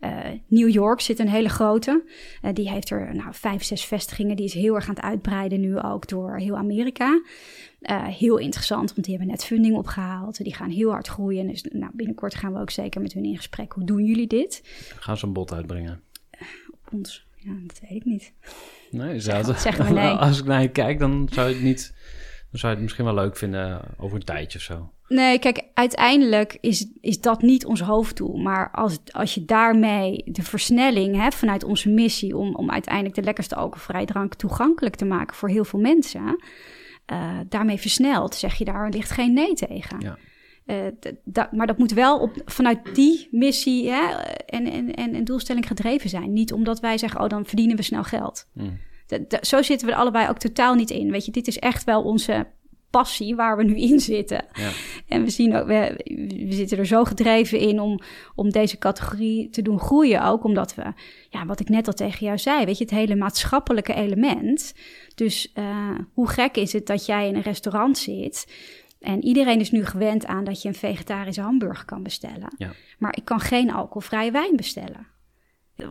Uh, 0.00 0.18
New 0.48 0.68
York 0.68 1.00
zit 1.00 1.18
een 1.18 1.28
hele 1.28 1.48
grote. 1.48 2.04
Uh, 2.42 2.50
die 2.52 2.70
heeft 2.70 2.90
er 2.90 3.14
nou, 3.14 3.28
vijf, 3.30 3.62
zes 3.62 3.84
vestigingen. 3.84 4.36
Die 4.36 4.44
is 4.44 4.54
heel 4.54 4.74
erg 4.74 4.88
aan 4.88 4.94
het 4.94 5.04
uitbreiden 5.04 5.60
nu 5.60 5.78
ook 5.78 6.08
door 6.08 6.36
heel 6.36 6.56
Amerika. 6.56 7.20
Uh, 7.80 8.06
heel 8.06 8.36
interessant, 8.36 8.94
want 8.94 9.06
die 9.06 9.16
hebben 9.16 9.32
net 9.32 9.44
funding 9.44 9.76
opgehaald. 9.76 10.44
Die 10.44 10.54
gaan 10.54 10.70
heel 10.70 10.90
hard 10.90 11.08
groeien. 11.08 11.46
Dus 11.46 11.62
nou, 11.62 11.90
binnenkort 11.94 12.34
gaan 12.34 12.52
we 12.52 12.60
ook 12.60 12.70
zeker 12.70 13.00
met 13.00 13.12
hun 13.12 13.24
in 13.24 13.36
gesprek. 13.36 13.72
Hoe 13.72 13.84
doen 13.84 14.04
jullie 14.04 14.26
dit? 14.26 14.62
Gaan 14.98 15.16
ze 15.16 15.26
een 15.26 15.32
bod 15.32 15.52
uitbrengen? 15.52 16.02
op 16.70 16.92
ons? 16.92 17.26
Ja, 17.36 17.52
dat 17.66 17.80
weet 17.80 17.90
ik 17.90 18.04
niet. 18.04 18.32
Nee, 18.90 19.20
zou 19.20 19.46
het, 19.46 19.60
zeg 19.60 19.78
maar 19.78 19.92
nee. 19.92 20.10
Als 20.26 20.38
ik 20.38 20.44
naar 20.44 20.62
je 20.62 20.68
kijk, 20.68 20.98
dan 20.98 21.28
zou 21.32 21.48
je 21.48 21.54
het 21.54 21.64
niet... 21.64 21.96
Dan 22.50 22.60
zou 22.60 22.72
je 22.72 22.78
het 22.78 22.82
misschien 22.82 23.04
wel 23.04 23.14
leuk 23.24 23.36
vinden 23.36 23.80
over 23.98 24.16
een 24.16 24.24
tijdje 24.24 24.58
of 24.58 24.64
zo. 24.64 24.92
Nee, 25.08 25.38
kijk, 25.38 25.64
uiteindelijk 25.74 26.58
is, 26.60 26.86
is 27.00 27.20
dat 27.20 27.42
niet 27.42 27.66
ons 27.66 27.80
hoofddoel. 27.80 28.36
Maar 28.36 28.70
als, 28.70 28.98
als 29.10 29.34
je 29.34 29.44
daarmee 29.44 30.22
de 30.26 30.42
versnelling 30.42 31.16
hebt 31.16 31.34
vanuit 31.34 31.64
onze 31.64 31.88
missie 31.88 32.36
om, 32.36 32.54
om 32.54 32.70
uiteindelijk 32.70 33.14
de 33.14 33.22
lekkerste 33.22 33.54
alcoholvrij 33.54 34.06
drank 34.06 34.34
toegankelijk 34.34 34.96
te 34.96 35.04
maken 35.04 35.36
voor 35.36 35.48
heel 35.48 35.64
veel 35.64 35.78
mensen, 35.78 36.42
uh, 37.12 37.38
daarmee 37.48 37.78
versnelt, 37.78 38.34
zeg 38.34 38.54
je 38.54 38.64
daar 38.64 38.88
ligt 38.88 39.10
geen 39.10 39.32
nee 39.32 39.54
tegen. 39.54 40.00
Ja. 40.00 40.18
Uh, 40.66 41.44
maar 41.50 41.66
dat 41.66 41.78
moet 41.78 41.92
wel 41.92 42.18
op, 42.18 42.42
vanuit 42.44 42.94
die 42.94 43.28
missie 43.30 43.90
hè, 43.90 44.14
en, 44.46 44.66
en, 44.66 44.94
en, 44.94 45.14
en 45.14 45.24
doelstelling 45.24 45.66
gedreven 45.66 46.10
zijn. 46.10 46.32
Niet 46.32 46.52
omdat 46.52 46.80
wij 46.80 46.98
zeggen, 46.98 47.20
oh 47.20 47.28
dan 47.28 47.46
verdienen 47.46 47.76
we 47.76 47.82
snel 47.82 48.04
geld. 48.04 48.48
Mm. 48.54 48.78
zo 49.40 49.62
zitten 49.62 49.86
we 49.86 49.92
er 49.92 49.98
allebei 49.98 50.28
ook 50.28 50.38
totaal 50.38 50.74
niet 50.74 50.90
in. 50.90 51.10
Weet 51.10 51.24
je, 51.24 51.30
dit 51.32 51.46
is 51.46 51.58
echt 51.58 51.84
wel 51.84 52.02
onze 52.02 52.46
passie 52.90 53.36
waar 53.36 53.56
we 53.56 53.64
nu 53.64 53.76
in 53.76 54.00
zitten. 54.00 54.44
Ja. 54.52 54.70
En 55.08 55.24
we 55.24 55.30
zien 55.30 55.56
ook, 55.56 55.66
we, 55.66 55.94
we 56.48 56.52
zitten 56.54 56.78
er 56.78 56.86
zo 56.86 57.04
gedreven 57.04 57.58
in 57.58 57.80
om, 57.80 58.00
om 58.34 58.50
deze 58.50 58.78
categorie 58.78 59.50
te 59.50 59.62
doen 59.62 59.80
groeien. 59.80 60.24
Ook 60.24 60.44
omdat 60.44 60.74
we, 60.74 60.92
ja, 61.30 61.46
wat 61.46 61.60
ik 61.60 61.68
net 61.68 61.86
al 61.86 61.92
tegen 61.92 62.26
jou 62.26 62.38
zei, 62.38 62.64
weet 62.64 62.78
je, 62.78 62.84
het 62.84 62.92
hele 62.92 63.16
maatschappelijke 63.16 63.94
element. 63.94 64.74
Dus 65.14 65.52
uh, 65.54 65.98
hoe 66.12 66.28
gek 66.28 66.56
is 66.56 66.72
het 66.72 66.86
dat 66.86 67.06
jij 67.06 67.28
in 67.28 67.34
een 67.34 67.42
restaurant 67.42 67.98
zit. 67.98 68.52
En 69.00 69.24
iedereen 69.24 69.60
is 69.60 69.70
nu 69.70 69.84
gewend 69.84 70.26
aan 70.26 70.44
dat 70.44 70.62
je 70.62 70.68
een 70.68 70.74
vegetarische 70.74 71.40
hamburger 71.40 71.84
kan 71.84 72.02
bestellen. 72.02 72.54
Ja. 72.56 72.72
Maar 72.98 73.16
ik 73.16 73.24
kan 73.24 73.40
geen 73.40 73.72
alcoholvrije 73.72 74.30
wijn 74.30 74.56
bestellen. 74.56 75.06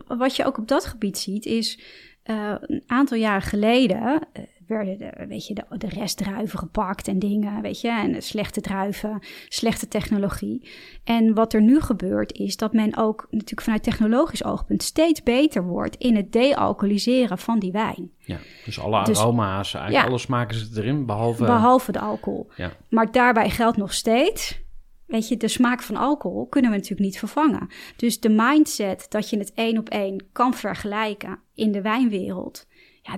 Wat 0.06 0.36
je 0.36 0.44
ook 0.44 0.58
op 0.58 0.68
dat 0.68 0.84
gebied 0.84 1.18
ziet 1.18 1.46
is. 1.46 1.80
Uh, 2.24 2.54
een 2.60 2.82
aantal 2.86 3.18
jaren 3.18 3.42
geleden 3.42 3.98
uh, 4.02 4.42
werden 4.68 4.98
de, 4.98 5.26
weet 5.28 5.46
je, 5.46 5.54
de, 5.54 5.64
de 5.78 5.88
restdruiven 5.88 6.58
gepakt 6.58 7.08
en 7.08 7.18
dingen, 7.18 7.62
weet 7.62 7.80
je, 7.80 7.88
en 7.88 8.22
slechte 8.22 8.60
druiven, 8.60 9.22
slechte 9.48 9.88
technologie. 9.88 10.68
En 11.04 11.34
wat 11.34 11.52
er 11.52 11.62
nu 11.62 11.80
gebeurt 11.80 12.32
is 12.32 12.56
dat 12.56 12.72
men 12.72 12.96
ook 12.96 13.26
natuurlijk 13.30 13.62
vanuit 13.62 13.82
technologisch 13.82 14.44
oogpunt 14.44 14.82
steeds 14.82 15.22
beter 15.22 15.64
wordt 15.64 15.96
in 15.96 16.16
het 16.16 16.32
dealcoholiseren 16.32 17.38
van 17.38 17.58
die 17.58 17.72
wijn. 17.72 18.10
Ja, 18.18 18.38
dus 18.64 18.80
alle 18.80 19.04
dus- 19.04 19.18
aroma's, 19.18 19.74
eigenlijk 19.74 20.08
alles 20.08 20.26
maken 20.26 20.56
ze 20.56 20.80
erin, 20.80 21.06
behalve... 21.06 21.44
Behalve 21.44 21.92
de 21.92 22.00
alcohol. 22.00 22.50
Ja. 22.56 22.72
Maar 22.88 23.12
daarbij 23.12 23.50
geldt 23.50 23.76
nog 23.76 23.92
steeds... 23.92 24.66
Weet 25.06 25.28
je, 25.28 25.36
de 25.36 25.48
smaak 25.48 25.82
van 25.82 25.96
alcohol 25.96 26.46
kunnen 26.46 26.70
we 26.70 26.76
natuurlijk 26.76 27.04
niet 27.04 27.18
vervangen. 27.18 27.68
Dus 27.96 28.20
de 28.20 28.28
mindset 28.28 29.06
dat 29.08 29.30
je 29.30 29.38
het 29.38 29.52
één 29.54 29.78
op 29.78 29.88
één 29.88 30.26
kan 30.32 30.54
vergelijken 30.54 31.38
in 31.54 31.72
de 31.72 31.82
wijnwereld, 31.82 32.66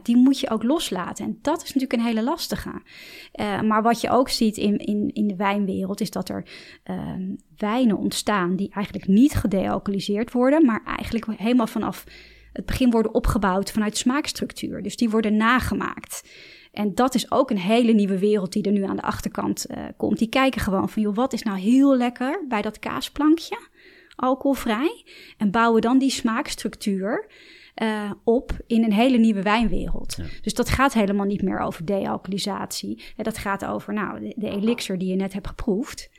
die 0.03 0.17
moet 0.17 0.41
je 0.41 0.51
ook 0.51 0.63
loslaten. 0.63 1.25
En 1.25 1.39
dat 1.43 1.63
is 1.63 1.75
natuurlijk 1.75 1.93
een 1.93 2.07
hele 2.07 2.23
lastige. 2.23 2.83
Uh, 3.41 3.61
maar 3.61 3.83
wat 3.83 4.01
je 4.01 4.11
ook 4.11 4.29
ziet 4.29 4.57
in, 4.57 4.79
in, 4.79 5.11
in 5.13 5.27
de 5.27 5.37
wijnwereld 5.37 6.01
is 6.01 6.11
dat 6.11 6.29
er 6.29 6.45
uh, 6.91 6.97
wijnen 7.57 7.97
ontstaan 7.97 8.57
die 8.57 8.71
eigenlijk 8.73 9.07
niet 9.07 9.35
gedealcoholiseerd 9.35 10.33
worden, 10.33 10.67
maar 10.67 10.83
eigenlijk 10.85 11.27
helemaal 11.41 11.67
vanaf 11.67 12.05
het 12.53 12.67
begin 12.67 12.91
worden 12.91 13.15
opgebouwd 13.15 13.71
vanuit 13.71 13.97
smaakstructuur. 13.97 14.83
Dus 14.83 14.97
die 14.97 15.11
worden 15.11 15.37
nagemaakt. 15.37 16.29
En 16.73 16.95
dat 16.95 17.15
is 17.15 17.31
ook 17.31 17.51
een 17.51 17.59
hele 17.59 17.93
nieuwe 17.93 18.19
wereld 18.19 18.53
die 18.53 18.63
er 18.63 18.73
nu 18.73 18.85
aan 18.85 18.97
de 18.97 19.03
achterkant 19.03 19.67
uh, 19.71 19.85
komt. 19.97 20.19
Die 20.19 20.29
kijken 20.29 20.61
gewoon 20.61 20.89
van, 20.89 21.15
wat 21.15 21.33
is 21.33 21.43
nou 21.43 21.59
heel 21.59 21.97
lekker 21.97 22.45
bij 22.49 22.63
dat 22.63 22.79
kaasplankje, 22.79 23.59
alcoholvrij? 24.17 25.05
En 25.37 25.51
bouwen 25.51 25.81
dan 25.81 25.99
die 25.99 26.11
smaakstructuur 26.11 27.27
uh, 27.83 28.11
op 28.25 28.53
in 28.67 28.85
een 28.85 28.93
hele 28.93 29.19
nieuwe 29.19 29.43
wijnwereld. 29.43 30.17
Dus 30.43 30.55
dat 30.55 30.69
gaat 30.69 30.93
helemaal 30.93 31.27
niet 31.27 31.43
meer 31.43 31.59
over 31.59 31.85
dealcoholisatie. 31.85 33.03
Dat 33.17 33.39
gaat 33.39 33.65
over 33.65 33.93
nou, 33.93 34.21
de, 34.21 34.35
de 34.37 34.49
elixir 34.49 34.99
die 34.99 35.09
je 35.09 35.17
net 35.17 35.33
hebt 35.33 35.47
geproefd. 35.47 36.11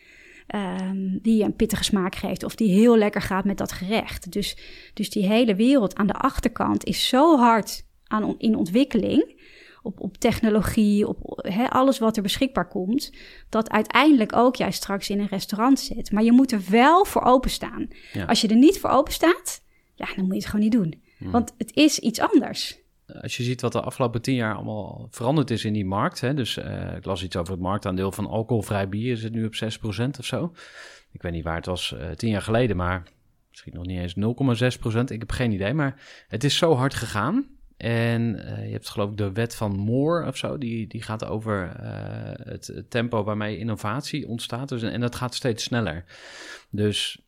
Um, 0.55 1.20
die 1.22 1.38
je 1.38 1.43
een 1.43 1.55
pittige 1.55 1.84
smaak 1.84 2.16
geeft 2.16 2.43
of 2.43 2.55
die 2.55 2.72
heel 2.72 2.97
lekker 2.97 3.22
gaat 3.22 3.45
met 3.45 3.57
dat 3.57 3.72
gerecht. 3.72 4.32
Dus, 4.32 4.57
dus 4.93 5.09
die 5.09 5.26
hele 5.26 5.55
wereld 5.55 5.95
aan 5.95 6.07
de 6.07 6.14
achterkant 6.14 6.86
is 6.86 7.07
zo 7.07 7.38
hard 7.38 7.86
aan, 8.07 8.36
in 8.38 8.55
ontwikkeling. 8.55 9.39
Op, 9.84 9.99
op 9.99 10.18
technologie, 10.18 11.07
op 11.07 11.47
he, 11.47 11.70
alles 11.70 11.99
wat 11.99 12.18
er 12.18 12.24
beschikbaar 12.24 12.68
komt. 12.68 13.14
Dat 13.49 13.70
uiteindelijk 13.70 14.36
ook 14.36 14.55
jij 14.55 14.72
straks 14.72 15.09
in 15.09 15.20
een 15.20 15.28
restaurant 15.28 15.80
zit. 15.80 16.12
Maar 16.12 16.24
je 16.24 16.32
moet 16.32 16.51
er 16.51 16.62
wel 16.70 17.05
voor 17.05 17.22
openstaan. 17.22 17.88
Als 18.28 18.41
je 18.41 18.47
er 18.47 18.55
niet 18.55 18.80
voor 18.80 18.89
open 18.89 19.14
staat, 19.14 19.64
ja, 19.95 20.05
dan 20.16 20.24
moet 20.24 20.34
je 20.34 20.39
het 20.39 20.45
gewoon 20.45 20.62
niet 20.62 20.72
doen. 20.72 21.01
Hmm. 21.22 21.32
Want 21.32 21.54
het 21.58 21.76
is 21.76 22.00
iets 22.00 22.20
anders. 22.20 22.80
Als 23.22 23.38
je 23.38 23.44
ziet 23.44 23.62
wat 23.62 23.72
de 23.72 23.82
afgelopen 23.82 24.22
tien 24.22 24.36
jaar 24.36 24.56
allemaal 24.56 25.08
veranderd 25.12 25.52
is 25.52 25.66
in 25.66 25.74
die 25.74 25.86
markt. 25.86 26.22
Hè, 26.22 26.34
dus 26.34 26.58
uh, 26.58 26.96
ik 26.96 27.06
las 27.06 27.24
iets 27.24 27.36
over 27.36 27.54
het 27.54 27.62
marktaandeel 27.62 28.12
van 28.12 28.28
alcoholvrij 28.28 28.90
bier. 28.90 29.12
Is 29.12 29.24
het 29.24 29.34
nu 29.34 29.46
op 29.46 29.54
6% 29.56 29.58
of 30.20 30.26
zo? 30.26 30.54
Ik 31.12 31.22
weet 31.22 31.32
niet 31.32 31.44
waar 31.44 31.56
het 31.56 31.66
was 31.66 31.96
uh, 31.98 32.10
tien 32.10 32.30
jaar 32.30 32.42
geleden, 32.42 32.76
maar 32.76 33.04
misschien 33.50 33.74
nog 33.74 33.86
niet 33.86 34.00
eens 34.00 34.16
0,6%. 34.96 35.00
Ik 35.04 35.20
heb 35.20 35.32
geen 35.32 35.52
idee, 35.52 35.74
maar 35.74 36.26
het 36.28 36.44
is 36.44 36.58
zo 36.58 36.74
hard 36.76 36.94
gegaan. 36.94 37.46
En 37.78 38.22
uh, 38.22 38.66
je 38.66 38.72
hebt 38.72 38.90
geloof 38.90 39.12
ik 39.12 39.18
de 39.18 39.32
wet 39.32 39.56
van 39.56 39.78
Moore 39.78 40.28
of 40.28 40.38
zo, 40.38 40.58
die, 40.58 40.88
die 40.88 41.02
gaat 41.02 41.26
over 41.26 41.72
het 42.44 42.84
tempo 42.90 43.24
waarmee 43.24 43.58
innovatie 43.58 44.28
ontstaat. 44.28 44.70
Dus, 44.70 44.82
en 44.82 45.02
dat 45.02 45.16
gaat 45.16 45.36
steeds 45.36 45.64
sneller. 45.64 46.04
Dus 46.70 47.22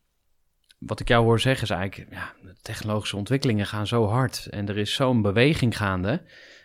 wat 0.86 1.00
ik 1.00 1.08
jou 1.08 1.24
hoor 1.24 1.40
zeggen 1.40 1.62
is 1.62 1.70
eigenlijk, 1.70 2.12
ja, 2.12 2.32
de 2.42 2.54
technologische 2.62 3.16
ontwikkelingen 3.16 3.66
gaan 3.66 3.86
zo 3.86 4.06
hard 4.06 4.46
en 4.50 4.68
er 4.68 4.78
is 4.78 4.94
zo'n 4.94 5.22
beweging 5.22 5.76
gaande. 5.76 6.22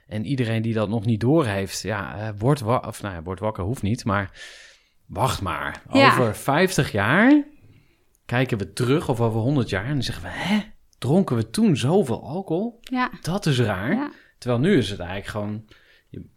En 0.08 0.26
iedereen 0.26 0.62
die 0.62 0.74
dat 0.74 0.90
nog 0.90 1.06
niet 1.06 1.20
doorheeft, 1.20 1.82
ja, 1.82 2.18
uh, 2.18 2.30
wordt, 2.38 2.60
wa 2.60 2.84
of, 2.88 3.02
nou 3.02 3.16
ja, 3.16 3.24
wordt 3.24 3.42
wakker, 3.42 3.64
hoeft 3.64 3.82
niet, 3.82 4.06
maar 4.06 4.32
wacht 5.06 5.42
maar. 5.42 5.82
Over 5.90 6.36
50 6.36 6.92
jaar 6.92 7.44
kijken 8.26 8.58
we 8.58 8.74
terug, 8.74 9.10
of 9.10 9.22
over 9.22 9.40
100 9.40 9.70
jaar, 9.70 9.86
en 9.86 9.94
dan 9.94 10.04
zeggen 10.04 10.24
we, 10.24 10.30
hè, 10.30 10.60
dronken 10.98 11.36
we 11.36 11.50
toen 11.50 11.78
zoveel 11.78 12.24
alcohol? 12.24 12.80
Ja. 12.82 13.12
Dat 13.22 13.46
is 13.46 13.60
raar. 13.60 14.12
Terwijl 14.38 14.62
nu 14.62 14.78
is 14.78 14.90
het 14.90 15.00
eigenlijk 15.00 15.30
gewoon 15.30 15.66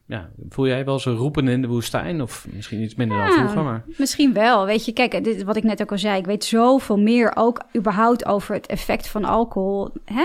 ja, 0.07 0.31
voel 0.49 0.67
jij 0.67 0.85
wel 0.85 0.99
zo 0.99 1.15
roepen 1.15 1.49
in 1.49 1.63
de 1.63 1.69
woestijn? 1.69 2.23
Of 2.23 2.47
misschien 2.53 2.83
iets 2.83 2.95
minder 2.95 3.17
dan 3.19 3.33
vroeger, 3.33 3.63
maar... 3.63 3.85
Misschien 3.97 4.33
wel. 4.33 4.67
Weet 4.67 4.85
je, 4.85 4.93
kijk, 4.93 5.25
dit, 5.25 5.43
wat 5.43 5.57
ik 5.57 5.63
net 5.63 5.83
ook 5.83 5.91
al 5.91 5.99
zei. 5.99 6.19
Ik 6.19 6.27
weet 6.27 6.45
zoveel 6.45 6.99
meer 6.99 7.33
ook 7.35 7.63
überhaupt 7.77 8.27
over 8.27 8.55
het 8.55 8.67
effect 8.67 9.09
van 9.09 9.25
alcohol. 9.25 9.91
Hè? 10.05 10.25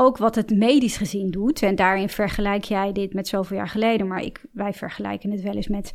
ook 0.00 0.16
wat 0.16 0.34
het 0.34 0.50
medisch 0.50 0.96
gezien 0.96 1.30
doet. 1.30 1.62
En 1.62 1.74
daarin 1.74 2.08
vergelijk 2.08 2.64
jij 2.64 2.92
dit 2.92 3.14
met 3.14 3.28
zoveel 3.28 3.56
jaar 3.56 3.68
geleden. 3.68 4.06
Maar 4.06 4.22
ik, 4.22 4.44
wij 4.52 4.72
vergelijken 4.72 5.30
het 5.30 5.42
wel 5.42 5.54
eens 5.54 5.68
met 5.68 5.92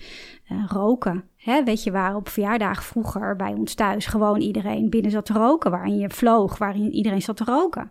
uh, 0.52 0.66
roken. 0.68 1.24
Hè, 1.38 1.64
weet 1.64 1.84
je, 1.84 1.92
waar 1.92 2.16
op 2.16 2.30
verjaardagen 2.30 2.84
vroeger 2.84 3.36
bij 3.36 3.54
ons 3.54 3.74
thuis 3.74 4.06
gewoon 4.06 4.40
iedereen 4.40 4.90
binnen 4.90 5.12
zat 5.12 5.26
te 5.26 5.34
roken. 5.34 5.72
Waarin 5.72 5.98
je 5.98 6.10
vloog, 6.10 6.58
waarin 6.58 6.92
iedereen 6.92 7.22
zat 7.22 7.38
te 7.38 7.44
roken 7.44 7.90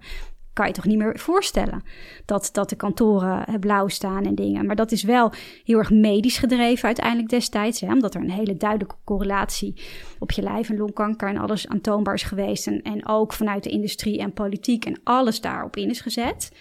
kan 0.54 0.66
je 0.66 0.72
toch 0.72 0.84
niet 0.84 0.98
meer 0.98 1.18
voorstellen 1.18 1.82
dat, 2.24 2.48
dat 2.52 2.68
de 2.68 2.76
kantoren 2.76 3.60
blauw 3.60 3.88
staan 3.88 4.24
en 4.24 4.34
dingen. 4.34 4.66
Maar 4.66 4.76
dat 4.76 4.92
is 4.92 5.02
wel 5.02 5.32
heel 5.64 5.78
erg 5.78 5.90
medisch 5.90 6.38
gedreven 6.38 6.84
uiteindelijk 6.84 7.28
destijds. 7.28 7.80
Hè, 7.80 7.92
omdat 7.92 8.14
er 8.14 8.20
een 8.20 8.30
hele 8.30 8.56
duidelijke 8.56 8.96
correlatie 9.04 9.82
op 10.18 10.30
je 10.30 10.42
lijf 10.42 10.70
en 10.70 10.76
longkanker 10.76 11.28
en 11.28 11.36
alles 11.36 11.68
aantoonbaar 11.68 12.14
is 12.14 12.22
geweest. 12.22 12.66
En, 12.66 12.82
en 12.82 13.06
ook 13.06 13.32
vanuit 13.32 13.62
de 13.62 13.70
industrie 13.70 14.18
en 14.18 14.32
politiek 14.32 14.84
en 14.84 15.00
alles 15.04 15.40
daarop 15.40 15.76
in 15.76 15.90
is 15.90 16.00
gezet. 16.00 16.52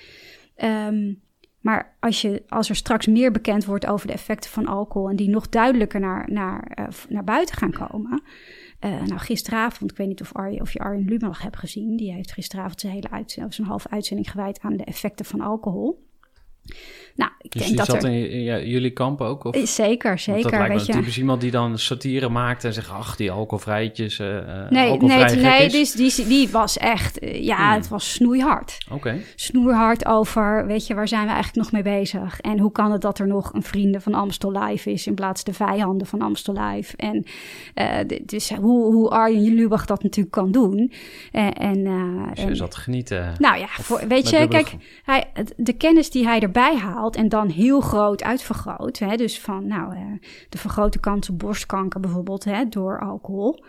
Um, 0.64 1.22
maar 1.64 1.96
als, 2.00 2.22
je, 2.22 2.44
als 2.48 2.70
er 2.70 2.76
straks 2.76 3.08
meer 3.08 3.32
bekend 3.32 3.66
wordt 3.66 3.86
over 3.86 4.08
de 4.08 4.14
effecten 4.14 4.50
van 4.50 4.68
alcohol 4.68 5.10
en 5.10 5.16
die 5.16 5.30
nog 5.30 5.50
duidelijker 5.50 6.00
naar, 6.00 6.32
naar, 6.32 6.78
uh, 6.80 6.86
naar 7.10 7.24
buiten 7.24 7.56
gaan 7.56 7.72
komen, 7.72 8.24
uh, 8.86 9.02
nou, 9.02 9.20
gisteravond, 9.20 9.92
ik 9.92 9.98
weet 9.98 10.08
niet 10.08 10.22
of, 10.22 10.34
Arjen, 10.34 10.62
of 10.62 10.74
je 10.74 10.80
Arjen 10.80 11.06
Lubach 11.06 11.42
hebt 11.42 11.58
gezien. 11.58 11.96
Die 11.98 12.14
heeft 12.14 12.32
gisteravond 12.32 12.80
zijn 12.80 12.94
hele 12.94 13.10
uitzending 13.90 14.32
gewijd 14.32 14.60
aan 14.60 14.78
de 14.78 14.84
effecten 14.84 15.26
van 15.26 15.42
alcohol. 15.42 16.08
Nou, 17.16 17.32
ik 17.42 17.52
dus 17.52 17.66
denk 17.66 17.78
dat 17.78 17.86
zat 17.86 18.04
er... 18.04 18.10
in, 18.10 18.44
ja, 18.44 18.60
jullie 18.60 18.92
kamp 18.92 19.22
ook? 19.22 19.44
Of? 19.44 19.56
Zeker, 19.70 20.20
zeker. 20.20 20.42
Want 20.42 20.54
dat 20.54 20.68
lijkt 20.68 20.86
weet 20.86 20.88
me 20.88 20.94
typisch 21.02 21.18
iemand 21.18 21.42
die 21.42 21.52
dan 21.52 21.80
satire 21.80 22.30
maakt 22.30 22.64
en 22.64 22.74
zegt... 22.74 22.90
ach, 22.90 23.16
die 23.16 23.32
alcoholvrijtjes, 23.32 24.20
uh, 24.20 24.28
Nee, 24.70 24.98
nee, 24.98 25.36
nee 25.36 25.70
die, 25.70 25.92
die, 25.96 26.28
die 26.28 26.50
was 26.50 26.78
echt... 26.78 27.20
Ja, 27.22 27.56
hmm. 27.56 27.74
het 27.74 27.88
was 27.88 28.14
snoeihard. 28.14 28.78
Oké. 28.86 28.96
Okay. 28.96 29.22
Snoeihard 29.36 30.06
over, 30.06 30.66
weet 30.66 30.88
je, 30.88 30.94
waar 30.94 31.08
zijn 31.08 31.26
we 31.26 31.32
eigenlijk 31.32 31.58
nog 31.64 31.72
mee 31.72 32.00
bezig? 32.00 32.40
En 32.40 32.60
hoe 32.60 32.72
kan 32.72 32.92
het 32.92 33.02
dat 33.02 33.20
er 33.20 33.28
nog 33.28 33.54
een 33.54 33.64
vrienden 33.64 34.02
van 34.02 34.14
Amstel 34.14 34.52
Live 34.52 34.92
is... 34.92 35.08
in 35.08 35.16
plaats 35.16 35.44
de 35.44 35.54
vijanden 35.54 36.08
van 36.08 36.22
Amstel 36.22 36.54
Live? 36.54 36.98
En 36.98 37.26
uh, 37.76 38.20
dus 38.26 38.50
hoe, 38.50 38.94
hoe 38.94 39.10
Arjen 39.10 39.54
Lubach 39.54 39.86
dat 39.86 40.04
natuurlijk 40.04 40.36
kan 40.36 40.52
doen. 40.52 40.92
En, 41.32 41.54
en, 41.54 41.84
dus 42.34 42.44
je 42.44 42.56
zat 42.56 42.76
genieten. 42.76 43.34
Nou 43.38 43.58
ja, 43.58 43.68
voor, 43.68 44.08
weet 44.08 44.30
je, 44.30 44.48
kijk, 44.48 44.76
hij, 45.04 45.26
de 45.58 45.74
kennis 45.74 46.10
die 46.10 46.26
hij 46.26 46.40
erbij 46.40 46.76
haalt... 46.76 47.02
en 47.12 47.30
dan 47.30 47.50
heel 47.50 47.80
groot 47.80 48.24
uitvergroot. 48.24 49.00
Hè? 49.00 49.16
Dus 49.16 49.40
van 49.40 49.68
nou, 49.68 49.96
uh, 49.96 50.02
de 50.50 50.58
vergrote 50.58 51.00
kans 51.00 51.30
op 51.30 51.40
borstkanker 51.40 52.00
bijvoorbeeld 52.00 52.44
hè, 52.44 52.70
door 52.70 53.00
alcohol. 53.00 53.64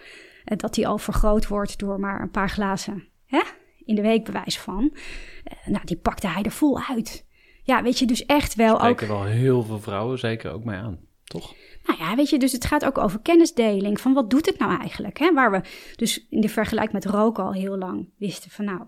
Uh, 0.45 0.59
dat 0.59 0.75
die 0.75 0.87
al 0.89 0.99
vergroot 0.99 1.47
wordt 1.47 1.79
door 1.79 2.01
maar 2.01 2.21
een 2.21 2.31
paar 2.31 2.51
glazen 2.51 3.09
hè, 3.27 3.43
in 3.85 3.95
de 3.95 4.03
week 4.03 4.25
bewijs 4.25 4.59
van. 4.59 4.91
Uh, 4.93 5.67
nou, 5.67 5.85
die 5.85 5.97
pakte 5.97 6.29
hij 6.29 6.43
er 6.43 6.51
vol 6.51 6.81
uit. 6.89 7.27
Ja, 7.63 7.83
weet 7.83 7.99
je, 7.99 8.07
dus 8.07 8.27
echt 8.27 8.55
wel 8.55 8.77
Spreken 8.77 9.11
ook... 9.11 9.13
wel 9.13 9.25
heel 9.25 9.63
veel 9.63 9.81
vrouwen 9.81 10.19
zeker 10.19 10.53
ook 10.53 10.65
mee 10.65 10.77
aan, 10.77 10.99
toch? 11.25 11.55
Nou 11.87 11.99
ja, 11.99 12.17
weet 12.17 12.31
je, 12.31 12.39
dus 12.39 12.53
het 12.53 12.65
gaat 12.65 12.85
ook 12.85 12.99
over 12.99 13.21
kennisdeling. 13.21 14.01
Van 14.01 14.13
wat 14.13 14.31
doet 14.31 14.47
het 14.47 14.59
nou 14.59 14.81
eigenlijk? 14.81 15.19
Hè? 15.19 15.33
Waar 15.33 15.51
we 15.51 15.61
dus 15.97 16.27
in 16.31 16.41
de 16.41 16.49
vergelijking 16.49 17.05
met 17.05 17.15
roken 17.15 17.45
al 17.45 17.53
heel 17.53 17.79
lang 17.79 18.09
wisten 18.19 18.51
van 18.51 18.65
nou 18.65 18.81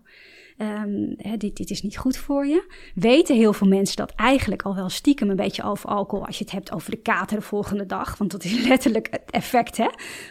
um, 0.58 1.16
dit, 1.38 1.56
dit 1.56 1.70
is 1.70 1.82
niet 1.82 1.96
goed 1.96 2.16
voor 2.16 2.46
je. 2.46 2.72
Weten 2.94 3.36
heel 3.36 3.52
veel 3.52 3.66
mensen 3.66 3.96
dat 3.96 4.12
eigenlijk 4.14 4.62
al 4.62 4.74
wel 4.74 4.88
stiekem 4.88 5.30
een 5.30 5.36
beetje 5.36 5.62
over 5.62 5.88
alcohol, 5.88 6.26
als 6.26 6.38
je 6.38 6.44
het 6.44 6.52
hebt 6.52 6.72
over 6.72 6.90
de 6.90 6.96
kater 6.96 7.36
de 7.36 7.42
volgende 7.42 7.86
dag. 7.86 8.18
Want 8.18 8.30
dat 8.30 8.44
is 8.44 8.62
letterlijk 8.68 9.08
het 9.10 9.30
effect 9.30 9.78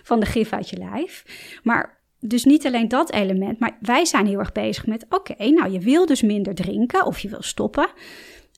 van 0.04 0.20
de 0.20 0.26
gif 0.26 0.54
uit 0.54 0.70
je 0.70 0.78
lijf. 0.78 1.26
Maar 1.64 2.04
dus 2.20 2.44
niet 2.44 2.66
alleen 2.66 2.88
dat 2.88 3.12
element, 3.12 3.60
maar 3.60 3.78
wij 3.82 4.06
zijn 4.06 4.28
heel 4.28 4.40
erg 4.40 4.52
bezig 4.52 4.86
met: 4.86 5.06
oké, 5.10 5.50
nou 5.50 5.72
je 5.72 5.80
wil 5.80 6.06
dus 6.06 6.22
minder 6.22 6.56
drinken 6.56 7.06
of 7.06 7.20
je 7.20 7.30
wil 7.30 7.42
stoppen. 7.42 7.90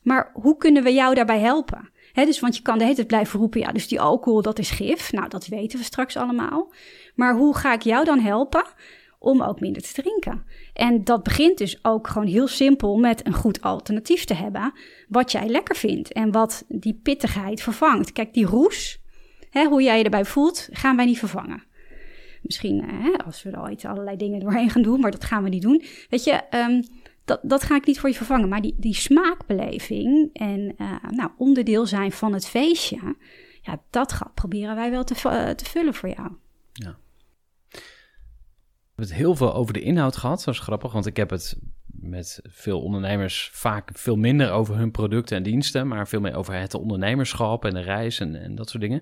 Maar 0.03 0.31
hoe 0.33 0.57
kunnen 0.57 0.83
we 0.83 0.93
jou 0.93 1.15
daarbij 1.15 1.39
helpen? 1.39 1.89
dus 2.13 2.39
want 2.39 2.55
je 2.55 2.61
kan 2.61 2.77
de 2.77 2.83
hele 2.83 2.95
tijd 2.95 3.07
blijven 3.07 3.39
roepen, 3.39 3.59
ja, 3.59 3.71
dus 3.71 3.87
die 3.87 4.01
alcohol, 4.01 4.41
dat 4.41 4.59
is 4.59 4.69
gif. 4.69 5.11
Nou, 5.11 5.29
dat 5.29 5.47
weten 5.47 5.79
we 5.79 5.85
straks 5.85 6.17
allemaal. 6.17 6.73
Maar 7.15 7.35
hoe 7.35 7.57
ga 7.57 7.73
ik 7.73 7.81
jou 7.81 8.05
dan 8.05 8.19
helpen 8.19 8.63
om 9.27 9.41
ook 9.41 9.59
minder 9.59 9.81
te 9.81 10.01
drinken. 10.01 10.43
En 10.73 11.03
dat 11.03 11.23
begint 11.23 11.57
dus 11.57 11.79
ook 11.83 12.07
gewoon 12.07 12.27
heel 12.27 12.47
simpel 12.47 12.97
met 12.97 13.25
een 13.25 13.33
goed 13.33 13.61
alternatief 13.61 14.25
te 14.25 14.33
hebben, 14.33 14.73
wat 15.07 15.31
jij 15.31 15.47
lekker 15.47 15.75
vindt 15.75 16.13
en 16.13 16.31
wat 16.31 16.65
die 16.67 16.99
pittigheid 17.03 17.61
vervangt. 17.61 18.11
Kijk, 18.11 18.33
die 18.33 18.45
roes, 18.45 19.01
hè, 19.49 19.65
hoe 19.65 19.81
jij 19.83 19.97
je 19.97 20.03
erbij 20.03 20.25
voelt, 20.25 20.69
gaan 20.71 20.95
wij 20.95 21.05
niet 21.05 21.19
vervangen. 21.19 21.63
Misschien 22.41 22.81
eh, 22.81 23.03
hè, 23.03 23.25
als 23.25 23.43
we 23.43 23.49
er 23.49 23.61
ooit 23.61 23.85
allerlei 23.85 24.17
dingen 24.17 24.39
doorheen 24.39 24.69
gaan 24.69 24.81
doen, 24.81 24.99
maar 24.99 25.11
dat 25.11 25.23
gaan 25.23 25.43
we 25.43 25.49
niet 25.49 25.61
doen. 25.61 25.83
Weet 26.09 26.23
je, 26.23 26.41
um, 26.51 26.83
dat, 27.25 27.39
dat 27.43 27.63
ga 27.63 27.75
ik 27.75 27.85
niet 27.85 27.99
voor 27.99 28.09
je 28.09 28.15
vervangen. 28.15 28.49
Maar 28.49 28.61
die, 28.61 28.75
die 28.77 28.95
smaakbeleving 28.95 30.29
en 30.33 30.75
uh, 30.77 30.91
nou, 31.09 31.29
onderdeel 31.37 31.85
zijn 31.85 32.11
van 32.11 32.33
het 32.33 32.47
feestje, 32.47 33.15
ja, 33.61 33.81
dat 33.89 34.11
gaat, 34.11 34.33
proberen 34.33 34.75
wij 34.75 34.91
wel 34.91 35.03
te, 35.03 35.13
uh, 35.13 35.49
te 35.49 35.65
vullen 35.65 35.93
voor 35.93 36.09
jou. 36.09 36.31
Ja. 36.73 36.97
We 38.97 39.03
hebben 39.03 39.17
het 39.17 39.25
heel 39.25 39.35
veel 39.35 39.53
over 39.53 39.73
de 39.73 39.81
inhoud 39.81 40.15
gehad. 40.15 40.43
Dat 40.43 40.53
is 40.53 40.59
grappig, 40.59 40.91
want 40.91 41.05
ik 41.05 41.17
heb 41.17 41.29
het 41.29 41.57
met 41.85 42.39
veel 42.43 42.81
ondernemers 42.81 43.49
vaak 43.53 43.89
veel 43.93 44.15
minder 44.15 44.51
over 44.51 44.77
hun 44.77 44.91
producten 44.91 45.37
en 45.37 45.43
diensten, 45.43 45.87
maar 45.87 46.07
veel 46.07 46.19
meer 46.19 46.35
over 46.35 46.53
het 46.53 46.73
ondernemerschap 46.73 47.65
en 47.65 47.73
de 47.73 47.79
reis 47.79 48.19
en, 48.19 48.41
en 48.41 48.55
dat 48.55 48.69
soort 48.69 48.83
dingen. 48.83 49.01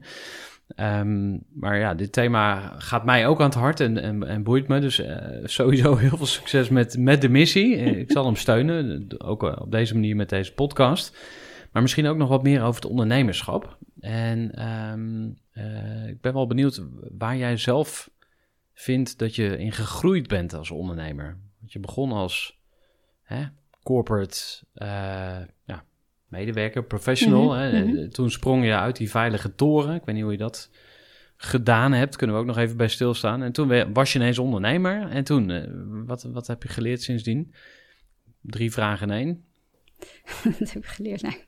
Um, 0.75 1.43
maar 1.53 1.79
ja, 1.79 1.93
dit 1.93 2.11
thema 2.11 2.73
gaat 2.77 3.05
mij 3.05 3.27
ook 3.27 3.39
aan 3.39 3.45
het 3.45 3.55
hart 3.55 3.79
en, 3.79 3.97
en, 3.97 4.27
en 4.27 4.43
boeit 4.43 4.67
me. 4.67 4.79
Dus 4.79 4.99
uh, 4.99 5.15
sowieso 5.43 5.95
heel 6.05 6.17
veel 6.17 6.25
succes 6.25 6.69
met, 6.69 6.97
met 6.97 7.21
de 7.21 7.29
missie. 7.29 7.75
ik 7.75 8.11
zal 8.11 8.25
hem 8.25 8.35
steunen, 8.35 9.07
ook 9.17 9.41
op 9.43 9.71
deze 9.71 9.93
manier 9.93 10.15
met 10.15 10.29
deze 10.29 10.53
podcast. 10.53 11.17
Maar 11.71 11.81
misschien 11.81 12.07
ook 12.07 12.17
nog 12.17 12.29
wat 12.29 12.43
meer 12.43 12.61
over 12.61 12.81
het 12.81 12.91
ondernemerschap. 12.91 13.77
En 13.99 14.51
uh, 15.57 16.07
ik 16.07 16.21
ben 16.21 16.33
wel 16.33 16.47
benieuwd 16.47 16.83
waar 17.17 17.37
jij 17.37 17.57
zelf 17.57 18.09
vindt 18.75 19.17
dat 19.17 19.35
je 19.35 19.57
in 19.57 19.71
gegroeid 19.71 20.27
bent 20.27 20.53
als 20.53 20.71
ondernemer. 20.71 21.37
Want 21.59 21.71
je 21.71 21.79
begon 21.79 22.11
als 22.11 22.59
hè, 23.21 23.45
corporate 23.83 24.37
uh, 24.75 24.87
ja, 25.63 25.85
medewerker, 26.27 26.83
professional. 26.83 27.45
Mhm, 27.45 27.59
hè. 27.59 27.85
Mhm. 27.85 28.09
Toen 28.09 28.31
sprong 28.31 28.65
je 28.65 28.75
uit 28.75 28.95
die 28.95 29.09
veilige 29.09 29.55
toren. 29.55 29.95
Ik 29.95 30.05
weet 30.05 30.15
niet 30.15 30.23
hoe 30.23 30.33
je 30.33 30.37
dat 30.37 30.69
gedaan 31.37 31.91
hebt. 31.91 32.15
Kunnen 32.15 32.35
we 32.35 32.41
ook 32.41 32.47
nog 32.47 32.57
even 32.57 32.77
bij 32.77 32.87
stilstaan. 32.87 33.43
En 33.43 33.51
toen 33.51 33.93
was 33.93 34.13
je 34.13 34.19
ineens 34.19 34.39
ondernemer. 34.39 35.09
En 35.09 35.23
toen, 35.23 35.49
uh, 35.49 35.63
wat, 36.05 36.23
wat 36.23 36.47
heb 36.47 36.63
je 36.63 36.69
geleerd 36.69 37.01
sindsdien? 37.01 37.53
Drie 38.41 38.71
vragen 38.71 39.09
in 39.09 39.15
één. 39.15 39.45
dat 40.59 40.73
heb 40.73 40.83
ik 40.83 40.89
geleerd. 40.89 41.21
Nee. 41.21 41.43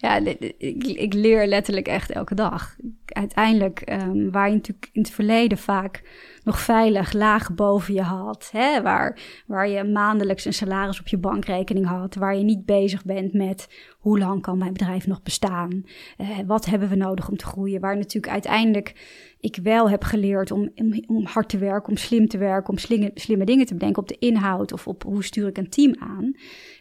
Ja, 0.00 0.16
ik, 0.58 1.14
leer 1.14 1.46
letterlijk 1.46 1.88
echt 1.88 2.10
elke 2.10 2.34
dag. 2.34 2.76
Uiteindelijk, 3.06 3.92
um, 3.92 4.30
waar 4.30 4.48
je 4.48 4.54
natuurlijk 4.54 4.88
in 4.92 5.02
het 5.02 5.10
verleden 5.10 5.58
vaak 5.58 6.02
nog 6.44 6.60
veilig 6.60 7.12
laag 7.12 7.54
boven 7.54 7.94
je 7.94 8.02
had. 8.02 8.48
Hè? 8.52 8.82
Waar, 8.82 9.18
waar 9.46 9.68
je 9.68 9.84
maandelijks 9.84 10.44
een 10.44 10.52
salaris 10.52 11.00
op 11.00 11.08
je 11.08 11.18
bankrekening 11.18 11.86
had. 11.86 12.14
Waar 12.14 12.36
je 12.36 12.44
niet 12.44 12.64
bezig 12.64 13.04
bent 13.04 13.32
met 13.32 13.68
hoe 13.98 14.18
lang 14.18 14.42
kan 14.42 14.58
mijn 14.58 14.72
bedrijf 14.72 15.06
nog 15.06 15.22
bestaan? 15.22 15.84
Uh, 16.18 16.28
wat 16.46 16.64
hebben 16.64 16.88
we 16.88 16.96
nodig 16.96 17.28
om 17.28 17.36
te 17.36 17.46
groeien? 17.46 17.80
Waar 17.80 17.96
natuurlijk 17.96 18.32
uiteindelijk 18.32 18.94
ik 19.40 19.58
wel 19.62 19.90
heb 19.90 20.04
geleerd 20.04 20.50
om, 20.50 20.70
om, 21.06 21.26
hard 21.26 21.48
te 21.48 21.58
werken, 21.58 21.88
om 21.88 21.96
slim 21.96 22.28
te 22.28 22.38
werken, 22.38 22.70
om 22.70 22.78
slimme 23.14 23.44
dingen 23.44 23.66
te 23.66 23.74
bedenken 23.74 24.02
op 24.02 24.08
de 24.08 24.18
inhoud 24.18 24.72
of 24.72 24.86
op 24.86 25.02
hoe 25.02 25.24
stuur 25.24 25.48
ik 25.48 25.58
een 25.58 25.70
team 25.70 25.94
aan. 25.98 26.34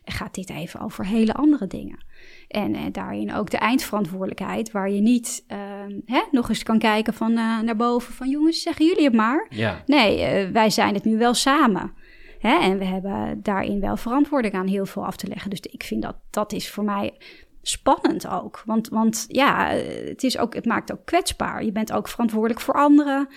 Gaat 0.04 0.36
dit 0.36 0.50
even 0.50 0.80
over 0.80 1.06
hele 1.06 1.34
andere 1.34 1.68
dingen. 1.68 2.08
En 2.50 2.76
eh, 2.76 2.82
daarin 2.91 3.34
ook 3.34 3.50
de 3.50 3.58
eindverantwoordelijkheid, 3.58 4.72
waar 4.72 4.89
je 4.89 5.02
niet 5.02 5.45
uh, 5.52 5.58
hè, 6.06 6.22
nog 6.32 6.50
eens 6.50 6.64
kan 6.64 6.80
kijken 6.80 7.14
van 7.14 7.32
uh, 7.32 7.60
naar 7.60 7.76
boven 7.76 8.14
van 8.14 8.30
jongens, 8.30 8.62
zeggen 8.62 8.86
jullie 8.86 9.04
het 9.04 9.14
maar. 9.14 9.45
Ja. 9.50 9.84
Nee, 9.86 10.45
uh, 10.45 10.52
wij 10.52 10.70
zijn 10.70 10.93
het 10.93 11.04
nu 11.04 11.18
wel 11.18 11.34
samen. 11.34 11.93
Hè? 12.39 12.60
En 12.60 12.78
we 12.78 12.86
hebben 12.86 13.39
daarin 13.43 13.80
wel 13.80 13.97
verantwoording 13.97 14.54
aan 14.54 14.68
heel 14.68 14.86
veel 14.86 15.06
af 15.06 15.16
te 15.16 15.28
leggen. 15.28 15.50
Dus 15.50 15.60
ik 15.62 15.84
vind 15.84 16.02
dat 16.02 16.16
dat 16.30 16.54
is 16.54 16.70
voor 16.70 16.84
mij 16.84 17.14
spannend 17.62 18.28
ook. 18.28 18.62
Want, 18.66 18.88
want 18.88 19.26
ja, 19.28 19.68
het, 20.06 20.24
is 20.24 20.38
ook, 20.38 20.54
het 20.54 20.66
maakt 20.66 20.91
ook 20.91 21.06
kwetsbaar. 21.06 21.64
Je 21.64 21.72
bent 21.72 21.91
ook 21.91 22.08
verantwoordelijk 22.08 22.60
voor 22.60 22.74
anderen, 22.74 23.28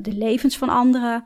de 0.00 0.12
levens 0.12 0.58
van 0.58 0.68
anderen. 0.68 1.24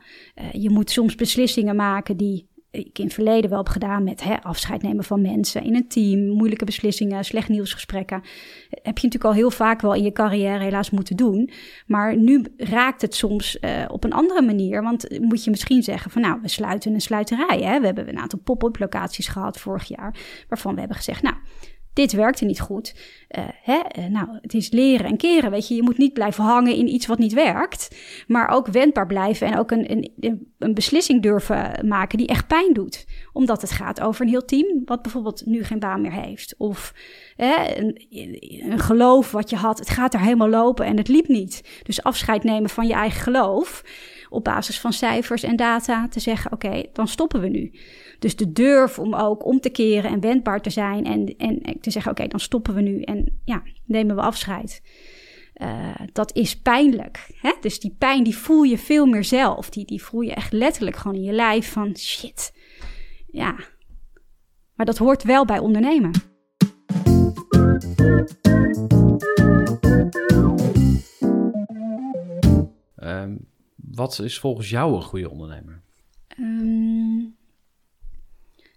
Je 0.51 0.69
moet 0.69 0.91
soms 0.91 1.15
beslissingen 1.15 1.75
maken 1.75 2.17
die 2.17 2.47
ik 2.77 2.99
in 2.99 3.05
het 3.05 3.13
verleden 3.13 3.49
wel 3.49 3.59
heb 3.59 3.69
gedaan 3.69 4.03
met 4.03 4.23
hè, 4.23 4.41
afscheid 4.41 4.81
nemen 4.81 5.03
van 5.03 5.21
mensen 5.21 5.63
in 5.63 5.75
een 5.75 5.87
team, 5.87 6.27
moeilijke 6.27 6.65
beslissingen, 6.65 7.25
slecht 7.25 7.49
nieuwsgesprekken. 7.49 8.21
Heb 8.69 8.97
je 8.97 9.07
natuurlijk 9.07 9.23
al 9.23 9.33
heel 9.33 9.51
vaak 9.51 9.81
wel 9.81 9.93
in 9.93 10.03
je 10.03 10.11
carrière 10.11 10.63
helaas 10.63 10.89
moeten 10.89 11.15
doen. 11.15 11.49
Maar 11.85 12.17
nu 12.17 12.45
raakt 12.57 13.01
het 13.01 13.15
soms 13.15 13.57
uh, 13.61 13.85
op 13.87 14.03
een 14.03 14.13
andere 14.13 14.41
manier. 14.41 14.83
Want 14.83 15.19
moet 15.19 15.43
je 15.43 15.49
misschien 15.49 15.83
zeggen 15.83 16.11
van 16.11 16.21
nou, 16.21 16.39
we 16.41 16.47
sluiten 16.47 16.93
een 16.93 17.01
sluiterij. 17.01 17.61
Hè? 17.61 17.79
We 17.79 17.85
hebben 17.85 18.09
een 18.09 18.19
aantal 18.19 18.39
pop-up 18.39 18.79
locaties 18.79 19.27
gehad 19.27 19.59
vorig 19.59 19.87
jaar, 19.87 20.15
waarvan 20.49 20.73
we 20.73 20.79
hebben 20.79 20.97
gezegd, 20.97 21.21
nou, 21.21 21.35
dit 21.97 22.11
werkte 22.11 22.45
niet 22.45 22.59
goed. 22.59 22.95
Uh, 23.37 23.43
hè? 23.61 23.79
Uh, 23.99 24.05
nou, 24.05 24.27
het 24.41 24.53
is 24.53 24.71
leren 24.71 25.05
en 25.05 25.17
keren, 25.17 25.51
weet 25.51 25.67
je. 25.67 25.75
Je 25.75 25.83
moet 25.83 25.97
niet 25.97 26.13
blijven 26.13 26.43
hangen 26.43 26.75
in 26.75 26.87
iets 26.87 27.05
wat 27.05 27.17
niet 27.17 27.33
werkt, 27.33 27.95
maar 28.27 28.49
ook 28.49 28.67
wendbaar 28.67 29.07
blijven 29.07 29.47
en 29.47 29.57
ook 29.57 29.71
een, 29.71 29.91
een, 30.19 30.51
een 30.59 30.73
beslissing 30.73 31.21
durven 31.21 31.87
maken 31.87 32.17
die 32.17 32.27
echt 32.27 32.47
pijn 32.47 32.73
doet. 32.73 33.05
Omdat 33.33 33.61
het 33.61 33.71
gaat 33.71 34.01
over 34.01 34.21
een 34.21 34.29
heel 34.29 34.45
team 34.45 34.81
wat 34.85 35.01
bijvoorbeeld 35.01 35.45
nu 35.45 35.63
geen 35.63 35.79
baan 35.79 36.01
meer 36.01 36.11
heeft. 36.11 36.55
Of 36.57 36.93
hè, 37.35 37.53
een 38.09 38.79
geloof 38.79 39.31
wat 39.31 39.49
je 39.49 39.55
had, 39.55 39.79
het 39.79 39.89
gaat 39.89 40.13
er 40.13 40.19
helemaal 40.19 40.49
lopen 40.49 40.85
en 40.85 40.97
het 40.97 41.07
liep 41.07 41.27
niet. 41.27 41.81
Dus 41.83 42.03
afscheid 42.03 42.43
nemen 42.43 42.69
van 42.69 42.87
je 42.87 42.93
eigen 42.93 43.21
geloof 43.21 43.83
op 44.29 44.43
basis 44.43 44.79
van 44.79 44.93
cijfers 44.93 45.43
en 45.43 45.55
data 45.55 46.07
te 46.07 46.19
zeggen: 46.19 46.51
oké, 46.51 46.83
dan 46.93 47.07
stoppen 47.07 47.41
we 47.41 47.47
nu. 47.47 47.71
Dus 48.19 48.35
de 48.35 48.51
durf 48.51 48.99
om 48.99 49.13
ook 49.13 49.45
om 49.45 49.59
te 49.59 49.69
keren 49.69 50.11
en 50.11 50.19
wendbaar 50.19 50.61
te 50.61 50.69
zijn 50.69 51.05
en, 51.05 51.35
en 51.37 51.79
te 51.81 51.91
zeggen: 51.91 52.11
oké, 52.11 52.27
dan 52.27 52.39
stoppen 52.39 52.73
we 52.73 52.81
nu 52.81 53.01
en 53.01 53.39
ja, 53.45 53.63
nemen 53.85 54.15
we 54.15 54.21
afscheid. 54.21 54.81
Uh, 55.61 55.95
dat 56.13 56.35
is 56.35 56.61
pijnlijk. 56.61 57.27
Hè? 57.41 57.53
Dus 57.61 57.79
die 57.79 57.95
pijn 57.97 58.23
die 58.23 58.37
voel 58.37 58.63
je 58.63 58.77
veel 58.77 59.05
meer 59.05 59.23
zelf. 59.23 59.69
Die, 59.69 59.85
die 59.85 60.03
voel 60.03 60.21
je 60.21 60.33
echt 60.33 60.51
letterlijk 60.51 60.95
gewoon 60.95 61.17
in 61.17 61.23
je 61.23 61.31
lijf 61.31 61.71
van 61.71 61.97
shit. 61.97 62.53
Ja. 63.27 63.55
Maar 64.75 64.85
dat 64.85 64.97
hoort 64.97 65.23
wel 65.23 65.45
bij 65.45 65.59
ondernemen. 65.59 66.11
Um, 73.03 73.47
wat 73.97 74.19
is 74.19 74.39
volgens 74.39 74.69
jou 74.69 74.95
een 74.95 75.03
goede 75.03 75.29
ondernemer? 75.29 75.81
Um, 76.39 77.35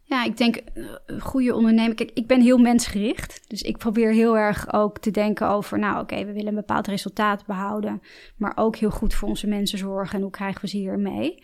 ja, 0.05 0.25
ik 0.25 0.37
denk 0.37 0.61
uh, 0.75 0.87
goede 1.21 1.55
ondernemer. 1.55 1.95
Kijk, 1.95 2.11
ik 2.15 2.27
ben 2.27 2.41
heel 2.41 2.59
mensgericht. 2.59 3.49
Dus 3.49 3.63
ik 3.63 3.77
probeer 3.77 4.13
heel 4.13 4.37
erg 4.37 4.73
ook 4.73 4.99
te 4.99 5.11
denken 5.11 5.49
over, 5.49 5.79
nou 5.79 6.01
oké, 6.01 6.25
we 6.25 6.33
willen 6.33 6.49
een 6.49 6.55
bepaald 6.55 6.87
resultaat 6.87 7.47
behouden. 7.47 8.03
Maar 8.37 8.53
ook 8.55 8.77
heel 8.77 8.91
goed 8.91 9.15
voor 9.15 9.29
onze 9.29 9.47
mensen 9.47 9.79
zorgen. 9.79 10.17
En 10.17 10.23
hoe 10.23 10.31
krijgen 10.31 10.61
we 10.61 10.69
ze 10.69 10.77
hier 10.77 10.99
mee? 10.99 11.43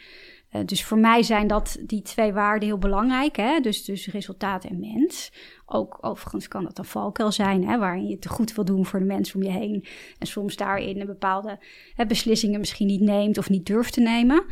Uh, 0.57 0.65
dus 0.65 0.85
voor 0.85 0.99
mij 0.99 1.23
zijn 1.23 1.47
dat 1.47 1.77
die 1.81 2.03
twee 2.03 2.33
waarden 2.33 2.69
heel 2.69 2.79
belangrijk. 2.79 3.37
Hè? 3.37 3.61
Dus, 3.61 3.85
dus 3.85 4.07
resultaat 4.07 4.65
en 4.65 4.81
mens. 4.81 5.33
Ook 5.69 5.99
overigens 6.01 6.49
kan 6.49 6.65
dat 6.65 6.79
een 6.79 6.85
valkuil 6.85 7.33
zijn, 7.33 7.69
hè, 7.69 7.79
waarin 7.79 8.07
je 8.07 8.19
te 8.19 8.29
goed 8.29 8.55
wil 8.55 8.65
doen 8.65 8.87
voor 8.87 8.99
de 8.99 9.05
mensen 9.05 9.37
om 9.37 9.43
je 9.43 9.51
heen. 9.51 9.87
En 10.19 10.27
soms 10.27 10.57
daarin 10.57 11.01
een 11.01 11.07
bepaalde 11.07 11.59
hè, 11.95 12.07
beslissingen 12.07 12.61
misschien 12.61 12.87
niet 12.87 13.01
neemt 13.01 13.39
of 13.39 13.51
niet 13.51 13.67
durft 13.67 13.93
te 13.93 14.01
nemen. 14.01 14.45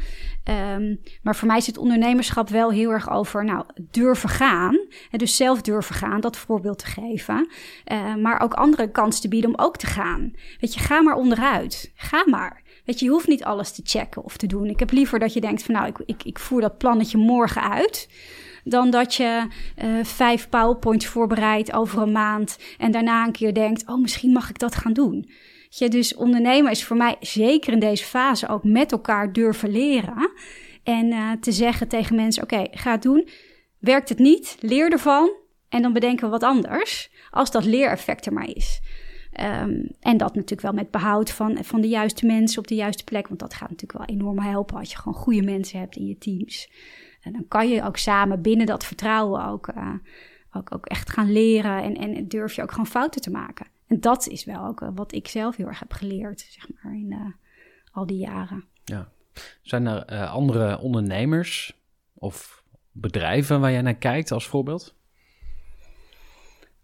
Um, 0.75 1.01
maar 1.23 1.37
voor 1.37 1.49
mij 1.49 1.61
zit 1.61 1.79
ondernemerschap 1.79 2.49
wel 2.49 2.71
heel 2.71 2.91
erg 2.91 3.11
over 3.11 3.45
nou, 3.45 3.65
durven 3.91 4.29
gaan. 4.29 4.75
En 5.11 5.19
dus 5.19 5.37
zelf 5.37 5.61
durven 5.61 5.95
gaan, 5.95 6.21
dat 6.21 6.37
voorbeeld 6.37 6.79
te 6.79 6.87
geven. 6.87 7.49
Uh, 7.93 8.15
maar 8.15 8.41
ook 8.41 8.55
anderen 8.55 8.91
kans 8.93 9.21
te 9.21 9.29
bieden 9.29 9.51
om 9.51 9.65
ook 9.65 9.77
te 9.77 9.87
gaan. 9.87 10.33
Weet 10.61 10.75
je, 10.75 10.81
ga 10.81 11.03
maar 11.03 11.17
onderuit. 11.17 11.93
Ga 11.95 12.25
maar. 12.29 12.63
Weet 12.85 12.99
je, 12.99 13.05
je 13.05 13.11
hoeft 13.11 13.29
niet 13.29 13.45
alles 13.45 13.73
te 13.73 13.83
checken 13.85 14.25
of 14.25 14.37
te 14.37 14.47
doen. 14.47 14.69
Ik 14.69 14.79
heb 14.79 14.91
liever 14.91 15.19
dat 15.19 15.33
je 15.33 15.41
denkt 15.41 15.63
van 15.63 15.75
nou, 15.75 15.87
ik, 15.87 15.99
ik, 16.07 16.25
ik 16.25 16.39
voer 16.39 16.61
dat 16.61 16.79
plannetje 16.79 17.19
morgen 17.19 17.71
uit 17.71 18.09
dan 18.65 18.91
dat 18.91 19.15
je 19.15 19.47
uh, 19.85 20.05
vijf 20.05 20.49
PowerPoints 20.49 21.07
voorbereidt 21.07 21.73
over 21.73 22.03
een 22.03 22.13
maand 22.13 22.59
en 22.79 22.93
daarna 22.93 23.25
een 23.25 23.33
keer 23.33 23.55
denkt: 23.55 23.89
oh, 23.89 24.01
misschien 24.01 24.33
mag 24.33 24.51
ik 24.51 24.59
dat 24.59 24.75
gaan 24.75 24.93
doen. 24.93 25.31
Je, 25.69 25.89
dus 25.89 26.15
ondernemen 26.15 26.71
is 26.71 26.85
voor 26.85 26.97
mij 26.97 27.17
zeker 27.21 27.73
in 27.73 27.79
deze 27.79 28.05
fase 28.05 28.49
ook 28.49 28.65
met 28.65 28.93
elkaar 28.93 29.33
durven 29.33 29.71
leren. 29.71 30.31
En 30.83 31.07
uh, 31.07 31.31
te 31.41 31.53
zeggen 31.53 31.89
tegen 31.89 32.17
mensen: 32.17 32.43
oké, 32.43 32.67
ga 32.71 32.91
het 32.91 33.03
doen. 33.03 33.29
Werkt 33.79 34.09
het 34.09 34.19
niet? 34.19 34.57
Leer 34.61 34.93
ervan. 34.93 35.31
En 35.69 35.83
dan 35.83 35.93
bedenken 35.93 36.25
we 36.25 36.31
wat 36.31 36.43
anders. 36.43 37.11
Als 37.31 37.51
dat 37.51 37.65
leereffect 37.65 38.27
er 38.27 38.33
maar 38.33 38.49
is. 38.49 38.81
Um, 39.41 39.89
en 40.01 40.17
dat 40.17 40.35
natuurlijk 40.35 40.61
wel 40.61 40.73
met 40.73 40.91
behoud 40.91 41.31
van, 41.31 41.65
van 41.65 41.81
de 41.81 41.89
juiste 41.89 42.27
mensen 42.27 42.59
op 42.59 42.67
de 42.67 42.75
juiste 42.75 43.05
plek. 43.05 43.29
Want 43.29 43.41
dat 43.41 43.55
gaat 43.55 43.71
natuurlijk 43.71 43.99
wel 43.99 44.17
enorm 44.17 44.39
helpen 44.39 44.77
als 44.77 44.91
je 44.91 44.97
gewoon 44.97 45.15
goede 45.15 45.43
mensen 45.43 45.79
hebt 45.79 45.97
in 45.97 46.07
je 46.07 46.19
teams. 46.19 46.71
En 47.21 47.33
dan 47.33 47.49
kan 47.49 47.69
je 47.69 47.83
ook 47.83 47.97
samen 47.97 48.43
binnen 48.43 48.67
dat 48.67 48.85
vertrouwen 48.85 49.47
ook, 49.47 49.69
uh, 49.77 49.95
ook, 50.53 50.75
ook 50.75 50.87
echt 50.87 51.11
gaan 51.11 51.33
leren 51.33 51.83
en, 51.83 51.97
en 51.97 52.29
durf 52.29 52.55
je 52.55 52.63
ook 52.63 52.71
gewoon 52.71 52.87
fouten 52.87 53.21
te 53.21 53.31
maken. 53.31 53.67
En 53.87 54.01
dat 54.01 54.27
is 54.27 54.45
wel 54.45 54.67
ook 54.67 54.81
uh, 54.81 54.89
wat 54.95 55.13
ik 55.13 55.29
zelf 55.29 55.57
heel 55.57 55.67
erg 55.67 55.79
heb 55.79 55.93
geleerd, 55.93 56.41
zeg 56.41 56.69
maar, 56.69 56.95
in 56.95 57.13
uh, 57.13 57.27
al 57.93 58.07
die 58.07 58.19
jaren. 58.19 58.65
Ja. 58.85 59.09
Zijn 59.63 59.87
er 59.87 60.27
andere 60.27 60.79
ondernemers 60.79 61.81
of 62.15 62.63
bedrijven 62.93 63.61
waar 63.61 63.73
jij 63.73 63.83
naar 63.83 63.95
kijkt 63.95 64.31
als 64.31 64.49
voorbeeld? 64.49 64.95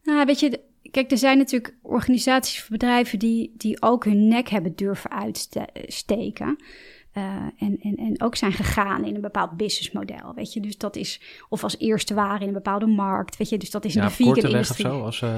Nou, 0.02 0.26
weet 0.26 0.40
je, 0.40 0.60
kijk, 0.90 1.10
er 1.10 1.18
zijn 1.18 1.38
natuurlijk 1.38 1.74
organisaties 1.82 2.62
of 2.62 2.68
bedrijven 2.68 3.18
die, 3.18 3.54
die 3.56 3.82
ook 3.82 4.04
hun 4.04 4.28
nek 4.28 4.48
hebben 4.48 4.76
durven 4.76 5.10
uitsteken. 5.10 6.56
Uh, 7.14 7.24
en, 7.58 7.78
en, 7.82 7.96
en 7.96 8.22
ook 8.22 8.36
zijn 8.36 8.52
gegaan 8.52 9.04
in 9.04 9.14
een 9.14 9.20
bepaald 9.20 9.56
businessmodel, 9.56 10.34
weet 10.34 10.52
je. 10.52 10.60
Dus 10.60 10.78
dat 10.78 10.96
is, 10.96 11.20
of 11.48 11.62
als 11.62 11.78
eerste 11.78 12.14
waren 12.14 12.40
in 12.40 12.46
een 12.46 12.52
bepaalde 12.52 12.86
markt, 12.86 13.36
weet 13.36 13.48
je. 13.48 13.58
Dus 13.58 13.70
dat 13.70 13.84
is 13.84 13.96
in 13.96 14.02
de 14.02 14.10
vegan 14.10 14.36
industrie. 14.36 14.86
of 14.86 14.92
zo, 14.92 15.04
als 15.04 15.20
uh, 15.20 15.30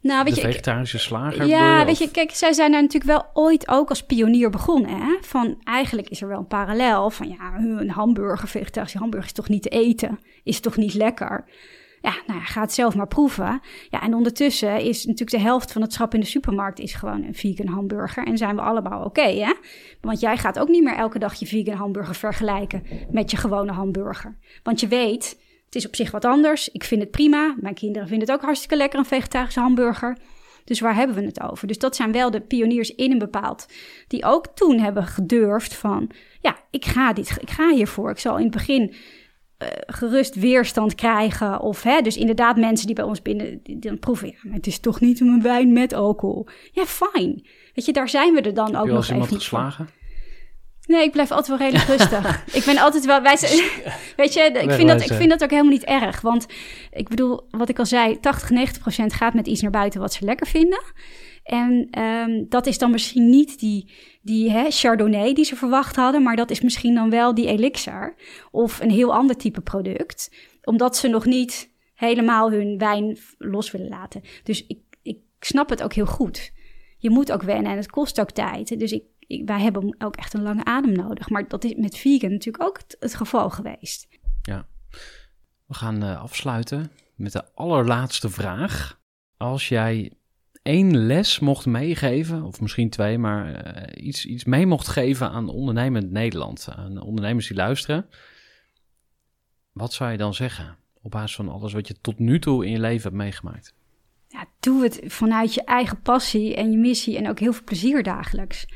nou, 0.00 0.24
weet 0.24 0.34
de 0.34 0.40
je, 0.40 0.46
vegetarische 0.46 0.98
slager. 0.98 1.46
Ja, 1.46 1.78
je, 1.78 1.84
weet 1.84 1.98
je, 1.98 2.10
kijk, 2.10 2.30
zij 2.30 2.52
zijn 2.52 2.72
daar 2.72 2.82
natuurlijk 2.82 3.12
wel 3.12 3.44
ooit 3.44 3.68
ook 3.68 3.88
als 3.88 4.02
pionier 4.02 4.50
begonnen, 4.50 4.90
hè. 4.90 5.16
Van, 5.20 5.60
eigenlijk 5.64 6.08
is 6.08 6.22
er 6.22 6.28
wel 6.28 6.38
een 6.38 6.46
parallel 6.46 7.10
van, 7.10 7.28
ja, 7.28 7.54
een 7.56 7.90
hamburger, 7.90 8.48
vegetarische 8.48 8.98
hamburger 8.98 9.28
is 9.28 9.34
toch 9.34 9.48
niet 9.48 9.62
te 9.62 9.68
eten, 9.68 10.18
is 10.44 10.60
toch 10.60 10.76
niet 10.76 10.94
lekker. 10.94 11.44
Ja, 12.00 12.14
nou 12.26 12.38
ja, 12.38 12.44
ga 12.44 12.60
het 12.60 12.72
zelf 12.72 12.94
maar 12.94 13.06
proeven. 13.06 13.60
Ja, 13.90 14.02
en 14.02 14.14
ondertussen 14.14 14.80
is 14.80 15.04
natuurlijk 15.04 15.30
de 15.30 15.48
helft 15.48 15.72
van 15.72 15.82
het 15.82 15.92
schap 15.92 16.14
in 16.14 16.20
de 16.20 16.26
supermarkt 16.26 16.78
is 16.78 16.94
gewoon 16.94 17.24
een 17.24 17.34
vegan 17.34 17.66
hamburger. 17.66 18.26
En 18.26 18.38
zijn 18.38 18.56
we 18.56 18.62
allemaal 18.62 19.04
oké, 19.04 19.28
hè? 19.28 19.54
Want 20.00 20.20
jij 20.20 20.36
gaat 20.36 20.58
ook 20.58 20.68
niet 20.68 20.82
meer 20.82 20.94
elke 20.94 21.18
dag 21.18 21.34
je 21.34 21.46
vegan 21.46 21.74
hamburger 21.76 22.14
vergelijken 22.14 22.82
met 23.10 23.30
je 23.30 23.36
gewone 23.36 23.72
hamburger. 23.72 24.36
Want 24.62 24.80
je 24.80 24.88
weet, 24.88 25.38
het 25.64 25.74
is 25.74 25.86
op 25.86 25.96
zich 25.96 26.10
wat 26.10 26.24
anders. 26.24 26.68
Ik 26.68 26.84
vind 26.84 27.00
het 27.00 27.10
prima. 27.10 27.54
Mijn 27.60 27.74
kinderen 27.74 28.08
vinden 28.08 28.28
het 28.28 28.36
ook 28.36 28.44
hartstikke 28.44 28.76
lekker, 28.76 28.98
een 28.98 29.04
vegetarische 29.04 29.60
hamburger. 29.60 30.16
Dus 30.64 30.80
waar 30.80 30.94
hebben 30.94 31.16
we 31.16 31.24
het 31.24 31.40
over? 31.40 31.66
Dus 31.66 31.78
dat 31.78 31.96
zijn 31.96 32.12
wel 32.12 32.30
de 32.30 32.40
pioniers 32.40 32.94
in 32.94 33.10
een 33.10 33.18
bepaald. 33.18 33.66
Die 34.08 34.24
ook 34.24 34.46
toen 34.46 34.78
hebben 34.78 35.04
gedurfd 35.04 35.74
van, 35.74 36.10
ja, 36.40 36.56
ik 36.70 36.84
ga, 36.84 37.12
dit, 37.12 37.36
ik 37.40 37.50
ga 37.50 37.70
hiervoor. 37.70 38.10
Ik 38.10 38.18
zal 38.18 38.36
in 38.36 38.42
het 38.42 38.52
begin 38.52 38.94
uh, 39.62 39.68
gerust 39.86 40.34
weerstand 40.34 40.94
krijgen. 40.94 41.60
Of 41.60 41.82
hè, 41.82 42.00
dus 42.00 42.16
inderdaad 42.16 42.56
mensen 42.56 42.86
die 42.86 42.94
bij 42.94 43.04
ons 43.04 43.22
binnen 43.22 43.60
die 43.62 43.78
dan 43.78 43.98
proeven. 43.98 44.28
Ja, 44.28 44.38
maar 44.42 44.54
het 44.54 44.66
is 44.66 44.78
toch 44.78 45.00
niet 45.00 45.20
een 45.20 45.42
wijn 45.42 45.72
met 45.72 45.92
alcohol. 45.92 46.46
Ja, 46.72 46.84
fijn. 46.86 47.46
Weet 47.74 47.84
je, 47.84 47.92
daar 47.92 48.08
zijn 48.08 48.34
we 48.34 48.40
er 48.40 48.54
dan 48.54 48.76
ook 48.76 48.86
nog 48.86 49.08
iemand 49.08 49.26
even 49.26 49.36
geslagen? 49.36 49.86
Van. 49.86 49.98
Nee, 50.86 51.04
ik 51.04 51.12
blijf 51.12 51.30
altijd 51.30 51.58
wel 51.58 51.68
redelijk 51.68 51.88
rustig. 51.98 52.44
ik 52.52 52.64
ben 52.64 52.78
altijd 52.78 53.04
wel. 53.04 53.22
Wij, 53.22 53.36
weet 54.16 54.32
je, 54.32 54.40
ik 54.40 54.70
vind, 54.70 54.88
dat, 54.88 55.00
ik 55.00 55.12
vind 55.12 55.30
dat 55.30 55.42
ook 55.42 55.50
helemaal 55.50 55.72
niet 55.72 55.84
erg. 55.84 56.20
Want 56.20 56.46
ik 56.90 57.08
bedoel, 57.08 57.46
wat 57.50 57.68
ik 57.68 57.78
al 57.78 57.86
zei, 57.86 58.20
80, 58.20 58.50
90 58.50 58.82
procent 58.82 59.12
gaat 59.12 59.34
met 59.34 59.46
iets 59.46 59.60
naar 59.60 59.70
buiten 59.70 60.00
wat 60.00 60.12
ze 60.12 60.24
lekker 60.24 60.46
vinden. 60.46 60.82
En 61.50 61.98
um, 62.02 62.46
dat 62.48 62.66
is 62.66 62.78
dan 62.78 62.90
misschien 62.90 63.30
niet 63.30 63.58
die, 63.58 63.92
die 64.22 64.50
hè, 64.50 64.70
Chardonnay 64.70 65.34
die 65.34 65.44
ze 65.44 65.56
verwacht 65.56 65.96
hadden, 65.96 66.22
maar 66.22 66.36
dat 66.36 66.50
is 66.50 66.60
misschien 66.60 66.94
dan 66.94 67.10
wel 67.10 67.34
die 67.34 67.46
elixir 67.46 68.14
of 68.50 68.80
een 68.80 68.90
heel 68.90 69.14
ander 69.14 69.36
type 69.36 69.60
product, 69.60 70.34
omdat 70.62 70.96
ze 70.96 71.08
nog 71.08 71.24
niet 71.24 71.70
helemaal 71.94 72.50
hun 72.50 72.78
wijn 72.78 73.18
los 73.38 73.70
willen 73.70 73.88
laten. 73.88 74.22
Dus 74.42 74.66
ik, 74.66 74.78
ik 75.02 75.18
snap 75.40 75.68
het 75.68 75.82
ook 75.82 75.92
heel 75.92 76.06
goed. 76.06 76.52
Je 76.98 77.10
moet 77.10 77.32
ook 77.32 77.42
wennen 77.42 77.70
en 77.70 77.76
het 77.76 77.90
kost 77.90 78.20
ook 78.20 78.30
tijd. 78.30 78.78
Dus 78.78 78.92
ik, 78.92 79.04
wij 79.44 79.60
hebben 79.60 79.94
ook 79.98 80.16
echt 80.16 80.34
een 80.34 80.42
lange 80.42 80.64
adem 80.64 80.92
nodig. 80.92 81.28
Maar 81.28 81.48
dat 81.48 81.64
is 81.64 81.74
met 81.74 81.96
vegan 81.96 82.30
natuurlijk 82.30 82.64
ook 82.64 82.80
het, 82.98 83.14
geval 83.14 83.50
geweest. 83.50 84.08
Ja, 84.42 84.66
we 85.66 85.74
gaan 85.74 86.04
uh, 86.04 86.22
afsluiten 86.22 86.90
met 87.14 87.32
de 87.32 87.54
allerlaatste 87.54 88.30
vraag. 88.30 89.00
Als 89.36 89.68
jij 89.68 90.12
één 90.62 90.96
les 90.96 91.38
mocht 91.38 91.66
meegeven, 91.66 92.42
of 92.42 92.60
misschien 92.60 92.90
twee, 92.90 93.18
maar 93.18 93.66
uh, 93.66 94.06
iets, 94.06 94.26
iets 94.26 94.44
mee 94.44 94.66
mocht 94.66 94.88
geven 94.88 95.30
aan 95.30 95.48
ondernemend 95.48 96.10
Nederland, 96.10 96.68
aan 96.76 97.00
ondernemers 97.00 97.46
die 97.46 97.56
luisteren, 97.56 98.06
wat 99.72 99.92
zou 99.92 100.10
je 100.10 100.16
dan 100.16 100.34
zeggen 100.34 100.76
op 101.02 101.10
basis 101.10 101.36
van 101.36 101.48
alles 101.48 101.72
wat 101.72 101.88
je 101.88 102.00
tot 102.00 102.18
nu 102.18 102.38
toe 102.38 102.64
in 102.64 102.70
je 102.70 102.80
leven 102.80 103.02
hebt 103.02 103.14
meegemaakt? 103.14 103.74
Ja, 104.28 104.44
doe 104.60 104.82
het 104.82 105.00
vanuit 105.04 105.54
je 105.54 105.64
eigen 105.64 106.00
passie 106.00 106.54
en 106.54 106.70
je 106.70 106.76
missie 106.76 107.16
en 107.16 107.28
ook 107.28 107.38
heel 107.38 107.52
veel 107.52 107.64
plezier 107.64 108.02
dagelijks. 108.02 108.66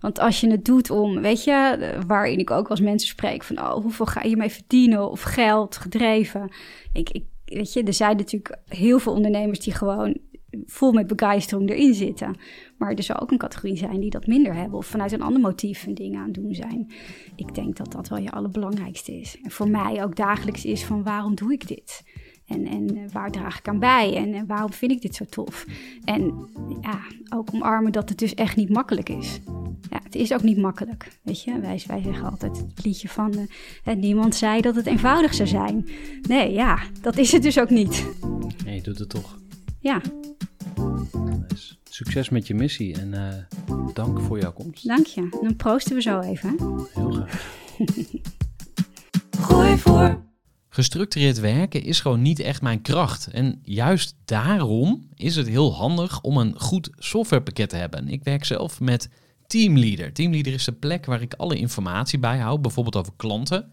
Want 0.00 0.18
als 0.18 0.40
je 0.40 0.50
het 0.50 0.64
doet 0.64 0.90
om, 0.90 1.20
weet 1.20 1.44
je, 1.44 1.98
waarin 2.06 2.38
ik 2.38 2.50
ook 2.50 2.68
als 2.68 2.80
mensen 2.80 3.08
spreek 3.08 3.42
van, 3.42 3.58
oh, 3.58 3.72
hoeveel 3.72 4.06
ga 4.06 4.22
je 4.22 4.36
mee 4.36 4.50
verdienen 4.50 5.10
of 5.10 5.22
geld 5.22 5.76
gedreven. 5.76 6.52
Ik, 6.92 7.10
ik, 7.10 7.24
weet 7.44 7.72
je, 7.72 7.82
er 7.82 7.94
zijn 7.94 8.16
natuurlijk 8.16 8.58
heel 8.68 8.98
veel 8.98 9.12
ondernemers 9.12 9.60
die 9.60 9.74
gewoon 9.74 10.18
vol 10.66 10.92
met 10.92 11.06
begeistering 11.06 11.70
erin 11.70 11.94
zitten. 11.94 12.36
Maar 12.78 12.92
er 12.92 13.02
zou 13.02 13.20
ook 13.20 13.30
een 13.30 13.38
categorie 13.38 13.76
zijn 13.76 14.00
die 14.00 14.10
dat 14.10 14.26
minder 14.26 14.54
hebben 14.54 14.78
of 14.78 14.86
vanuit 14.86 15.12
een 15.12 15.22
ander 15.22 15.40
motief 15.40 15.84
hun 15.84 15.94
dingen 15.94 16.20
aan 16.20 16.26
het 16.26 16.34
doen 16.34 16.54
zijn. 16.54 16.92
Ik 17.36 17.54
denk 17.54 17.76
dat 17.76 17.92
dat 17.92 18.08
wel 18.08 18.18
je 18.18 18.30
allerbelangrijkste 18.30 19.12
is. 19.12 19.38
En 19.42 19.50
voor 19.50 19.68
mij 19.68 20.04
ook 20.04 20.16
dagelijks 20.16 20.64
is 20.64 20.84
van 20.84 21.02
waarom 21.02 21.34
doe 21.34 21.52
ik 21.52 21.68
dit? 21.68 22.02
En, 22.50 22.66
en 22.66 22.96
eh, 22.96 23.02
waar 23.12 23.30
draag 23.30 23.58
ik 23.58 23.68
aan 23.68 23.78
bij? 23.78 24.16
En, 24.16 24.34
en 24.34 24.46
waarom 24.46 24.72
vind 24.72 24.92
ik 24.92 25.02
dit 25.02 25.14
zo 25.14 25.24
tof? 25.24 25.66
En 26.04 26.48
ja, 26.80 27.00
ook 27.34 27.48
omarmen 27.54 27.92
dat 27.92 28.08
het 28.08 28.18
dus 28.18 28.34
echt 28.34 28.56
niet 28.56 28.68
makkelijk 28.68 29.08
is. 29.08 29.40
Ja, 29.90 30.00
het 30.02 30.14
is 30.14 30.32
ook 30.32 30.42
niet 30.42 30.58
makkelijk. 30.58 31.08
Weet 31.22 31.42
je, 31.42 31.60
wij, 31.60 31.82
wij 31.86 32.02
zeggen 32.02 32.30
altijd 32.30 32.56
het 32.56 32.84
liedje 32.84 33.08
van 33.08 33.48
eh, 33.84 33.96
niemand 33.96 34.34
zei 34.34 34.60
dat 34.60 34.74
het 34.74 34.86
eenvoudig 34.86 35.34
zou 35.34 35.48
zijn. 35.48 35.88
Nee, 36.28 36.52
ja, 36.52 36.78
dat 37.00 37.16
is 37.16 37.32
het 37.32 37.42
dus 37.42 37.58
ook 37.58 37.70
niet. 37.70 38.06
En 38.66 38.74
je 38.74 38.82
doet 38.82 38.98
het 38.98 39.08
toch. 39.08 39.38
Ja, 39.80 40.00
succes 41.90 42.28
met 42.28 42.46
je 42.46 42.54
missie 42.54 42.94
en 42.94 43.14
eh, 43.14 43.34
dank 43.94 44.20
voor 44.20 44.38
jouw 44.40 44.52
komst. 44.52 44.86
dank 44.86 45.06
je. 45.06 45.38
Dan 45.42 45.56
proosten 45.56 45.94
we 45.94 46.02
zo 46.02 46.20
even. 46.20 46.48
hè? 46.58 46.66
Heel 46.92 47.10
graag. 47.10 47.58
Gooi 49.46 49.78
voor. 49.78 50.22
Gestructureerd 50.68 51.40
werken 51.40 51.82
is 51.82 52.00
gewoon 52.00 52.22
niet 52.22 52.38
echt 52.38 52.62
mijn 52.62 52.82
kracht. 52.82 53.26
En 53.26 53.60
juist 53.62 54.16
daarom 54.24 55.08
is 55.14 55.36
het 55.36 55.48
heel 55.48 55.74
handig 55.74 56.20
om 56.20 56.36
een 56.36 56.60
goed 56.60 56.90
softwarepakket 56.96 57.68
te 57.68 57.76
hebben. 57.76 58.08
Ik 58.08 58.24
werk 58.24 58.44
zelf 58.44 58.80
met 58.80 59.08
Teamleader. 59.46 60.12
Teamleader 60.12 60.52
is 60.52 60.64
de 60.64 60.72
plek 60.72 61.06
waar 61.06 61.22
ik 61.22 61.34
alle 61.34 61.56
informatie 61.56 62.18
bijhoud, 62.18 62.62
bijvoorbeeld 62.62 62.96
over 62.96 63.12
klanten. 63.16 63.72